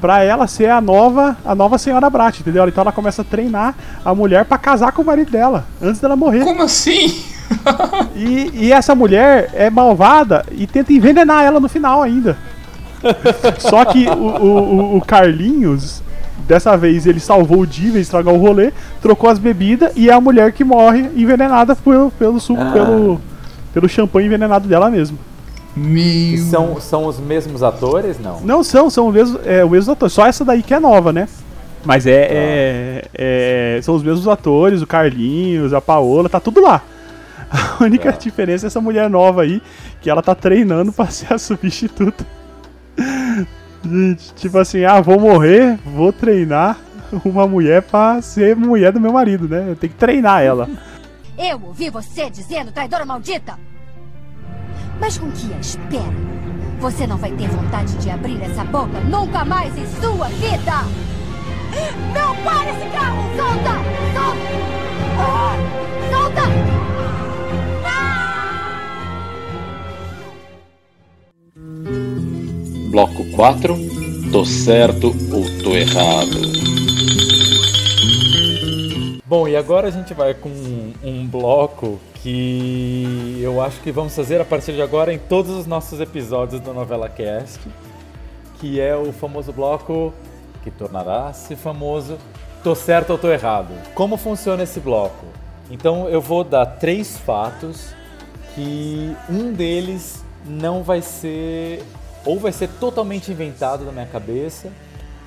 Pra 0.00 0.22
ela 0.22 0.46
ser 0.46 0.68
a 0.70 0.80
nova, 0.80 1.36
a 1.44 1.54
nova 1.54 1.78
senhora 1.78 2.10
Brat, 2.10 2.40
entendeu? 2.40 2.66
Então 2.66 2.82
ela 2.82 2.92
começa 2.92 3.22
a 3.22 3.24
treinar 3.24 3.74
a 4.04 4.14
mulher 4.14 4.44
para 4.44 4.58
casar 4.58 4.92
com 4.92 5.02
o 5.02 5.04
marido 5.04 5.30
dela, 5.30 5.64
antes 5.80 6.00
dela 6.00 6.16
morrer. 6.16 6.44
Como 6.44 6.62
assim? 6.62 7.24
e, 8.16 8.50
e 8.52 8.72
essa 8.72 8.94
mulher 8.94 9.50
é 9.54 9.70
malvada 9.70 10.44
e 10.50 10.66
tenta 10.66 10.92
envenenar 10.92 11.44
ela 11.44 11.60
no 11.60 11.68
final 11.68 12.02
ainda. 12.02 12.36
Só 13.58 13.84
que 13.84 14.08
o, 14.08 14.12
o, 14.12 14.96
o, 14.96 15.00
Carlinhos, 15.00 16.02
dessa 16.48 16.76
vez 16.76 17.06
ele 17.06 17.20
salvou 17.20 17.60
o 17.60 17.66
dia, 17.66 18.00
estragar 18.00 18.34
o 18.34 18.38
rolê, 18.38 18.72
trocou 19.00 19.30
as 19.30 19.38
bebidas 19.38 19.92
e 19.94 20.10
é 20.10 20.12
a 20.12 20.20
mulher 20.20 20.52
que 20.52 20.64
morre 20.64 21.08
envenenada 21.14 21.76
pelo, 21.76 22.10
pelo 22.10 22.40
suco, 22.40 22.62
ah. 22.62 22.72
pelo, 22.72 23.20
pelo 23.72 23.88
champanhe 23.88 24.26
envenenado 24.26 24.66
dela 24.66 24.90
mesmo. 24.90 25.16
Meu... 25.76 26.38
São, 26.38 26.80
são 26.80 27.06
os 27.06 27.18
mesmos 27.18 27.62
atores, 27.62 28.18
não? 28.18 28.40
Não 28.40 28.64
são, 28.64 28.88
são 28.88 29.08
os 29.08 29.14
mesmos, 29.14 29.46
é, 29.46 29.62
os 29.62 29.70
mesmos 29.70 29.90
atores. 29.90 30.12
Só 30.14 30.26
essa 30.26 30.44
daí 30.44 30.62
que 30.62 30.72
é 30.72 30.80
nova, 30.80 31.12
né? 31.12 31.28
Mas 31.84 32.06
é, 32.06 32.22
ah. 32.22 32.28
é, 32.32 33.76
é, 33.76 33.80
São 33.82 33.94
os 33.94 34.02
mesmos 34.02 34.26
atores, 34.26 34.80
o 34.80 34.86
Carlinhos, 34.86 35.74
a 35.74 35.80
Paola, 35.80 36.28
tá 36.28 36.40
tudo 36.40 36.60
lá. 36.62 36.82
A 37.50 37.76
única 37.84 38.08
ah. 38.08 38.12
diferença 38.12 38.66
é 38.66 38.68
essa 38.68 38.80
mulher 38.80 39.10
nova 39.10 39.42
aí, 39.42 39.62
que 40.00 40.08
ela 40.08 40.22
tá 40.22 40.34
treinando 40.34 40.92
pra 40.92 41.06
ser 41.06 41.32
a 41.32 41.38
substituta. 41.38 42.26
tipo 44.34 44.58
assim, 44.58 44.84
ah, 44.84 45.00
vou 45.00 45.20
morrer, 45.20 45.78
vou 45.84 46.12
treinar 46.12 46.78
uma 47.24 47.46
mulher 47.46 47.82
pra 47.82 48.20
ser 48.22 48.56
mulher 48.56 48.92
do 48.92 49.00
meu 49.00 49.12
marido, 49.12 49.46
né? 49.46 49.66
Eu 49.68 49.76
tenho 49.76 49.92
que 49.92 49.98
treinar 49.98 50.42
ela. 50.42 50.68
Eu 51.38 51.60
ouvi 51.62 51.90
você 51.90 52.30
dizendo 52.30 52.72
traidora 52.72 53.04
maldita! 53.04 53.58
Mas 55.00 55.18
com 55.18 55.30
que 55.30 55.52
a 55.52 55.58
espera? 55.58 56.36
Você 56.80 57.06
não 57.06 57.16
vai 57.16 57.32
ter 57.32 57.48
vontade 57.48 57.94
de 57.96 58.10
abrir 58.10 58.42
essa 58.42 58.64
boca 58.64 59.00
nunca 59.00 59.44
mais 59.44 59.76
em 59.76 59.86
sua 60.00 60.28
vida! 60.28 60.84
Não 62.14 62.36
pare 62.42 62.70
esse 62.70 62.88
carro! 62.90 63.22
Solta! 63.36 63.72
Solta! 64.14 64.36
Ah! 65.18 65.56
Solta! 66.10 66.42
Bloco 72.90 73.24
4. 73.32 73.76
Tô 74.32 74.44
certo 74.44 75.08
ou 75.32 75.44
tô 75.62 75.76
errado? 75.76 76.40
Bom, 79.24 79.48
e 79.48 79.56
agora 79.56 79.88
a 79.88 79.90
gente 79.90 80.14
vai 80.14 80.34
com 80.34 80.48
um 81.02 81.26
bloco 81.26 81.98
que 82.26 83.38
eu 83.40 83.62
acho 83.62 83.80
que 83.82 83.92
vamos 83.92 84.12
fazer 84.16 84.40
a 84.40 84.44
partir 84.44 84.72
de 84.72 84.82
agora 84.82 85.12
em 85.12 85.18
todos 85.18 85.52
os 85.52 85.64
nossos 85.64 86.00
episódios 86.00 86.60
do 86.60 86.74
Novela 86.74 87.08
Cast, 87.08 87.60
que 88.58 88.80
é 88.80 88.96
o 88.96 89.12
famoso 89.12 89.52
bloco 89.52 90.12
que 90.64 90.70
tornará-se 90.72 91.54
famoso 91.54 92.18
Tô 92.64 92.74
certo 92.74 93.10
ou 93.10 93.18
tô 93.18 93.30
errado? 93.30 93.68
Como 93.94 94.16
funciona 94.16 94.64
esse 94.64 94.80
bloco? 94.80 95.24
Então 95.70 96.08
eu 96.08 96.20
vou 96.20 96.42
dar 96.42 96.66
três 96.66 97.16
fatos 97.16 97.94
que 98.56 99.14
um 99.30 99.52
deles 99.52 100.24
não 100.44 100.82
vai 100.82 101.02
ser 101.02 101.84
ou 102.24 102.40
vai 102.40 102.50
ser 102.50 102.68
totalmente 102.80 103.30
inventado 103.30 103.84
na 103.84 103.92
minha 103.92 104.06
cabeça 104.06 104.72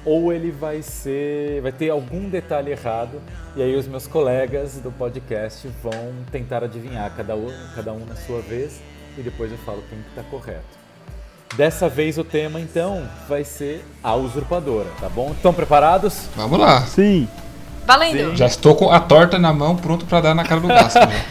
ou 0.06 0.32
ele 0.32 0.52
vai 0.52 0.82
ser 0.82 1.62
vai 1.62 1.72
ter 1.72 1.90
algum 1.90 2.30
detalhe 2.30 2.72
errado 2.72 3.22
e 3.56 3.62
aí 3.62 3.76
os 3.76 3.88
meus 3.88 4.08
colegas 4.08 4.76
do 4.76 4.92
podcast 4.92 5.68
vão 5.84 6.14
tentar 6.32 6.64
adivinhar 6.64 7.12
cada 7.16 7.36
um, 7.36 7.54
cada 7.76 7.92
um 7.92 8.06
na 8.06 8.16
sua 8.16 8.42
vez 8.42 8.82
e 9.18 9.22
depois 9.22 9.52
eu 9.52 9.58
falo 9.60 9.84
quem 9.90 10.00
está 10.10 10.24
correto. 10.24 10.80
Dessa 11.56 11.90
vez 11.90 12.18
o 12.18 12.24
tema 12.24 12.60
então 12.60 13.08
vai 13.28 13.44
ser 13.44 13.84
a 14.04 14.16
usurpadora, 14.16 14.90
tá 15.02 15.10
bom? 15.10 15.32
Estão 15.32 15.54
preparados? 15.54 16.28
Vamos 16.36 16.60
lá. 16.60 16.82
Sim. 16.84 17.28
Valendo! 17.86 18.36
Já 18.36 18.46
estou 18.46 18.76
com 18.76 18.92
a 18.92 19.00
torta 19.00 19.40
na 19.40 19.52
mão, 19.52 19.76
pronto 19.76 20.06
para 20.06 20.22
dar 20.22 20.36
na 20.36 20.44
cara 20.44 20.62
do 20.62 20.68
Gasco. 20.68 21.00
né? 21.00 21.26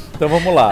Então 0.20 0.28
vamos 0.28 0.54
lá. 0.54 0.68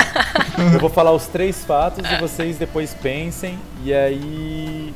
Eu 0.75 0.79
vou 0.79 0.91
falar 0.91 1.11
os 1.13 1.27
três 1.27 1.65
fatos 1.65 2.05
e 2.07 2.17
vocês 2.21 2.59
depois 2.59 2.93
pensem 2.93 3.59
e 3.83 3.95
aí 3.95 4.95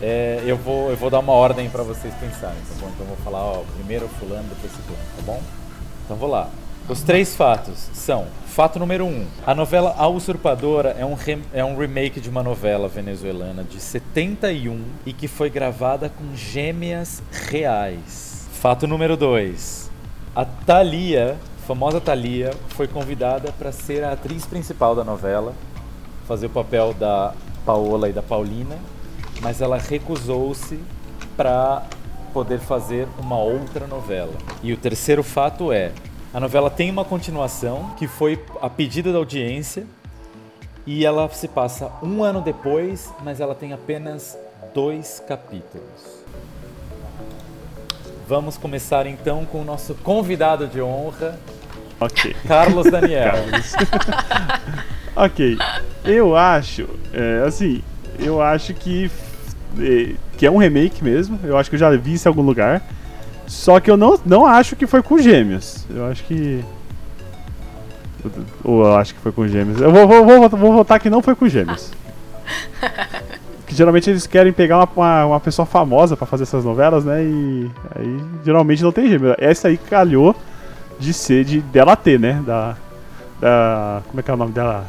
é, 0.00 0.42
eu, 0.46 0.56
vou, 0.56 0.90
eu 0.90 0.96
vou 0.96 1.10
dar 1.10 1.18
uma 1.18 1.32
ordem 1.32 1.68
para 1.68 1.82
vocês 1.82 2.14
pensarem, 2.14 2.56
tá 2.56 2.74
bom? 2.80 2.88
Então 2.94 3.06
eu 3.06 3.14
vou 3.14 3.16
falar, 3.18 3.42
ó, 3.42 3.62
primeiro 3.74 4.08
fulano, 4.08 4.48
depois 4.48 4.72
ciclano, 4.72 5.02
tá 5.16 5.22
bom? 5.22 5.42
Então 6.04 6.16
vou 6.16 6.28
lá. 6.28 6.48
Os 6.88 7.02
três 7.02 7.36
fatos 7.36 7.88
são: 7.92 8.26
fato 8.46 8.78
número 8.78 9.04
um, 9.04 9.26
a 9.46 9.54
novela 9.54 9.94
A 9.96 10.08
Usurpadora 10.08 10.96
é 10.98 11.04
um, 11.04 11.16
é 11.52 11.64
um 11.64 11.76
remake 11.76 12.20
de 12.20 12.28
uma 12.28 12.42
novela 12.42 12.88
venezuelana 12.88 13.62
de 13.62 13.78
71 13.78 14.82
e 15.06 15.12
que 15.12 15.28
foi 15.28 15.50
gravada 15.50 16.08
com 16.08 16.34
gêmeas 16.34 17.22
reais. 17.30 18.48
Fato 18.54 18.86
número 18.86 19.16
dois, 19.16 19.90
a 20.34 20.44
Thalia, 20.44 21.36
famosa 21.66 22.00
Thalia, 22.00 22.50
foi 22.70 22.88
convidada 22.88 23.52
para 23.52 23.70
ser 23.70 24.02
a 24.02 24.12
atriz 24.12 24.44
principal 24.44 24.94
da 24.94 25.04
novela, 25.04 25.54
fazer 26.26 26.46
o 26.46 26.50
papel 26.50 26.92
da 26.92 27.34
Paola 27.64 28.08
e 28.08 28.12
da 28.12 28.22
Paulina, 28.22 28.76
mas 29.40 29.60
ela 29.60 29.78
recusou-se 29.78 30.78
para 31.36 31.84
poder 32.32 32.58
fazer 32.58 33.08
uma 33.18 33.38
outra 33.38 33.86
novela. 33.86 34.34
E 34.62 34.72
o 34.72 34.76
terceiro 34.76 35.22
fato 35.22 35.72
é, 35.72 35.92
a 36.32 36.38
novela 36.38 36.70
tem 36.70 36.90
uma 36.90 37.04
continuação 37.04 37.90
que 37.98 38.06
foi 38.06 38.42
a 38.60 38.68
pedido 38.70 39.12
da 39.12 39.18
audiência 39.18 39.86
e 40.86 41.04
ela 41.04 41.28
se 41.30 41.48
passa 41.48 41.90
um 42.02 42.22
ano 42.22 42.40
depois, 42.40 43.12
mas 43.22 43.40
ela 43.40 43.54
tem 43.54 43.72
apenas 43.72 44.38
dois 44.74 45.22
capítulos. 45.26 46.20
Vamos 48.28 48.56
começar 48.56 49.06
então 49.06 49.44
com 49.44 49.60
o 49.60 49.64
nosso 49.64 49.94
convidado 49.96 50.68
de 50.68 50.80
honra, 50.80 51.38
Ok. 52.00 52.34
Carlos 52.48 52.90
Daniel. 52.90 53.30
Carlos. 53.44 53.74
ok. 55.14 55.58
Eu 56.02 56.34
acho, 56.34 56.88
é, 57.12 57.44
assim, 57.46 57.82
eu 58.18 58.40
acho 58.40 58.72
que, 58.72 59.10
que 60.36 60.46
é 60.46 60.50
um 60.50 60.56
remake 60.56 61.02
mesmo. 61.02 61.38
Eu 61.44 61.56
acho 61.56 61.68
que 61.70 61.76
eu 61.76 61.80
já 61.80 61.90
vi 61.90 62.14
isso 62.14 62.28
em 62.28 62.30
algum 62.30 62.42
lugar. 62.42 62.82
Só 63.46 63.80
que 63.80 63.90
eu 63.90 63.96
não, 63.96 64.18
não 64.24 64.46
acho 64.46 64.76
que 64.76 64.86
foi 64.86 65.02
com 65.02 65.18
gêmeos. 65.18 65.84
Eu 65.90 66.06
acho 66.06 66.24
que. 66.24 66.64
Ou 68.62 68.84
eu 68.84 68.96
acho 68.96 69.14
que 69.14 69.20
foi 69.20 69.32
com 69.32 69.46
gêmeos. 69.48 69.80
Eu 69.80 69.90
vou, 69.90 70.06
vou, 70.06 70.24
vou, 70.24 70.48
vou 70.48 70.72
votar 70.72 71.00
que 71.00 71.10
não 71.10 71.22
foi 71.22 71.34
com 71.34 71.48
gêmeos. 71.48 71.90
Que 73.70 73.76
geralmente 73.76 74.10
eles 74.10 74.26
querem 74.26 74.52
pegar 74.52 74.78
uma, 74.78 74.88
uma, 74.96 75.26
uma 75.26 75.38
pessoa 75.38 75.64
famosa 75.64 76.16
pra 76.16 76.26
fazer 76.26 76.42
essas 76.42 76.64
novelas, 76.64 77.04
né? 77.04 77.22
E 77.22 77.70
aí 77.94 78.20
geralmente 78.44 78.82
não 78.82 78.90
tem 78.90 79.08
gêmeos. 79.08 79.36
Essa 79.38 79.68
aí 79.68 79.78
calhou 79.78 80.34
de 80.98 81.12
ser 81.12 81.44
de 81.44 81.60
dela 81.60 81.94
ter, 81.94 82.18
né? 82.18 82.42
Da, 82.44 82.76
da 83.40 84.02
como 84.08 84.18
é 84.18 84.22
que 84.24 84.30
é 84.32 84.34
o 84.34 84.36
nome 84.36 84.50
dela? 84.50 84.84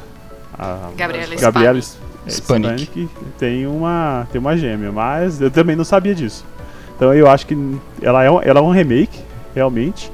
A, 0.58 0.90
Gabriela 0.98 1.36
Gabriela. 1.36 1.80
Spanik. 2.28 2.88
que 2.88 3.10
tem 3.38 3.66
uma 3.66 4.28
tem 4.32 4.40
uma 4.40 4.56
gêmea, 4.56 4.92
mas 4.92 5.42
eu 5.42 5.50
também 5.50 5.76
não 5.76 5.84
sabia 5.84 6.14
disso. 6.14 6.46
Então 6.96 7.14
eu 7.14 7.30
acho 7.30 7.48
que 7.48 7.58
ela 8.02 8.24
é 8.24 8.30
um, 8.30 8.42
ela 8.42 8.60
é 8.60 8.64
um 8.64 8.72
remake, 8.72 9.20
realmente, 9.56 10.12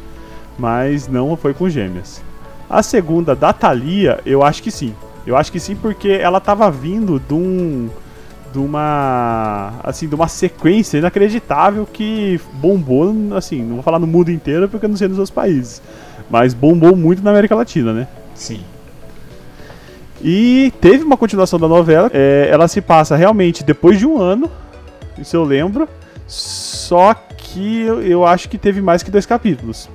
mas 0.57 1.07
não 1.07 1.35
foi 1.35 1.53
com 1.53 1.69
gêmeas. 1.69 2.21
A 2.69 2.81
segunda 2.81 3.35
da 3.35 3.51
Thalia, 3.53 4.19
eu 4.25 4.43
acho 4.43 4.63
que 4.63 4.71
sim. 4.71 4.93
Eu 5.25 5.35
acho 5.35 5.51
que 5.51 5.59
sim 5.59 5.75
porque 5.75 6.09
ela 6.09 6.39
tava 6.39 6.71
vindo 6.71 7.19
de 7.19 7.33
um 7.33 7.89
de 8.53 8.59
uma 8.59 9.73
assim, 9.83 10.07
de 10.07 10.15
uma 10.15 10.29
sequência 10.29 10.97
inacreditável 10.97 11.85
que 11.85 12.39
bombou, 12.53 13.13
assim, 13.35 13.61
não 13.61 13.75
vou 13.75 13.83
falar 13.83 13.99
no 13.99 14.07
mundo 14.07 14.31
inteiro 14.31 14.69
porque 14.69 14.85
eu 14.85 14.89
não 14.89 14.95
sei 14.95 15.09
nos 15.09 15.17
outros 15.17 15.33
países, 15.33 15.81
mas 16.29 16.53
bombou 16.53 16.95
muito 16.95 17.21
na 17.21 17.31
América 17.31 17.55
Latina, 17.55 17.91
né? 17.91 18.07
Sim. 18.33 18.61
E 20.21 20.73
teve 20.81 21.03
uma 21.03 21.17
continuação 21.17 21.59
da 21.59 21.67
novela. 21.67 22.09
é, 22.13 22.47
ela 22.51 22.67
se 22.67 22.81
passa 22.81 23.15
realmente 23.15 23.63
depois 23.63 23.99
de 23.99 24.05
um 24.05 24.19
ano, 24.19 24.49
isso 25.17 25.35
eu 25.35 25.43
lembro. 25.43 25.87
Só 26.27 27.13
que 27.13 27.81
eu, 27.81 28.01
eu 28.01 28.25
acho 28.25 28.49
que 28.49 28.57
teve 28.57 28.81
mais 28.81 29.01
que 29.01 29.09
dois 29.09 29.25
capítulos. 29.25 29.89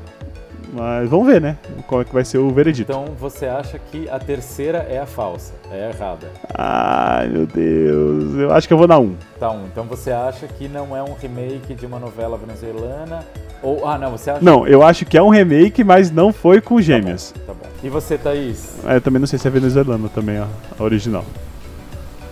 Mas 0.73 1.09
vamos 1.11 1.27
ver, 1.27 1.39
né? 1.39 1.59
Qual 1.87 2.01
é 2.01 2.05
que 2.05 2.15
vai 2.15 2.25
ser 2.25 2.39
o 2.39 2.49
veredito. 2.51 2.91
Então 2.91 3.15
você 3.19 3.45
acha 3.45 3.79
que 3.79 4.09
a 4.09 4.19
terceira 4.19 4.79
é 4.89 4.99
a 4.99 5.05
falsa, 5.05 5.53
é 5.71 5.87
a 5.87 5.91
errada. 5.91 6.31
Ai, 6.55 7.29
meu 7.29 7.47
Deus. 7.47 8.35
Eu 8.39 8.51
acho 8.53 8.67
que 8.67 8.73
eu 8.73 8.79
vou 8.79 8.89
na 8.89 8.99
1. 8.99 9.15
Tá, 9.39 9.51
um. 9.51 9.67
Então 9.67 9.85
você 9.85 10.11
acha 10.11 10.47
que 10.47 10.69
não 10.69 10.97
é 10.97 11.03
um 11.03 11.13
remake 11.13 11.75
de 11.75 11.85
uma 11.85 11.99
novela 11.99 12.39
venezuelana? 12.39 13.23
Ou. 13.63 13.87
Ah, 13.87 13.97
não, 13.97 14.11
você 14.11 14.31
acha 14.31 14.45
Não, 14.45 14.67
eu 14.67 14.83
acho 14.83 15.05
que 15.05 15.17
é 15.17 15.23
um 15.23 15.29
remake, 15.29 15.85
mas 15.85 16.11
não 16.11 16.33
foi 16.33 16.61
com 16.61 16.81
gêmeas. 16.81 17.33
Tá 17.47 17.55
bom. 17.55 17.67
E 17.83 17.89
você, 17.89 18.19
Thaís? 18.19 18.75
É, 18.87 18.97
Eu 18.97 19.01
também 19.01 19.21
não 19.21 19.27
sei 19.27 19.39
se 19.39 19.47
é 19.47 19.51
venezuelano 19.51 20.09
também, 20.09 20.41
ó, 20.41 20.47
a 20.79 20.83
original. 20.83 21.25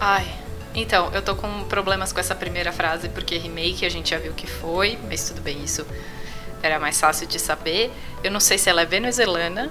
Ai, 0.01 0.27
então, 0.75 1.11
eu 1.13 1.23
tô 1.23 1.35
com 1.35 1.65
problemas 1.65 2.13
com 2.13 2.21
essa 2.21 2.35
primeira 2.35 2.73
frase, 2.73 3.09
porque 3.09 3.37
remake 3.37 3.85
a 3.85 3.89
gente 3.89 4.11
já 4.11 4.19
viu 4.19 4.33
que 4.33 4.47
foi, 4.47 4.99
mas 5.09 5.29
tudo 5.29 5.41
bem, 5.41 5.63
isso 5.63 5.87
era 6.63 6.79
mais 6.79 7.01
fácil 7.01 7.27
de 7.27 7.39
saber. 7.39 7.91
Eu 8.23 8.31
não 8.31 8.41
sei 8.41 8.59
se 8.59 8.69
ela 8.69 8.83
é 8.83 8.87
venezuelana 8.87 9.71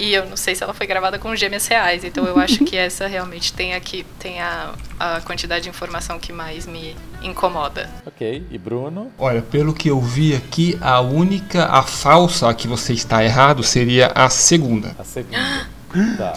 e 0.00 0.14
eu 0.14 0.24
não 0.24 0.36
sei 0.36 0.54
se 0.54 0.64
ela 0.64 0.72
foi 0.72 0.86
gravada 0.86 1.18
com 1.18 1.36
gêmeas 1.36 1.66
reais, 1.66 2.02
então 2.02 2.24
eu 2.24 2.38
acho 2.38 2.64
que 2.64 2.74
essa 2.78 3.06
realmente 3.06 3.52
tem 3.52 3.74
aqui 3.74 4.06
tem 4.18 4.40
a, 4.40 4.72
a 4.98 5.20
quantidade 5.20 5.64
de 5.64 5.68
informação 5.68 6.18
que 6.18 6.32
mais 6.32 6.66
me 6.66 6.96
incomoda. 7.22 7.88
Ok. 8.06 8.46
E 8.50 8.56
Bruno? 8.56 9.12
Olha, 9.18 9.42
pelo 9.42 9.74
que 9.74 9.88
eu 9.88 10.00
vi 10.00 10.34
aqui, 10.34 10.78
a 10.80 11.00
única, 11.00 11.66
a 11.66 11.82
falsa 11.82 12.48
a 12.48 12.54
que 12.54 12.66
você 12.66 12.94
está 12.94 13.22
errado 13.22 13.62
seria 13.62 14.10
a 14.14 14.30
segunda. 14.30 14.96
A 14.98 15.04
segunda. 15.04 15.68
tá. 16.16 16.32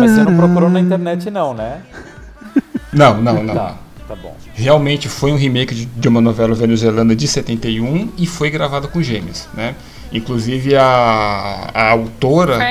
Mas 0.00 0.10
você 0.10 0.24
não 0.24 0.36
procurou 0.36 0.68
na 0.68 0.80
internet, 0.80 1.30
não, 1.30 1.54
né? 1.54 1.80
Não, 2.92 3.22
não, 3.22 3.42
não. 3.42 3.54
Tá, 3.54 3.78
tá 4.06 4.14
bom. 4.14 4.36
Realmente 4.52 5.08
foi 5.08 5.32
um 5.32 5.36
remake 5.36 5.74
de, 5.74 5.86
de 5.86 6.08
uma 6.08 6.20
novela 6.20 6.54
venezuelana 6.54 7.16
de 7.16 7.26
71 7.26 8.12
e 8.18 8.26
foi 8.26 8.50
gravada 8.50 8.86
com 8.86 9.02
gêmeas, 9.02 9.48
né? 9.54 9.74
Inclusive 10.12 10.76
a, 10.76 11.70
a 11.72 11.90
autora, 11.90 12.62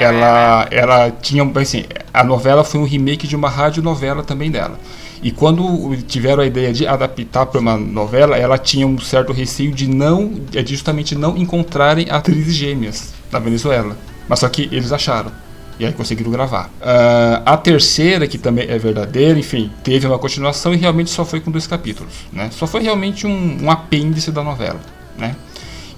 ela, 0.00 0.66
ela 0.70 1.10
tinha, 1.10 1.48
assim, 1.54 1.84
a 2.12 2.24
novela 2.24 2.64
foi 2.64 2.80
um 2.80 2.84
remake 2.84 3.26
de 3.26 3.36
uma 3.36 3.48
radionovela 3.48 4.24
também 4.24 4.50
dela. 4.50 4.78
E 5.22 5.30
quando 5.30 5.96
tiveram 6.06 6.42
a 6.42 6.46
ideia 6.46 6.72
de 6.72 6.86
adaptar 6.86 7.46
para 7.46 7.60
uma 7.60 7.76
novela, 7.76 8.36
ela 8.36 8.56
tinha 8.56 8.86
um 8.86 8.98
certo 8.98 9.32
receio 9.32 9.72
de 9.72 9.88
não, 9.88 10.28
de 10.28 10.64
justamente 10.66 11.14
não 11.14 11.36
encontrarem 11.36 12.08
atrizes 12.10 12.54
gêmeas 12.54 13.14
na 13.30 13.38
Venezuela. 13.38 13.96
Mas 14.28 14.40
só 14.40 14.48
que 14.48 14.68
eles 14.70 14.92
acharam. 14.92 15.32
E 15.78 15.86
aí 15.86 15.92
conseguiram 15.92 16.30
gravar. 16.30 16.70
Ah, 16.82 17.42
a 17.46 17.56
terceira, 17.56 18.26
que 18.26 18.38
também 18.38 18.68
é 18.68 18.78
verdadeira, 18.78 19.38
enfim, 19.38 19.70
teve 19.82 20.06
uma 20.06 20.18
continuação 20.18 20.74
e 20.74 20.76
realmente 20.76 21.10
só 21.10 21.24
foi 21.24 21.40
com 21.40 21.50
dois 21.50 21.66
capítulos. 21.66 22.12
Né? 22.32 22.50
Só 22.52 22.66
foi 22.66 22.82
realmente 22.82 23.26
um, 23.26 23.64
um 23.64 23.70
apêndice 23.70 24.32
da 24.32 24.42
novela. 24.42 24.80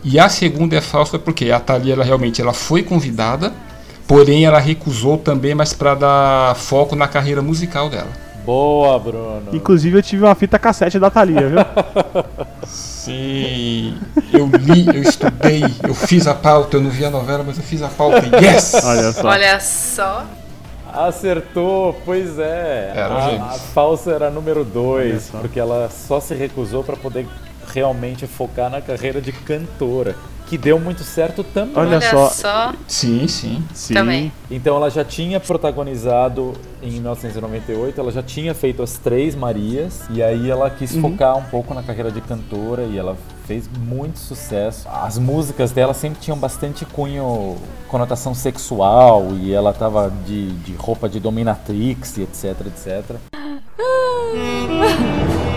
E 0.03 0.19
a 0.19 0.29
segunda 0.29 0.77
é 0.77 0.81
falsa 0.81 1.19
porque 1.19 1.51
a 1.51 1.61
Thalia 1.61 1.93
ela 1.95 2.05
realmente 2.05 2.41
ela 2.41 2.53
foi 2.53 2.83
convidada, 2.83 3.53
porém 4.07 4.45
ela 4.47 4.59
recusou 4.59 5.19
também, 5.19 5.55
mas 5.55 5.73
para 5.73 5.95
dar 5.95 6.55
foco 6.57 6.97
na 6.97 7.07
carreira 7.07 7.43
musical 7.43 7.89
dela. 7.91 8.09
Boa, 8.45 8.99
Bruno. 8.99 9.43
Inclusive 9.53 9.99
eu 9.99 10.03
tive 10.03 10.25
uma 10.25 10.35
fita 10.35 10.59
cassete 10.59 10.99
da 10.99 11.11
Thalia, 11.11 11.49
viu? 11.49 11.59
Sim, 12.67 13.99
eu 14.33 14.47
li, 14.47 14.87
eu 14.87 15.03
estudei, 15.03 15.63
eu 15.87 15.95
fiz 15.95 16.27
a 16.27 16.35
pauta, 16.35 16.77
eu 16.77 16.81
não 16.81 16.91
vi 16.91 17.05
a 17.05 17.11
novela, 17.11 17.45
mas 17.47 17.57
eu 17.59 17.63
fiz 17.63 17.83
a 17.83 17.89
pauta. 17.89 18.23
Yes! 18.43 18.75
Olha 18.85 19.13
só. 19.13 19.29
Olha 19.29 19.61
só. 19.61 20.27
Acertou, 20.93 22.01
pois 22.05 22.39
é. 22.39 22.93
Era 22.95 23.15
a, 23.15 23.45
a 23.45 23.49
falsa 23.53 24.11
era 24.13 24.31
número 24.31 24.65
2, 24.65 25.11
Olha 25.11 25.21
só. 25.21 25.39
porque 25.39 25.61
ela 25.61 25.89
só 25.89 26.19
se 26.21 26.35
recusou 26.35 26.83
para 26.83 26.97
poder 26.97 27.27
realmente 27.73 28.27
focar 28.27 28.71
na 28.71 28.81
carreira 28.81 29.21
de 29.21 29.33
cantora, 29.33 30.17
que 30.47 30.59
deu 30.59 30.81
muito 30.81 31.05
certo 31.05 31.45
também. 31.45 31.77
Olha 31.77 31.99
Olha 31.99 32.01
só. 32.01 32.29
só. 32.29 32.73
Sim, 32.89 33.29
sim. 33.29 33.63
Sim. 33.73 33.95
Também. 33.95 34.33
Então 34.51 34.77
ela 34.77 34.91
já 34.91 35.05
tinha 35.05 35.39
protagonizado 35.39 36.55
em 36.83 36.91
1998, 36.91 38.01
ela 38.01 38.11
já 38.11 38.23
tinha 38.23 38.53
feito 38.55 38.83
as 38.83 38.95
Três 38.99 39.35
Marias, 39.37 40.03
e 40.11 40.23
aí 40.23 40.51
ela 40.51 40.69
quis 40.69 40.93
Uhum. 40.95 41.03
focar 41.03 41.37
um 41.39 41.45
pouco 41.45 41.73
na 41.73 41.83
carreira 41.83 42.11
de 42.11 42.21
cantora 42.21 42.83
e 42.83 42.99
ela 42.99 43.17
fez 43.47 43.69
muito 43.79 44.19
sucesso. 44.19 44.89
As 44.89 45.19
músicas 45.19 45.71
dela 45.73 45.95
sempre 45.95 46.21
tinham 46.21 46.37
bastante 46.39 46.85
cunho, 46.85 47.57
conotação 47.89 48.35
sexual, 48.35 49.29
e 49.41 49.53
ela 49.53 49.73
tava 49.73 50.13
de, 50.27 50.51
de 50.53 50.73
roupa 50.75 51.09
de 51.09 51.21
dominatrix 51.21 52.19
etc, 52.19 52.67
etc. 52.67 53.17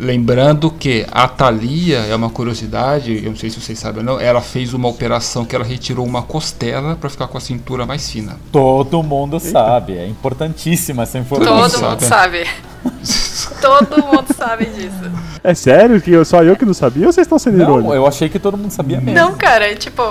Lembrando 0.00 0.70
que 0.70 1.06
a 1.12 1.28
Thalia 1.28 1.98
é 1.98 2.16
uma 2.16 2.30
curiosidade, 2.30 3.22
eu 3.22 3.30
não 3.30 3.36
sei 3.36 3.50
se 3.50 3.60
vocês 3.60 3.78
sabem 3.78 3.98
ou 4.00 4.04
não, 4.04 4.18
ela 4.18 4.40
fez 4.40 4.72
uma 4.72 4.88
operação 4.88 5.44
que 5.44 5.54
ela 5.54 5.62
retirou 5.64 6.06
uma 6.06 6.22
costela 6.22 6.96
para 6.96 7.10
ficar 7.10 7.26
com 7.28 7.36
a 7.36 7.40
cintura 7.40 7.84
mais 7.84 8.10
fina. 8.10 8.38
Todo 8.50 9.02
mundo 9.02 9.38
sabe, 9.38 9.98
é 9.98 10.06
importantíssima 10.06 11.02
essa 11.02 11.18
informação. 11.18 11.90
Todo 11.90 12.00
sabe. 12.00 12.38
mundo 12.38 12.48
sabe. 12.48 12.50
Todo 13.60 14.06
mundo 14.06 14.34
sabe 14.34 14.66
disso. 14.66 15.12
É 15.44 15.52
sério 15.54 16.00
que 16.00 16.10
eu, 16.10 16.24
só 16.24 16.42
eu 16.42 16.56
que 16.56 16.64
não 16.64 16.72
sabia 16.72 17.06
ou 17.06 17.12
vocês 17.12 17.26
estão 17.26 17.38
sendo 17.38 17.58
Não, 17.58 17.64
irônicos? 17.64 17.94
eu 17.94 18.06
achei 18.06 18.28
que 18.30 18.38
todo 18.38 18.56
mundo 18.56 18.70
sabia 18.70 18.98
mesmo. 19.02 19.14
Não, 19.14 19.34
cara, 19.34 19.70
é 19.70 19.74
tipo, 19.74 20.02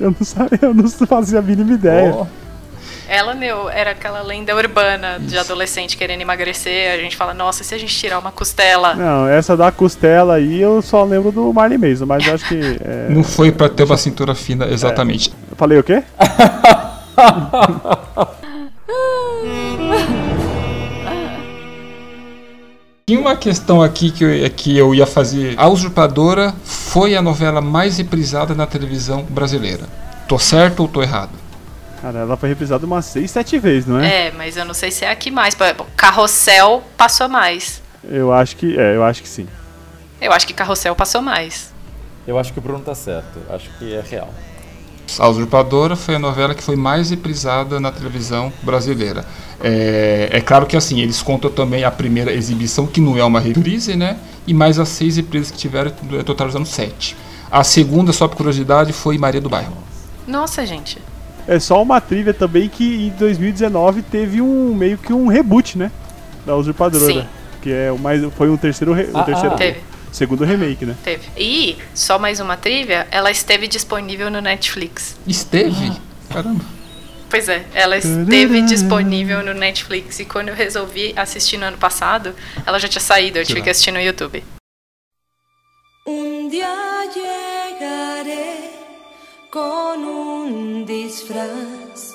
Eu 0.00 0.10
não 0.18 0.26
sabia, 0.26 0.58
eu 0.62 0.72
não 0.72 0.88
fazia 0.88 1.38
a 1.38 1.42
mínima 1.42 1.74
ideia. 1.74 2.14
Oh, 2.14 2.26
ela, 3.08 3.34
meu, 3.34 3.68
era 3.68 3.90
aquela 3.90 4.22
lenda 4.22 4.54
urbana 4.54 5.18
de 5.20 5.36
adolescente 5.36 5.96
querendo 5.96 6.22
emagrecer. 6.22 6.92
A 6.92 6.98
gente 6.98 7.16
fala, 7.16 7.34
nossa, 7.34 7.64
se 7.64 7.74
a 7.74 7.78
gente 7.78 7.94
tirar 7.94 8.18
uma 8.18 8.32
costela? 8.32 8.94
Não, 8.94 9.28
essa 9.28 9.56
da 9.56 9.70
costela 9.70 10.34
aí 10.34 10.60
eu 10.60 10.82
só 10.82 11.04
lembro 11.04 11.30
do 11.30 11.52
Marley 11.52 11.78
Mason, 11.78 12.06
mas 12.06 12.26
eu 12.26 12.34
acho 12.34 12.48
que. 12.48 12.60
é, 12.84 13.08
Não 13.10 13.22
foi 13.22 13.52
para 13.52 13.68
ter 13.68 13.84
uma 13.84 13.96
cintura 13.96 14.34
fina, 14.34 14.66
exatamente. 14.66 15.32
Eu 15.50 15.56
falei 15.56 15.78
o 15.78 15.82
quê? 15.82 16.02
Tinha 23.06 23.20
uma 23.20 23.36
questão 23.36 23.82
aqui 23.82 24.10
que 24.10 24.24
eu, 24.24 24.50
que 24.50 24.78
eu 24.78 24.94
ia 24.94 25.06
fazer. 25.06 25.54
A 25.58 25.68
Usurpadora 25.68 26.54
foi 26.64 27.14
a 27.14 27.20
novela 27.20 27.60
mais 27.60 27.98
reprisada 27.98 28.54
na 28.54 28.66
televisão 28.66 29.26
brasileira. 29.28 29.84
Tô 30.26 30.38
certo 30.38 30.80
ou 30.80 30.88
tô 30.88 31.02
errado? 31.02 31.43
Cara, 32.04 32.18
ela 32.18 32.36
foi 32.36 32.50
reprisada 32.50 32.84
umas 32.84 33.06
6, 33.06 33.30
7 33.30 33.58
vezes, 33.58 33.86
não 33.88 33.98
é? 33.98 34.26
É, 34.26 34.30
mas 34.30 34.58
eu 34.58 34.64
não 34.66 34.74
sei 34.74 34.90
se 34.90 35.06
é 35.06 35.10
aqui 35.10 35.30
mais. 35.30 35.54
Por 35.54 35.64
exemplo, 35.64 35.86
Carrossel 35.96 36.84
passou 36.98 37.30
mais. 37.30 37.80
Eu 38.06 38.30
acho 38.30 38.56
que. 38.56 38.78
É, 38.78 38.94
eu 38.94 39.02
acho 39.02 39.22
que 39.22 39.28
sim. 39.28 39.48
Eu 40.20 40.30
acho 40.30 40.46
que 40.46 40.52
Carrossel 40.52 40.94
passou 40.94 41.22
mais. 41.22 41.72
eu 42.26 42.38
acho 42.38 42.52
que 42.52 42.58
o 42.58 42.62
Bruno 42.62 42.80
tá 42.80 42.94
certo, 42.94 43.38
acho 43.48 43.70
que 43.78 43.94
é 43.94 44.02
real. 44.02 44.28
A 45.18 45.28
Usurpadora 45.30 45.96
foi 45.96 46.16
a 46.16 46.18
novela 46.18 46.54
que 46.54 46.62
foi 46.62 46.76
mais 46.76 47.08
reprisada 47.08 47.80
na 47.80 47.90
televisão 47.90 48.52
brasileira. 48.62 49.24
É, 49.62 50.28
é 50.30 50.40
claro 50.42 50.66
que 50.66 50.76
assim, 50.76 51.00
eles 51.00 51.22
contam 51.22 51.50
também 51.50 51.84
a 51.84 51.90
primeira 51.90 52.34
exibição, 52.34 52.86
que 52.86 53.00
não 53.00 53.16
é 53.16 53.24
uma 53.24 53.40
reprise, 53.40 53.96
né? 53.96 54.18
E 54.46 54.52
mais 54.52 54.78
as 54.78 54.90
seis 54.90 55.16
reprises 55.16 55.50
que 55.50 55.56
tiveram, 55.56 55.90
totalizando 56.22 56.66
sete. 56.66 57.16
A 57.50 57.64
segunda, 57.64 58.12
só 58.12 58.28
por 58.28 58.36
curiosidade, 58.36 58.92
foi 58.92 59.16
Maria 59.16 59.40
do 59.40 59.48
Bairro. 59.48 59.72
Nossa, 60.26 60.66
gente. 60.66 60.98
É 61.46 61.58
só 61.58 61.82
uma 61.82 62.00
trivia 62.00 62.32
também 62.32 62.68
que 62.68 63.06
em 63.06 63.10
2019 63.10 64.02
teve 64.02 64.40
um 64.40 64.74
meio 64.74 64.96
que 64.98 65.12
um 65.12 65.26
reboot, 65.26 65.76
né? 65.76 65.90
Da 66.46 66.56
Usurpadora. 66.56 67.04
Sim. 67.04 67.26
Que 67.60 67.70
é 67.72 67.92
o 67.92 67.98
mais. 67.98 68.22
Foi 68.34 68.48
um 68.50 68.56
terceiro. 68.56 68.92
re- 68.92 69.10
o 69.12 69.16
Ah, 69.18 69.22
terceiro 69.24 69.54
ah. 69.54 69.58
Teve. 69.58 69.80
Segundo 70.12 70.44
remake, 70.44 70.86
né? 70.86 70.94
Teve. 71.02 71.28
E, 71.36 71.76
só 71.92 72.18
mais 72.18 72.38
uma 72.40 72.56
trivia, 72.56 73.06
ela 73.10 73.30
esteve 73.30 73.66
disponível 73.66 74.30
no 74.30 74.40
Netflix. 74.40 75.16
Esteve? 75.26 75.92
Caramba. 76.30 76.64
Pois 77.28 77.48
é, 77.48 77.64
ela 77.74 77.96
esteve 77.96 78.62
disponível 78.62 79.42
no 79.42 79.52
Netflix. 79.54 80.20
E 80.20 80.24
quando 80.24 80.50
eu 80.50 80.54
resolvi 80.54 81.12
assistir 81.16 81.56
no 81.56 81.64
ano 81.66 81.76
passado, 81.78 82.32
ela 82.64 82.78
já 82.78 82.86
tinha 82.86 83.00
saído, 83.00 83.38
eu 83.38 83.44
tive 83.44 83.60
que 83.60 83.68
assistir 83.70 83.90
no 83.90 84.00
YouTube. 84.00 84.44
Día 86.50 86.68
llegaré 87.12 87.63
con 89.54 90.04
un 90.04 90.84
disfraz 90.84 92.12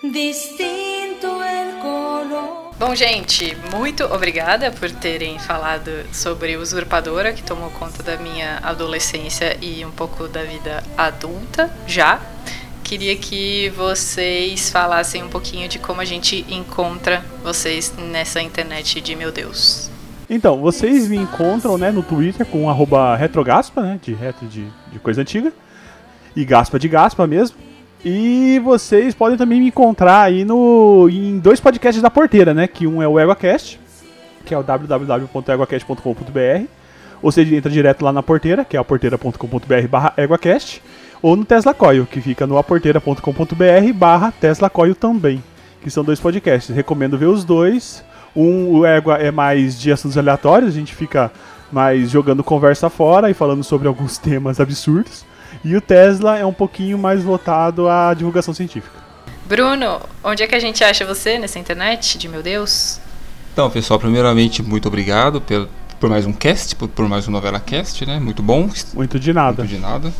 distinto 0.00 1.42
el 1.42 1.80
color. 1.80 2.70
Bom, 2.78 2.94
gente, 2.94 3.56
muito 3.74 4.04
obrigada 4.04 4.70
por 4.70 4.88
terem 4.88 5.36
falado 5.40 5.90
sobre 6.12 6.56
Usurpadora, 6.56 7.32
que 7.32 7.42
tomou 7.42 7.70
conta 7.70 8.04
da 8.04 8.16
minha 8.18 8.60
adolescência 8.62 9.58
e 9.60 9.84
um 9.84 9.90
pouco 9.90 10.28
da 10.28 10.44
vida 10.44 10.84
adulta 10.96 11.68
já. 11.88 12.20
Queria 12.84 13.16
que 13.16 13.68
vocês 13.70 14.70
falassem 14.70 15.24
um 15.24 15.28
pouquinho 15.28 15.68
de 15.68 15.80
como 15.80 16.00
a 16.00 16.04
gente 16.04 16.46
encontra 16.48 17.24
vocês 17.42 17.92
nessa 17.98 18.40
internet 18.40 19.00
de 19.00 19.16
meu 19.16 19.32
Deus. 19.32 19.90
Então, 20.28 20.60
vocês 20.60 21.08
me 21.08 21.16
encontram 21.16 21.76
né, 21.76 21.90
no 21.90 22.04
Twitter 22.04 22.46
com 22.46 22.70
arroba 22.70 23.16
retrogaspa, 23.16 23.82
né? 23.82 23.98
De 24.00 24.14
retro 24.14 24.46
de, 24.46 24.68
de 24.92 25.00
coisa 25.00 25.22
antiga. 25.22 25.52
E 26.34 26.44
gaspa 26.44 26.78
de 26.78 26.88
gaspa 26.88 27.26
mesmo. 27.26 27.56
E 28.04 28.60
vocês 28.64 29.14
podem 29.14 29.36
também 29.36 29.60
me 29.60 29.68
encontrar 29.68 30.22
aí 30.22 30.44
no, 30.44 31.08
em 31.10 31.38
dois 31.38 31.60
podcasts 31.60 32.02
da 32.02 32.10
porteira, 32.10 32.54
né? 32.54 32.66
Que 32.66 32.86
um 32.86 33.02
é 33.02 33.08
o 33.08 33.20
EguaCast, 33.20 33.78
que 34.44 34.54
é 34.54 34.58
o 34.58 34.62
www.eguacast.com.br. 34.62 36.64
Ou 37.22 37.30
seja, 37.30 37.54
entra 37.54 37.70
direto 37.70 38.02
lá 38.02 38.10
na 38.12 38.22
porteira, 38.22 38.64
que 38.64 38.74
é 38.76 38.80
aporteira.com.br 38.80 39.88
barra 39.88 40.14
EguaCast. 40.16 40.82
Ou 41.20 41.36
no 41.36 41.44
Tesla 41.44 41.74
Coil, 41.74 42.06
que 42.06 42.22
fica 42.22 42.46
no 42.46 42.56
aporteira.com.br 42.56 43.92
barra 43.94 44.32
Tesla 44.32 44.70
Coil 44.70 44.94
também. 44.94 45.44
Que 45.82 45.90
são 45.90 46.02
dois 46.02 46.18
podcasts. 46.18 46.74
Recomendo 46.74 47.18
ver 47.18 47.26
os 47.26 47.44
dois. 47.44 48.02
Um, 48.34 48.78
o 48.78 48.86
Égua 48.86 49.16
é 49.16 49.30
mais 49.30 49.78
de 49.78 49.92
assuntos 49.92 50.16
aleatórios, 50.16 50.70
a 50.70 50.78
gente 50.78 50.94
fica 50.94 51.30
mais 51.70 52.10
jogando 52.10 52.44
conversa 52.44 52.88
fora 52.88 53.30
e 53.30 53.34
falando 53.34 53.64
sobre 53.64 53.88
alguns 53.88 54.16
temas 54.18 54.60
absurdos. 54.60 55.24
E 55.64 55.76
o 55.76 55.80
Tesla 55.80 56.38
é 56.38 56.44
um 56.44 56.52
pouquinho 56.52 56.98
mais 56.98 57.22
voltado 57.22 57.88
à 57.88 58.14
divulgação 58.14 58.54
científica. 58.54 58.98
Bruno, 59.46 60.00
onde 60.22 60.42
é 60.42 60.46
que 60.46 60.54
a 60.54 60.60
gente 60.60 60.82
acha 60.82 61.04
você 61.04 61.38
nessa 61.38 61.58
internet 61.58 62.16
de 62.16 62.28
meu 62.28 62.42
Deus? 62.42 63.00
Então, 63.52 63.68
pessoal, 63.68 63.98
primeiramente, 63.98 64.62
muito 64.62 64.88
obrigado 64.88 65.40
pelo, 65.40 65.68
por 65.98 66.08
mais 66.08 66.24
um 66.24 66.32
cast, 66.32 66.74
por, 66.76 66.88
por 66.88 67.08
mais 67.08 67.26
um 67.28 67.30
Novela 67.30 67.60
Cast, 67.60 68.06
né? 68.06 68.18
Muito 68.18 68.42
bom. 68.42 68.70
Muito 68.94 69.18
de 69.18 69.32
nada. 69.32 69.62
Muito 69.62 69.74
de 69.74 69.78
nada. 69.78 70.12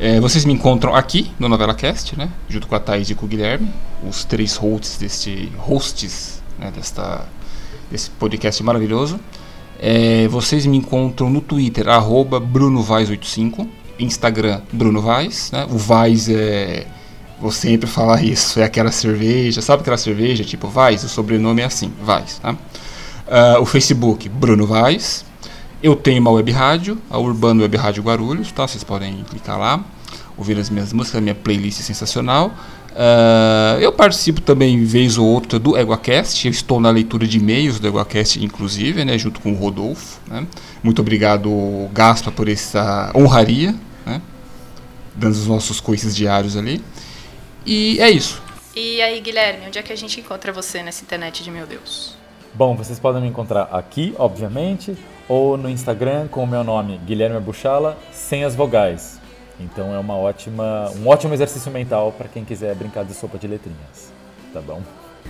É, 0.00 0.20
vocês 0.20 0.44
me 0.44 0.52
encontram 0.52 0.94
aqui 0.94 1.32
no 1.38 1.48
Novela 1.48 1.74
Cast, 1.74 2.16
né? 2.16 2.30
Junto 2.48 2.68
com 2.68 2.74
a 2.76 2.80
Thaís 2.80 3.10
e 3.10 3.14
com 3.14 3.26
o 3.26 3.28
Guilherme, 3.28 3.68
os 4.08 4.24
três 4.24 4.56
hosts 4.56 4.96
deste 4.96 5.52
hosts, 5.58 6.40
né? 6.58 6.70
Desta 6.70 7.26
desse 7.90 8.10
podcast 8.10 8.62
maravilhoso. 8.62 9.18
É, 9.80 10.26
vocês 10.28 10.66
me 10.66 10.76
encontram 10.76 11.30
no 11.30 11.40
Twitter 11.40 11.88
arroba 11.88 12.40
BrunoVaz85, 12.40 13.66
Instagram 13.98 14.60
Bruno 14.72 15.00
Vaz, 15.00 15.50
né? 15.52 15.66
O 15.70 15.78
Vaz 15.78 16.28
é 16.28 16.86
vou 17.40 17.52
sempre 17.52 17.88
falar 17.88 18.22
isso, 18.22 18.58
é 18.58 18.64
aquela 18.64 18.90
cerveja, 18.90 19.62
sabe 19.62 19.82
aquela 19.82 19.96
cerveja 19.96 20.42
tipo 20.44 20.68
Vaz? 20.68 21.04
O 21.04 21.08
sobrenome 21.08 21.62
é 21.62 21.64
assim, 21.64 21.92
Vaz, 22.02 22.38
tá? 22.38 22.56
Ah, 23.26 23.58
o 23.60 23.66
Facebook 23.66 24.28
Bruno 24.28 24.66
Vaz. 24.66 25.24
Eu 25.80 25.94
tenho 25.94 26.20
uma 26.20 26.32
web 26.32 26.50
rádio, 26.50 26.98
a 27.08 27.18
Urbano 27.18 27.62
Web 27.62 27.76
Rádio 27.76 28.02
Guarulhos, 28.02 28.50
tá? 28.50 28.66
Vocês 28.66 28.82
podem 28.82 29.24
clicar 29.30 29.56
lá, 29.56 29.84
ouvir 30.36 30.58
as 30.58 30.68
minhas 30.68 30.92
músicas, 30.92 31.18
a 31.18 31.20
minha 31.20 31.36
playlist 31.36 31.78
é 31.78 31.82
sensacional. 31.84 32.52
Ah, 32.96 33.78
eu 33.80 33.92
participo 33.92 34.40
também, 34.40 34.84
vez 34.84 35.16
ou 35.16 35.26
outra, 35.26 35.56
do 35.56 35.78
EguaCast. 35.78 36.46
Eu 36.46 36.50
estou 36.50 36.80
na 36.80 36.90
leitura 36.90 37.28
de 37.28 37.38
e-mails 37.38 37.78
do 37.78 37.86
EguaCast, 37.86 38.44
inclusive, 38.44 39.04
né, 39.04 39.16
junto 39.16 39.40
com 39.40 39.52
o 39.52 39.54
Rodolfo. 39.54 40.18
Né? 40.26 40.44
Muito 40.82 41.00
obrigado, 41.00 41.88
Gaspa, 41.92 42.32
por 42.32 42.48
essa 42.48 43.12
honraria, 43.14 43.72
né? 44.08 44.22
dando 45.18 45.32
os 45.32 45.46
nossos 45.46 45.80
coices 45.80 46.14
diários 46.14 46.56
ali. 46.56 46.82
E 47.66 48.00
é 48.00 48.08
isso. 48.08 48.40
E 48.74 49.02
aí, 49.02 49.20
Guilherme, 49.20 49.66
onde 49.66 49.78
é 49.78 49.82
que 49.82 49.92
a 49.92 49.96
gente 49.96 50.20
encontra 50.20 50.52
você 50.52 50.82
nessa 50.82 51.02
internet 51.02 51.42
de 51.42 51.50
meu 51.50 51.66
Deus? 51.66 52.16
Bom, 52.54 52.76
vocês 52.76 52.98
podem 52.98 53.20
me 53.20 53.28
encontrar 53.28 53.64
aqui, 53.72 54.14
obviamente, 54.16 54.96
ou 55.28 55.56
no 55.56 55.68
Instagram 55.68 56.28
com 56.28 56.42
o 56.42 56.46
meu 56.46 56.62
nome, 56.62 56.98
Guilherme 57.04 57.38
Buchala, 57.40 57.98
sem 58.12 58.44
as 58.44 58.54
vogais. 58.54 59.20
Então 59.60 59.92
é 59.92 59.98
uma 59.98 60.16
ótima, 60.16 60.90
um 60.96 61.08
ótimo 61.08 61.34
exercício 61.34 61.70
mental 61.70 62.12
para 62.12 62.28
quem 62.28 62.44
quiser 62.44 62.74
brincar 62.76 63.04
de 63.04 63.12
sopa 63.12 63.36
de 63.36 63.48
letrinhas. 63.48 64.12
Tá 64.52 64.60
bom? 64.60 64.80